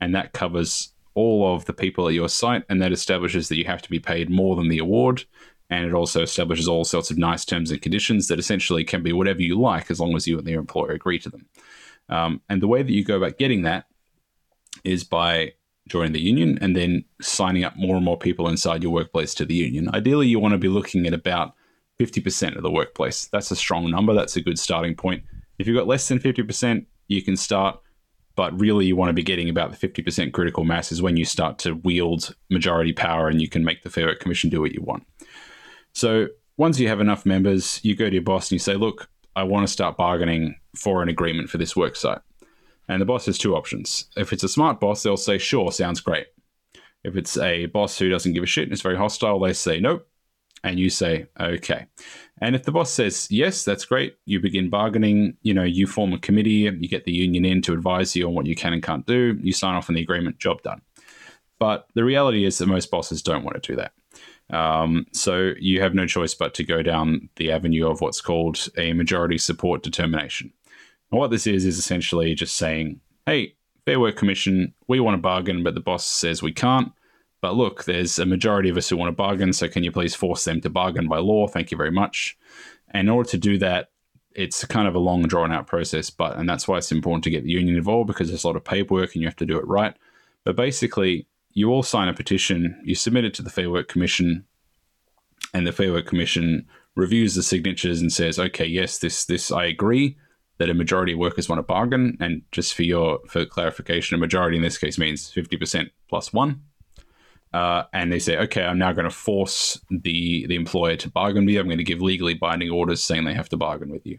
and 0.00 0.14
that 0.14 0.32
covers 0.32 0.92
all 1.14 1.54
of 1.54 1.64
the 1.64 1.72
people 1.72 2.08
at 2.08 2.14
your 2.14 2.28
site, 2.28 2.64
and 2.68 2.82
that 2.82 2.92
establishes 2.92 3.48
that 3.48 3.56
you 3.56 3.64
have 3.64 3.82
to 3.82 3.90
be 3.90 4.00
paid 4.00 4.30
more 4.30 4.56
than 4.56 4.68
the 4.68 4.78
award. 4.78 5.24
And 5.70 5.86
it 5.86 5.94
also 5.94 6.22
establishes 6.22 6.68
all 6.68 6.84
sorts 6.84 7.10
of 7.10 7.18
nice 7.18 7.44
terms 7.44 7.70
and 7.70 7.80
conditions 7.80 8.28
that 8.28 8.38
essentially 8.38 8.84
can 8.84 9.02
be 9.02 9.12
whatever 9.12 9.40
you 9.40 9.58
like 9.58 9.90
as 9.90 9.98
long 9.98 10.14
as 10.14 10.26
you 10.26 10.38
and 10.38 10.46
your 10.46 10.60
employer 10.60 10.90
agree 10.90 11.18
to 11.20 11.30
them. 11.30 11.46
Um, 12.10 12.42
and 12.50 12.60
the 12.60 12.68
way 12.68 12.82
that 12.82 12.92
you 12.92 13.02
go 13.02 13.16
about 13.16 13.38
getting 13.38 13.62
that 13.62 13.86
is 14.82 15.04
by 15.04 15.52
joining 15.88 16.12
the 16.12 16.20
union 16.20 16.58
and 16.60 16.74
then 16.74 17.04
signing 17.20 17.64
up 17.64 17.76
more 17.76 17.96
and 17.96 18.04
more 18.04 18.18
people 18.18 18.48
inside 18.48 18.82
your 18.82 18.92
workplace 18.92 19.34
to 19.34 19.44
the 19.44 19.54
union. 19.54 19.90
Ideally, 19.94 20.26
you 20.28 20.38
want 20.38 20.52
to 20.52 20.58
be 20.58 20.68
looking 20.68 21.06
at 21.06 21.12
about 21.12 21.54
50% 22.00 22.56
of 22.56 22.62
the 22.62 22.70
workplace. 22.70 23.26
That's 23.26 23.50
a 23.50 23.56
strong 23.56 23.90
number. 23.90 24.14
That's 24.14 24.36
a 24.36 24.40
good 24.40 24.58
starting 24.58 24.94
point. 24.94 25.22
If 25.58 25.66
you've 25.66 25.76
got 25.76 25.86
less 25.86 26.08
than 26.08 26.18
50%, 26.18 26.86
you 27.08 27.22
can 27.22 27.36
start, 27.36 27.78
but 28.34 28.58
really 28.58 28.86
you 28.86 28.96
want 28.96 29.10
to 29.10 29.14
be 29.14 29.22
getting 29.22 29.48
about 29.48 29.78
the 29.78 29.88
50% 29.88 30.32
critical 30.32 30.64
mass 30.64 30.90
is 30.90 31.02
when 31.02 31.16
you 31.16 31.24
start 31.24 31.58
to 31.60 31.74
wield 31.74 32.34
majority 32.50 32.92
power 32.92 33.28
and 33.28 33.40
you 33.40 33.48
can 33.48 33.62
make 33.62 33.82
the 33.82 33.90
Fair 33.90 34.06
Work 34.06 34.20
Commission 34.20 34.50
do 34.50 34.60
what 34.60 34.72
you 34.72 34.82
want. 34.82 35.06
So 35.92 36.28
once 36.56 36.80
you 36.80 36.88
have 36.88 37.00
enough 37.00 37.26
members, 37.26 37.80
you 37.84 37.94
go 37.94 38.08
to 38.08 38.14
your 38.14 38.22
boss 38.22 38.46
and 38.46 38.52
you 38.52 38.58
say, 38.58 38.74
look, 38.74 39.08
I 39.36 39.42
want 39.42 39.66
to 39.66 39.72
start 39.72 39.96
bargaining 39.96 40.56
for 40.76 41.02
an 41.02 41.08
agreement 41.08 41.50
for 41.50 41.58
this 41.58 41.76
work 41.76 41.94
site. 41.96 42.20
And 42.88 43.00
the 43.00 43.06
boss 43.06 43.26
has 43.26 43.38
two 43.38 43.56
options. 43.56 44.06
If 44.16 44.32
it's 44.32 44.44
a 44.44 44.48
smart 44.48 44.80
boss, 44.80 45.02
they'll 45.02 45.16
say, 45.16 45.38
sure, 45.38 45.72
sounds 45.72 46.00
great. 46.00 46.26
If 47.02 47.16
it's 47.16 47.36
a 47.38 47.66
boss 47.66 47.98
who 47.98 48.08
doesn't 48.08 48.32
give 48.32 48.42
a 48.42 48.46
shit 48.46 48.64
and 48.64 48.72
is 48.72 48.82
very 48.82 48.96
hostile, 48.96 49.38
they 49.40 49.52
say, 49.52 49.80
nope. 49.80 50.08
And 50.62 50.80
you 50.80 50.88
say, 50.88 51.26
okay. 51.38 51.86
And 52.40 52.56
if 52.56 52.64
the 52.64 52.72
boss 52.72 52.90
says, 52.90 53.28
yes, 53.30 53.64
that's 53.64 53.84
great, 53.84 54.16
you 54.24 54.40
begin 54.40 54.70
bargaining, 54.70 55.36
you 55.42 55.52
know, 55.52 55.62
you 55.62 55.86
form 55.86 56.14
a 56.14 56.18
committee, 56.18 56.70
you 56.78 56.88
get 56.88 57.04
the 57.04 57.12
union 57.12 57.44
in 57.44 57.60
to 57.62 57.74
advise 57.74 58.16
you 58.16 58.26
on 58.26 58.34
what 58.34 58.46
you 58.46 58.54
can 58.54 58.72
and 58.72 58.82
can't 58.82 59.06
do, 59.06 59.38
you 59.42 59.52
sign 59.52 59.74
off 59.74 59.90
on 59.90 59.94
the 59.94 60.02
agreement, 60.02 60.38
job 60.38 60.62
done. 60.62 60.80
But 61.58 61.86
the 61.94 62.04
reality 62.04 62.44
is 62.44 62.58
that 62.58 62.66
most 62.66 62.90
bosses 62.90 63.22
don't 63.22 63.44
want 63.44 63.62
to 63.62 63.72
do 63.72 63.76
that. 63.76 63.92
Um, 64.54 65.06
so 65.12 65.52
you 65.58 65.80
have 65.80 65.94
no 65.94 66.06
choice 66.06 66.34
but 66.34 66.54
to 66.54 66.64
go 66.64 66.82
down 66.82 67.28
the 67.36 67.52
avenue 67.52 67.88
of 67.88 68.00
what's 68.00 68.20
called 68.20 68.68
a 68.76 68.92
majority 68.92 69.38
support 69.38 69.82
determination. 69.82 70.52
And 71.14 71.20
what 71.20 71.30
this 71.30 71.46
is 71.46 71.64
is 71.64 71.78
essentially 71.78 72.34
just 72.34 72.56
saying, 72.56 72.98
"Hey, 73.24 73.54
Fair 73.84 74.00
Work 74.00 74.16
Commission, 74.16 74.74
we 74.88 74.98
want 74.98 75.14
to 75.14 75.22
bargain, 75.22 75.62
but 75.62 75.76
the 75.76 75.80
boss 75.80 76.04
says 76.04 76.42
we 76.42 76.50
can't. 76.50 76.90
But 77.40 77.54
look, 77.54 77.84
there's 77.84 78.18
a 78.18 78.26
majority 78.26 78.68
of 78.68 78.76
us 78.76 78.88
who 78.88 78.96
want 78.96 79.10
to 79.10 79.16
bargain, 79.16 79.52
so 79.52 79.68
can 79.68 79.84
you 79.84 79.92
please 79.92 80.16
force 80.16 80.42
them 80.42 80.60
to 80.62 80.68
bargain 80.68 81.06
by 81.06 81.18
law? 81.18 81.46
Thank 81.46 81.70
you 81.70 81.76
very 81.76 81.92
much." 81.92 82.36
And 82.90 83.06
in 83.06 83.14
order 83.14 83.28
to 83.30 83.38
do 83.38 83.58
that, 83.58 83.90
it's 84.34 84.64
kind 84.64 84.88
of 84.88 84.96
a 84.96 84.98
long, 84.98 85.22
drawn 85.22 85.52
out 85.52 85.68
process, 85.68 86.10
but 86.10 86.36
and 86.36 86.48
that's 86.48 86.66
why 86.66 86.78
it's 86.78 86.90
important 86.90 87.22
to 87.22 87.30
get 87.30 87.44
the 87.44 87.52
union 87.52 87.76
involved 87.76 88.08
because 88.08 88.26
there's 88.26 88.42
a 88.42 88.48
lot 88.48 88.56
of 88.56 88.64
paperwork 88.64 89.14
and 89.14 89.22
you 89.22 89.28
have 89.28 89.36
to 89.36 89.46
do 89.46 89.56
it 89.56 89.68
right. 89.68 89.94
But 90.42 90.56
basically, 90.56 91.28
you 91.52 91.70
all 91.70 91.84
sign 91.84 92.08
a 92.08 92.12
petition, 92.12 92.82
you 92.82 92.96
submit 92.96 93.24
it 93.24 93.34
to 93.34 93.42
the 93.42 93.50
Fair 93.50 93.70
Work 93.70 93.86
Commission, 93.86 94.46
and 95.52 95.64
the 95.64 95.70
Fair 95.70 95.92
Work 95.92 96.06
Commission 96.06 96.66
reviews 96.96 97.36
the 97.36 97.44
signatures 97.44 98.00
and 98.00 98.12
says, 98.12 98.36
"Okay, 98.36 98.66
yes, 98.66 98.98
this 98.98 99.24
this 99.24 99.52
I 99.52 99.66
agree 99.66 100.16
that 100.58 100.70
a 100.70 100.74
majority 100.74 101.12
of 101.12 101.18
workers 101.18 101.48
want 101.48 101.58
to 101.58 101.62
bargain." 101.62 102.16
And 102.20 102.42
just 102.52 102.74
for 102.74 102.82
your 102.82 103.20
for 103.28 103.44
clarification, 103.44 104.14
a 104.14 104.18
majority 104.18 104.56
in 104.56 104.62
this 104.62 104.78
case 104.78 104.98
means 104.98 105.30
fifty 105.30 105.56
percent 105.56 105.90
plus 106.08 106.32
one. 106.32 106.62
Uh, 107.52 107.84
and 107.92 108.12
they 108.12 108.18
say, 108.18 108.36
"Okay, 108.36 108.64
I'm 108.64 108.78
now 108.78 108.92
going 108.92 109.08
to 109.08 109.14
force 109.14 109.80
the 109.88 110.46
the 110.46 110.56
employer 110.56 110.96
to 110.96 111.10
bargain 111.10 111.44
with 111.44 111.54
you. 111.54 111.60
I'm 111.60 111.66
going 111.66 111.78
to 111.78 111.84
give 111.84 112.02
legally 112.02 112.34
binding 112.34 112.70
orders 112.70 113.02
saying 113.02 113.24
they 113.24 113.34
have 113.34 113.48
to 113.50 113.56
bargain 113.56 113.90
with 113.90 114.04
you." 114.04 114.18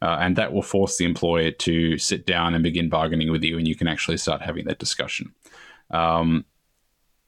Uh, 0.00 0.16
and 0.20 0.36
that 0.36 0.52
will 0.52 0.62
force 0.62 0.96
the 0.96 1.04
employer 1.04 1.50
to 1.50 1.98
sit 1.98 2.26
down 2.26 2.54
and 2.54 2.62
begin 2.62 2.88
bargaining 2.88 3.30
with 3.30 3.44
you, 3.44 3.58
and 3.58 3.68
you 3.68 3.76
can 3.76 3.88
actually 3.88 4.16
start 4.16 4.42
having 4.42 4.64
that 4.64 4.78
discussion. 4.78 5.32
Um, 5.90 6.44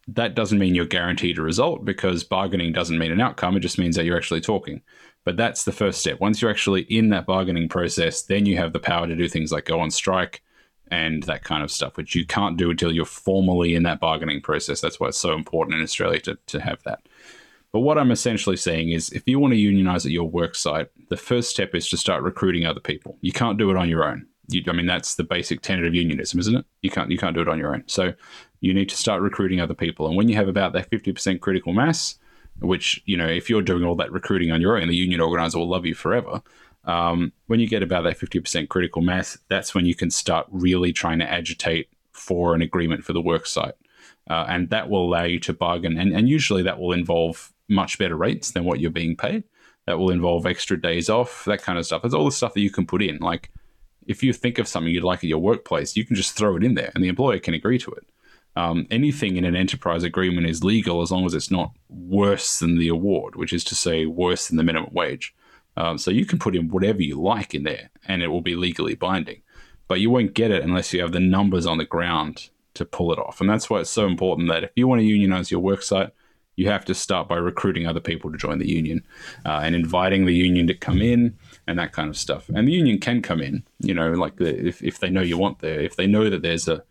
that 0.09 0.34
doesn't 0.34 0.59
mean 0.59 0.74
you're 0.74 0.86
guaranteed 0.86 1.38
a 1.38 1.42
result 1.42 1.84
because 1.84 2.24
bargaining 2.24 2.72
doesn't 2.72 2.99
mean 2.99 3.12
an 3.12 3.20
outcome. 3.20 3.57
It 3.57 3.61
just 3.61 3.78
means 3.78 3.97
that 3.97 4.05
you're 4.05 4.16
actually 4.16 4.40
talking. 4.40 4.82
But 5.25 5.37
that's 5.37 5.64
the 5.64 5.72
first 5.72 6.01
step. 6.01 6.20
Once 6.20 6.41
you're 6.41 6.51
actually 6.51 6.83
in 6.83 7.09
that 7.11 7.27
bargaining 7.27 7.68
process, 7.68 8.22
then 8.22 8.47
you 8.47 8.57
have 8.59 8.72
the 8.72 8.79
power 8.79 9.07
to 9.07 9.16
do 9.16 9.29
things 9.29 9.53
like 9.53 9.64
go 9.64 9.81
on 9.81 9.91
strike 9.91 10.43
and 10.89 11.22
that 11.25 11.45
kind 11.45 11.62
of 11.62 11.70
stuff, 11.70 11.97
which 11.97 12.14
you 12.14 12.27
can't 12.27 12.59
do 12.59 12.70
until 12.70 12.93
you're 12.93 13.07
formally 13.07 13.75
in 13.75 13.85
that 13.85 14.01
bargaining 14.01 14.41
process. 14.41 14.81
That's 14.81 15.01
why 15.01 15.09
it's 15.09 15.18
so 15.18 15.33
important 15.33 15.77
in 15.77 15.83
Australia 15.83 16.20
to, 16.20 16.39
to 16.47 16.61
have 16.61 16.83
that. 16.83 17.09
But 17.72 17.81
what 17.81 17.99
I'm 17.99 18.12
essentially 18.12 18.57
saying 18.57 18.91
is 18.91 19.11
if 19.11 19.27
you 19.27 19.41
want 19.41 19.53
to 19.53 19.59
unionize 19.59 20.07
at 20.07 20.12
your 20.12 20.29
work 20.29 20.55
site, 20.55 20.89
the 21.09 21.16
first 21.16 21.51
step 21.51 21.75
is 21.75 21.89
to 21.89 21.97
start 21.97 22.22
recruiting 22.22 22.66
other 22.66 22.81
people. 22.81 23.18
You 23.20 23.33
can't 23.33 23.59
do 23.59 23.70
it 23.70 23.77
on 23.77 23.89
your 23.89 24.05
own. 24.05 24.27
You, 24.49 24.62
I 24.68 24.72
mean, 24.72 24.87
that's 24.87 25.16
the 25.16 25.25
basic 25.25 25.61
tenet 25.61 25.87
of 25.87 25.95
unionism, 25.95 26.39
isn't 26.39 26.55
it? 26.55 26.66
You 26.83 26.91
can't 26.91 27.11
you 27.11 27.18
can't 27.18 27.35
do 27.35 27.41
it 27.41 27.49
on 27.49 27.59
your 27.59 27.75
own. 27.75 27.83
So 27.87 28.12
you 28.61 28.75
need 28.75 28.91
to 28.91 28.97
start 28.97 29.22
recruiting 29.22 29.61
other 29.61 29.75
people. 29.75 30.07
And 30.07 30.16
when 30.16 30.29
you 30.29 30.37
have 30.37 30.49
about 30.49 30.72
that 30.75 30.91
50% 30.91 31.41
critical 31.41 31.72
mass, 31.72 32.18
which, 32.61 33.02
you 33.07 33.16
know, 33.16 33.26
if 33.26 33.50
you're 33.50 33.62
doing 33.62 33.84
all 33.84 33.96
that 33.96 34.12
recruiting 34.12 34.50
on 34.50 34.61
your 34.61 34.78
own, 34.78 34.88
the 34.88 34.96
union 34.96 35.20
organizer 35.20 35.59
will 35.59 35.68
love 35.68 35.86
you 35.86 35.94
forever. 35.94 36.42
Um, 36.84 37.32
when 37.46 37.61
you 37.61 37.66
get 37.66 37.82
about 37.82 38.02
that 38.02 38.18
50% 38.18 38.68
critical 38.68 39.02
mass, 39.02 39.38
that's 39.48 39.74
when 39.74 39.86
you 39.86 39.94
can 39.94 40.11
start 40.11 40.46
really 40.50 40.92
trying 40.92 41.18
to 41.18 41.30
agitate 41.30 41.88
for 42.12 42.55
an 42.55 42.62
agreement 42.62 43.05
for 43.05 43.12
the 43.12 43.20
work 43.20 43.46
site. 43.46 43.74
Uh, 44.28 44.46
and 44.48 44.70
that 44.70 44.88
will 44.88 45.07
allow 45.07 45.24
you 45.24 45.38
to 45.40 45.52
bargain. 45.52 45.98
And, 45.98 46.14
and 46.14 46.28
usually 46.28 46.62
that 46.62 46.78
will 46.78 46.92
involve 46.92 47.52
much 47.68 47.98
better 47.98 48.16
rates 48.16 48.52
than 48.52 48.64
what 48.64 48.80
you're 48.80 48.90
being 48.90 49.16
paid. 49.16 49.44
That 49.86 49.98
will 49.98 50.11
involve 50.11 50.46
extra 50.46 50.80
days 50.80 51.11
off, 51.11 51.44
that 51.44 51.62
kind 51.62 51.78
of 51.78 51.84
stuff. 51.84 52.02
There's 52.02 52.14
all 52.14 52.24
the 52.24 52.32
stuff 52.32 52.55
that 52.55 52.61
you 52.61 52.70
can 52.70 52.86
put 52.86 53.02
in. 53.02 53.18
Like, 53.18 53.50
if 54.07 54.22
you 54.22 54.32
think 54.32 54.59
of 54.59 54.68
something 54.68 54.92
you'd 54.92 55.05
like 55.05 55.18
at 55.18 55.24
your 55.24 55.38
workplace, 55.38 55.96
you 55.96 56.05
can 56.05 56.16
just 56.16 56.36
throw 56.36 56.57
it 56.57 56.64
in 56.64 56.74
there 56.74 56.90
and 56.94 57.05
the 57.05 57.09
employer 57.09 57.38
can 57.38 57.55
agree 57.55 57.78
to 57.78 57.90
it. 57.90 58.07
Um, 58.57 58.86
anything 58.90 59.36
in 59.36 59.44
an 59.44 59.57
enterprise 59.57 60.05
agreement 60.05 60.48
is 60.48 60.62
legal 60.62 61.02
as 61.02 61.11
long 61.11 61.26
as 61.26 61.34
it's 61.34 61.50
not 61.50 61.72
worse 61.88 62.59
than 62.61 62.78
the 62.78 62.88
award, 62.88 63.34
which 63.36 63.52
is 63.52 63.64
to 63.64 63.74
say, 63.74 64.07
worse 64.07 64.48
than 64.48 64.57
the 64.57 64.62
minimum 64.62 64.90
wage. 64.92 65.34
Um, 65.76 65.98
so 65.98 66.11
you 66.11 66.24
can 66.24 66.38
put 66.38 66.55
in 66.55 66.68
whatever 66.68 67.02
you 67.02 67.20
like 67.20 67.55
in 67.55 67.64
there, 67.64 67.90
and 68.07 68.22
it 68.22 68.28
will 68.28 68.40
be 68.40 68.55
legally 68.55 68.94
binding. 68.94 69.42
But 69.88 70.00
you 70.00 70.09
won't 70.09 70.34
get 70.34 70.50
it 70.50 70.62
unless 70.62 70.92
you 70.92 71.00
have 71.02 71.12
the 71.12 71.20
numbers 71.20 71.66
on 71.66 71.78
the 71.78 71.84
ground 71.84 72.50
to 72.74 72.84
pull 72.84 73.12
it 73.12 73.18
off. 73.18 73.40
And 73.40 73.50
that's 73.50 73.68
why 73.68 73.80
it's 73.80 73.90
so 73.90 74.07
important 74.07 74.48
that 74.48 74.64
if 74.64 74.70
you 74.76 74.86
want 74.88 75.00
to 75.00 75.07
unionize 75.07 75.50
your 75.50 75.61
worksite, 75.61 76.12
you 76.57 76.68
have 76.68 76.84
to 76.84 76.94
start 76.94 77.28
by 77.28 77.36
recruiting 77.36 77.86
other 77.86 78.00
people 78.00 78.30
to 78.30 78.38
join 78.38 78.59
the 78.59 78.68
union 78.68 79.05
uh, 79.44 79.61
and 79.62 79.74
inviting 79.74 80.24
the 80.24 80.34
union 80.34 80.66
to 80.68 80.74
come 80.74 81.02
in 81.02 81.36
and 81.66 81.78
that 81.78 81.92
kind 81.92 82.09
of 82.09 82.16
stuff. 82.16 82.48
And 82.55 82.68
the 82.68 82.72
union 82.72 83.00
can 83.00 83.22
come 83.22 83.40
in, 83.40 83.64
you 83.80 83.92
know, 83.92 84.12
like 84.12 84.36
the, 84.36 84.66
if, 84.66 84.82
if 84.82 85.00
they 85.00 85.11
know 85.11 85.20
you 85.20 85.36
want 85.36 85.59
there, 85.59 85.80
if 85.80 85.96
they 85.96 86.07
know 86.07 86.30
that 86.30 86.42
there's 86.42 86.68
a 86.68 86.84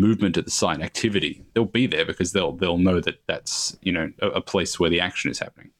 movement 0.00 0.36
at 0.36 0.44
the 0.44 0.50
site, 0.50 0.80
activity, 0.80 1.44
they'll 1.54 1.64
be 1.64 1.86
there 1.86 2.04
because 2.04 2.32
they'll 2.32 2.52
they'll 2.52 2.78
know 2.78 3.00
that 3.00 3.20
that's 3.26 3.76
you 3.82 3.92
know 3.92 4.10
a, 4.20 4.28
a 4.28 4.40
place 4.40 4.78
where 4.78 4.90
the 4.90 5.00
action 5.00 5.30
is 5.30 5.38
happening. 5.38 5.70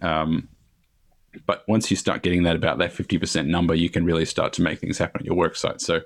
Um, 0.00 0.48
but 1.46 1.64
once 1.66 1.90
you 1.90 1.96
start 1.96 2.22
getting 2.22 2.42
that 2.44 2.56
about 2.56 2.78
that 2.78 2.92
fifty 2.92 3.18
percent 3.18 3.48
number, 3.48 3.74
you 3.74 3.90
can 3.90 4.04
really 4.04 4.24
start 4.24 4.52
to 4.54 4.62
make 4.62 4.80
things 4.80 4.98
happen 4.98 5.20
at 5.20 5.26
your 5.26 5.36
work 5.36 5.56
site. 5.56 5.80
So 5.80 6.00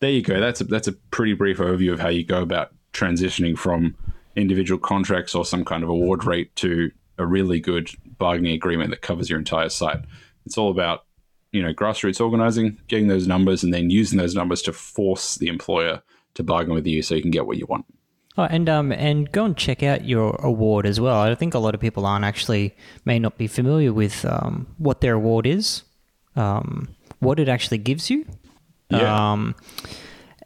there 0.00 0.10
you 0.10 0.22
go. 0.22 0.40
That's 0.40 0.60
a, 0.60 0.64
that's 0.64 0.88
a 0.88 0.92
pretty 0.92 1.32
brief 1.32 1.58
overview 1.58 1.92
of 1.92 2.00
how 2.00 2.08
you 2.08 2.24
go 2.24 2.42
about 2.42 2.74
transitioning 2.92 3.56
from 3.56 3.96
individual 4.34 4.78
contracts 4.78 5.34
or 5.34 5.44
some 5.44 5.64
kind 5.64 5.82
of 5.82 5.88
award 5.88 6.24
rate 6.24 6.54
to 6.56 6.90
a 7.18 7.26
really 7.26 7.60
good 7.60 7.90
bargaining 8.18 8.54
agreement 8.54 8.90
that 8.90 9.00
covers 9.00 9.30
your 9.30 9.38
entire 9.38 9.70
site. 9.70 10.00
It's 10.44 10.58
all 10.58 10.70
about 10.70 11.04
you 11.52 11.62
know 11.62 11.72
grassroots 11.72 12.20
organizing, 12.20 12.78
getting 12.88 13.08
those 13.08 13.26
numbers, 13.26 13.64
and 13.64 13.72
then 13.72 13.90
using 13.90 14.18
those 14.18 14.34
numbers 14.34 14.62
to 14.62 14.72
force 14.72 15.36
the 15.36 15.48
employer 15.48 16.02
to 16.36 16.42
bargain 16.42 16.74
with 16.74 16.86
you 16.86 17.02
so 17.02 17.14
you 17.14 17.22
can 17.22 17.30
get 17.30 17.46
what 17.46 17.58
you 17.58 17.66
want. 17.66 17.84
Oh, 18.38 18.44
and 18.44 18.68
um, 18.68 18.92
and 18.92 19.32
go 19.32 19.44
and 19.44 19.56
check 19.56 19.82
out 19.82 20.04
your 20.04 20.36
award 20.42 20.86
as 20.86 21.00
well. 21.00 21.16
I 21.20 21.34
think 21.34 21.54
a 21.54 21.58
lot 21.58 21.74
of 21.74 21.80
people 21.80 22.04
aren't 22.04 22.24
actually 22.24 22.76
may 23.04 23.18
not 23.18 23.38
be 23.38 23.46
familiar 23.46 23.92
with 23.92 24.24
um, 24.26 24.66
what 24.78 25.00
their 25.00 25.14
award 25.14 25.46
is, 25.46 25.82
um, 26.36 26.94
what 27.18 27.40
it 27.40 27.48
actually 27.48 27.78
gives 27.78 28.10
you. 28.10 28.26
Yeah. 28.90 29.32
Um, 29.32 29.54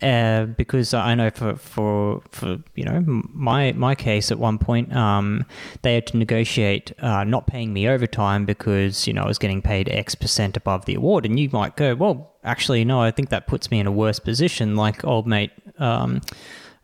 uh, 0.02 0.46
because 0.46 0.94
I 0.94 1.14
know 1.14 1.30
for, 1.30 1.56
for 1.56 2.22
for 2.30 2.58
you 2.74 2.84
know 2.84 3.02
my 3.04 3.72
my 3.72 3.94
case 3.94 4.30
at 4.30 4.38
one 4.38 4.58
point, 4.58 4.94
um, 4.94 5.44
they 5.82 5.94
had 5.94 6.06
to 6.08 6.16
negotiate 6.16 6.92
uh, 7.00 7.24
not 7.24 7.46
paying 7.46 7.72
me 7.72 7.88
overtime 7.88 8.46
because 8.46 9.06
you 9.06 9.12
know 9.12 9.22
I 9.22 9.26
was 9.26 9.38
getting 9.38 9.60
paid 9.60 9.88
X 9.88 10.14
percent 10.14 10.56
above 10.56 10.86
the 10.86 10.94
award, 10.94 11.26
and 11.26 11.38
you 11.38 11.50
might 11.52 11.76
go, 11.76 11.94
well, 11.94 12.32
actually 12.44 12.84
no, 12.84 13.00
I 13.00 13.10
think 13.10 13.28
that 13.28 13.46
puts 13.46 13.70
me 13.70 13.78
in 13.78 13.86
a 13.86 13.92
worse 13.92 14.18
position, 14.18 14.76
like 14.76 15.04
old 15.04 15.26
mate, 15.26 15.52
um, 15.78 16.22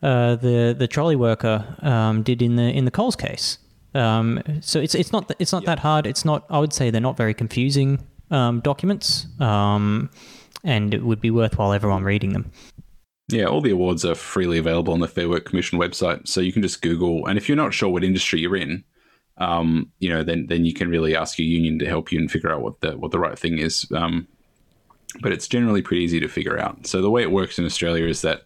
uh, 0.02 0.36
the 0.36 0.74
the 0.78 0.86
trolley 0.86 1.16
worker 1.16 1.76
um, 1.80 2.22
did 2.22 2.42
in 2.42 2.56
the 2.56 2.64
in 2.64 2.84
the 2.84 2.90
Coles 2.90 3.16
case. 3.16 3.58
Um, 3.94 4.42
so 4.60 4.78
it's 4.78 4.94
it's 4.94 5.12
not 5.12 5.30
it's 5.38 5.52
not 5.52 5.64
that 5.64 5.78
hard. 5.78 6.06
It's 6.06 6.24
not. 6.24 6.44
I 6.50 6.58
would 6.58 6.72
say 6.72 6.90
they're 6.90 7.00
not 7.00 7.16
very 7.16 7.32
confusing 7.32 8.06
um, 8.30 8.60
documents, 8.60 9.26
um, 9.40 10.10
and 10.64 10.92
it 10.92 11.02
would 11.02 11.20
be 11.20 11.30
worthwhile 11.30 11.72
everyone 11.72 12.04
reading 12.04 12.34
them. 12.34 12.50
Yeah, 13.28 13.46
all 13.46 13.60
the 13.60 13.70
awards 13.70 14.04
are 14.04 14.14
freely 14.14 14.56
available 14.56 14.92
on 14.92 15.00
the 15.00 15.08
Fair 15.08 15.28
Work 15.28 15.46
Commission 15.46 15.80
website, 15.80 16.28
so 16.28 16.40
you 16.40 16.52
can 16.52 16.62
just 16.62 16.80
Google. 16.80 17.26
And 17.26 17.36
if 17.36 17.48
you're 17.48 17.56
not 17.56 17.74
sure 17.74 17.88
what 17.88 18.04
industry 18.04 18.40
you're 18.40 18.56
in, 18.56 18.84
um, 19.38 19.90
you 19.98 20.08
know, 20.08 20.22
then 20.22 20.46
then 20.46 20.64
you 20.64 20.72
can 20.72 20.88
really 20.88 21.16
ask 21.16 21.38
your 21.38 21.48
union 21.48 21.78
to 21.80 21.86
help 21.86 22.12
you 22.12 22.20
and 22.20 22.30
figure 22.30 22.52
out 22.52 22.62
what 22.62 22.80
the 22.80 22.96
what 22.96 23.10
the 23.10 23.18
right 23.18 23.38
thing 23.38 23.58
is. 23.58 23.86
Um, 23.92 24.28
but 25.20 25.32
it's 25.32 25.48
generally 25.48 25.82
pretty 25.82 26.04
easy 26.04 26.20
to 26.20 26.28
figure 26.28 26.58
out. 26.58 26.86
So 26.86 27.02
the 27.02 27.10
way 27.10 27.22
it 27.22 27.32
works 27.32 27.58
in 27.58 27.64
Australia 27.64 28.06
is 28.06 28.22
that 28.22 28.42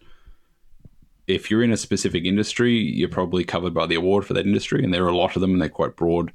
if 1.27 1.51
you're 1.51 1.63
in 1.63 1.71
a 1.71 1.77
specific 1.77 2.25
industry, 2.25 2.73
you're 2.73 3.07
probably 3.07 3.43
covered 3.43 3.73
by 3.73 3.85
the 3.85 3.95
award 3.95 4.25
for 4.25 4.33
that 4.33 4.47
industry, 4.47 4.83
and 4.83 4.91
there 4.91 5.05
are 5.05 5.09
a 5.09 5.15
lot 5.15 5.35
of 5.35 5.41
them, 5.41 5.51
and 5.51 5.61
they're 5.61 5.69
quite 5.69 5.95
broad. 5.95 6.33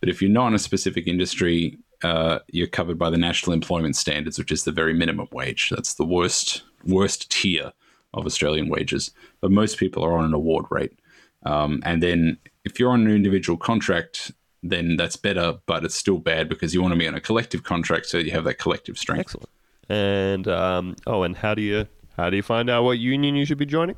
But 0.00 0.08
if 0.08 0.22
you're 0.22 0.30
not 0.30 0.48
in 0.48 0.54
a 0.54 0.58
specific 0.58 1.06
industry, 1.06 1.78
uh, 2.02 2.38
you're 2.48 2.66
covered 2.66 2.98
by 2.98 3.10
the 3.10 3.18
National 3.18 3.52
Employment 3.52 3.96
Standards, 3.96 4.38
which 4.38 4.50
is 4.50 4.64
the 4.64 4.72
very 4.72 4.94
minimum 4.94 5.28
wage. 5.30 5.68
That's 5.70 5.94
the 5.94 6.06
worst 6.06 6.62
worst 6.84 7.30
tier 7.30 7.72
of 8.14 8.26
Australian 8.26 8.68
wages. 8.68 9.10
But 9.40 9.50
most 9.50 9.78
people 9.78 10.04
are 10.04 10.16
on 10.16 10.24
an 10.24 10.34
award 10.34 10.66
rate. 10.70 10.98
Um, 11.44 11.82
and 11.84 12.02
then 12.02 12.38
if 12.64 12.78
you're 12.78 12.90
on 12.90 13.06
an 13.06 13.14
individual 13.14 13.56
contract, 13.56 14.32
then 14.62 14.96
that's 14.96 15.16
better, 15.16 15.58
but 15.66 15.84
it's 15.84 15.94
still 15.94 16.18
bad 16.18 16.48
because 16.48 16.72
you 16.72 16.80
want 16.80 16.92
to 16.94 16.98
be 16.98 17.08
on 17.08 17.14
a 17.14 17.20
collective 17.20 17.64
contract 17.64 18.06
so 18.06 18.18
you 18.18 18.30
have 18.30 18.44
that 18.44 18.58
collective 18.58 18.96
strength. 18.96 19.34
Excellent. 19.34 19.48
And 19.88 20.48
um, 20.48 20.96
oh, 21.06 21.24
and 21.24 21.36
how 21.36 21.54
do 21.54 21.62
you 21.62 21.86
how 22.16 22.30
do 22.30 22.36
you 22.36 22.42
find 22.42 22.70
out 22.70 22.84
what 22.84 22.98
union 22.98 23.34
you 23.34 23.44
should 23.44 23.58
be 23.58 23.66
joining? 23.66 23.96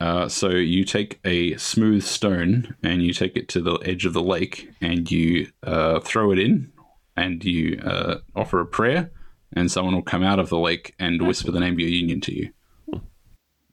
Uh, 0.00 0.28
so 0.28 0.50
you 0.50 0.84
take 0.84 1.20
a 1.24 1.56
smooth 1.58 2.02
stone 2.02 2.74
and 2.82 3.02
you 3.02 3.12
take 3.12 3.36
it 3.36 3.48
to 3.48 3.60
the 3.60 3.76
edge 3.84 4.04
of 4.04 4.12
the 4.12 4.22
lake 4.22 4.70
and 4.80 5.10
you 5.10 5.48
uh, 5.62 6.00
throw 6.00 6.32
it 6.32 6.38
in 6.40 6.72
and 7.16 7.44
you 7.44 7.80
uh, 7.84 8.16
offer 8.34 8.60
a 8.60 8.66
prayer 8.66 9.12
and 9.52 9.70
someone 9.70 9.94
will 9.94 10.02
come 10.02 10.24
out 10.24 10.40
of 10.40 10.48
the 10.48 10.58
lake 10.58 10.94
and 10.98 11.24
whisper 11.24 11.52
the 11.52 11.60
name 11.60 11.74
of 11.74 11.78
your 11.78 11.88
union 11.88 12.20
to 12.20 12.34
you. 12.34 12.50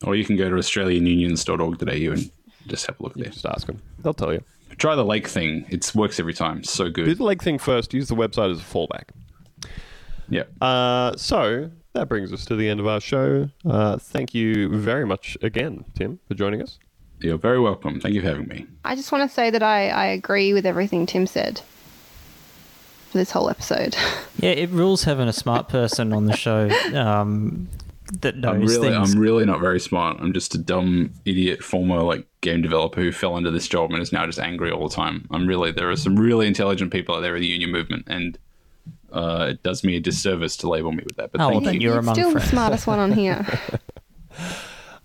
Or 0.03 0.15
you 0.15 0.23
can 0.23 0.37
go 0.37 0.49
to 0.49 0.55
australianunions.org.au 0.55 2.11
and 2.11 2.31
just 2.67 2.85
have 2.87 2.99
a 2.99 3.03
look 3.03 3.15
there. 3.15 3.25
Just 3.29 3.45
ask 3.45 3.67
them; 3.67 3.81
they'll 3.99 4.13
tell 4.13 4.33
you. 4.33 4.43
Try 4.77 4.95
the 4.95 5.03
lake 5.03 5.27
thing; 5.27 5.65
it 5.69 5.91
works 5.93 6.19
every 6.19 6.33
time. 6.33 6.63
So 6.63 6.89
good. 6.89 7.05
Do 7.05 7.15
the 7.15 7.23
lake 7.23 7.43
thing 7.43 7.57
first. 7.57 7.93
Use 7.93 8.07
the 8.07 8.15
website 8.15 8.51
as 8.51 8.59
a 8.59 8.63
fallback. 8.63 9.09
Yeah. 10.29 10.43
Uh, 10.61 11.15
so 11.17 11.69
that 11.93 12.07
brings 12.07 12.31
us 12.31 12.45
to 12.45 12.55
the 12.55 12.69
end 12.69 12.79
of 12.79 12.87
our 12.87 13.01
show. 13.01 13.49
Uh, 13.65 13.97
thank 13.97 14.33
you 14.33 14.77
very 14.77 15.05
much 15.05 15.37
again, 15.41 15.83
Tim, 15.95 16.19
for 16.27 16.35
joining 16.35 16.61
us. 16.61 16.79
You're 17.19 17.37
very 17.37 17.59
welcome. 17.59 17.99
Thank 17.99 18.15
you 18.15 18.21
for 18.21 18.27
having 18.27 18.47
me. 18.47 18.65
I 18.85 18.95
just 18.95 19.11
want 19.11 19.29
to 19.29 19.33
say 19.33 19.49
that 19.49 19.63
I, 19.63 19.89
I 19.89 20.05
agree 20.05 20.53
with 20.53 20.65
everything 20.65 21.05
Tim 21.05 21.27
said 21.27 21.61
for 23.09 23.17
this 23.17 23.31
whole 23.31 23.49
episode. 23.49 23.95
Yeah, 24.41 24.51
it 24.51 24.69
rules 24.69 25.03
having 25.03 25.27
a 25.27 25.33
smart 25.33 25.67
person 25.67 26.13
on 26.13 26.23
the 26.23 26.33
show 26.33 26.69
um, 26.95 27.67
that 28.21 28.37
knows 28.37 28.53
I'm 28.55 28.61
really, 28.61 28.89
things. 28.89 29.13
I'm 29.13 29.19
really 29.19 29.45
not 29.45 29.59
very 29.59 29.79
smart. 29.79 30.17
I'm 30.19 30.33
just 30.33 30.55
a 30.55 30.57
dumb 30.57 31.11
idiot 31.25 31.63
former 31.63 32.01
like 32.01 32.25
game 32.41 32.61
developer 32.61 33.01
who 33.01 33.11
fell 33.11 33.37
into 33.37 33.51
this 33.51 33.67
job 33.67 33.91
and 33.91 34.01
is 34.01 34.11
now 34.11 34.25
just 34.25 34.39
angry 34.39 34.71
all 34.71 34.87
the 34.87 34.95
time. 34.95 35.27
I'm 35.31 35.47
really 35.47 35.71
there 35.71 35.89
are 35.89 35.95
some 35.95 36.15
really 36.15 36.47
intelligent 36.47 36.91
people 36.91 37.15
out 37.15 37.21
there 37.21 37.35
in 37.35 37.41
the 37.41 37.47
union 37.47 37.71
movement, 37.71 38.05
and 38.07 38.37
uh, 39.11 39.47
it 39.51 39.63
does 39.63 39.83
me 39.83 39.95
a 39.95 39.99
disservice 39.99 40.55
to 40.57 40.69
label 40.69 40.91
me 40.91 41.03
with 41.03 41.17
that. 41.17 41.31
But 41.31 41.41
Oh, 41.41 41.49
thank 41.49 41.53
well, 41.63 41.71
then 41.71 41.81
you. 41.81 41.89
you're 41.89 41.99
among 41.99 42.15
still 42.15 42.33
the 42.33 42.41
smartest 42.41 42.87
one 42.87 42.99
on 42.99 43.11
here. 43.11 43.45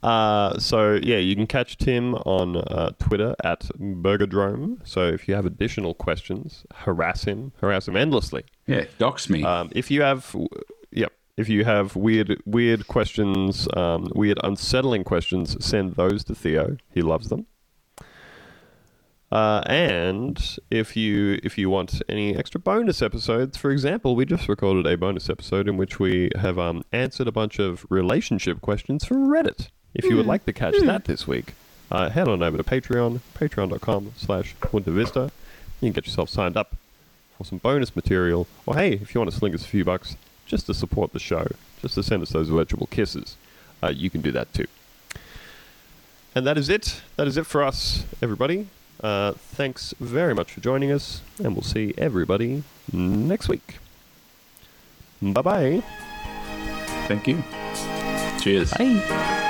Uh, 0.02 0.58
so 0.58 0.98
yeah, 1.02 1.16
you 1.16 1.34
can 1.34 1.46
catch 1.46 1.78
Tim 1.78 2.14
on 2.14 2.56
uh, 2.58 2.90
Twitter 2.98 3.34
at 3.42 3.66
Burgerdrome. 3.78 4.82
So 4.84 5.06
if 5.08 5.26
you 5.26 5.34
have 5.34 5.46
additional 5.46 5.94
questions, 5.94 6.66
harass 6.74 7.24
him, 7.24 7.52
harass 7.62 7.88
him 7.88 7.96
endlessly. 7.96 8.44
Yeah, 8.66 8.84
dox 8.98 9.30
me. 9.30 9.42
Um, 9.44 9.70
if 9.72 9.90
you 9.90 10.02
have, 10.02 10.36
yep, 10.90 11.10
if 11.36 11.48
you 11.48 11.64
have 11.64 11.96
weird, 11.96 12.40
weird 12.46 12.86
questions, 12.86 13.66
um, 13.76 14.10
weird, 14.14 14.38
unsettling 14.44 15.04
questions, 15.04 15.56
send 15.64 15.94
those 15.96 16.24
to 16.24 16.34
Theo. 16.34 16.76
He 16.92 17.02
loves 17.02 17.28
them. 17.28 17.46
Uh, 19.32 19.62
and 19.66 20.58
if 20.70 20.96
you 20.96 21.40
if 21.42 21.58
you 21.58 21.68
want 21.68 22.00
any 22.08 22.36
extra 22.36 22.60
bonus 22.60 23.02
episodes, 23.02 23.56
for 23.56 23.72
example, 23.72 24.14
we 24.14 24.24
just 24.24 24.48
recorded 24.48 24.86
a 24.86 24.96
bonus 24.96 25.28
episode 25.28 25.66
in 25.66 25.76
which 25.76 25.98
we 25.98 26.30
have 26.36 26.56
um, 26.56 26.84
answered 26.92 27.26
a 27.26 27.32
bunch 27.32 27.58
of 27.58 27.84
relationship 27.88 28.60
questions 28.60 29.04
from 29.04 29.26
Reddit. 29.26 29.70
If 29.92 30.04
you 30.04 30.16
would 30.16 30.26
like 30.26 30.44
to 30.44 30.52
catch 30.52 30.78
that 30.82 31.06
this 31.06 31.26
week, 31.26 31.54
uh, 31.90 32.10
head 32.10 32.28
on 32.28 32.44
over 32.44 32.56
to 32.56 32.62
Patreon, 32.62 33.20
patreon.com 33.34 34.12
slash 34.16 34.54
Vista. 34.60 35.32
You 35.80 35.88
can 35.88 35.92
get 35.92 36.06
yourself 36.06 36.28
signed 36.28 36.56
up 36.56 36.76
for 37.36 37.44
some 37.44 37.58
bonus 37.58 37.96
material. 37.96 38.46
Or 38.66 38.76
hey, 38.76 38.92
if 38.92 39.14
you 39.14 39.20
want 39.20 39.32
to 39.32 39.36
sling 39.36 39.54
us 39.54 39.64
a 39.64 39.68
few 39.68 39.84
bucks 39.84 40.16
just 40.46 40.66
to 40.66 40.74
support 40.74 41.12
the 41.12 41.18
show, 41.18 41.46
just 41.80 41.94
to 41.94 42.02
send 42.02 42.22
us 42.22 42.30
those 42.30 42.48
virtual 42.48 42.86
kisses, 42.86 43.36
uh, 43.82 43.88
you 43.88 44.10
can 44.10 44.20
do 44.20 44.32
that 44.32 44.52
too. 44.52 44.66
And 46.34 46.46
that 46.46 46.58
is 46.58 46.68
it. 46.68 47.00
That 47.16 47.26
is 47.26 47.36
it 47.36 47.46
for 47.46 47.62
us, 47.62 48.04
everybody. 48.20 48.68
Uh, 49.02 49.32
thanks 49.32 49.94
very 50.00 50.34
much 50.34 50.52
for 50.52 50.60
joining 50.60 50.90
us, 50.90 51.20
and 51.38 51.54
we'll 51.54 51.62
see 51.62 51.94
everybody 51.98 52.62
next 52.92 53.48
week. 53.48 53.78
Bye 55.20 55.42
bye. 55.42 55.82
Thank 57.06 57.28
you. 57.28 57.42
Cheers. 58.40 58.72
Bye. 58.72 59.40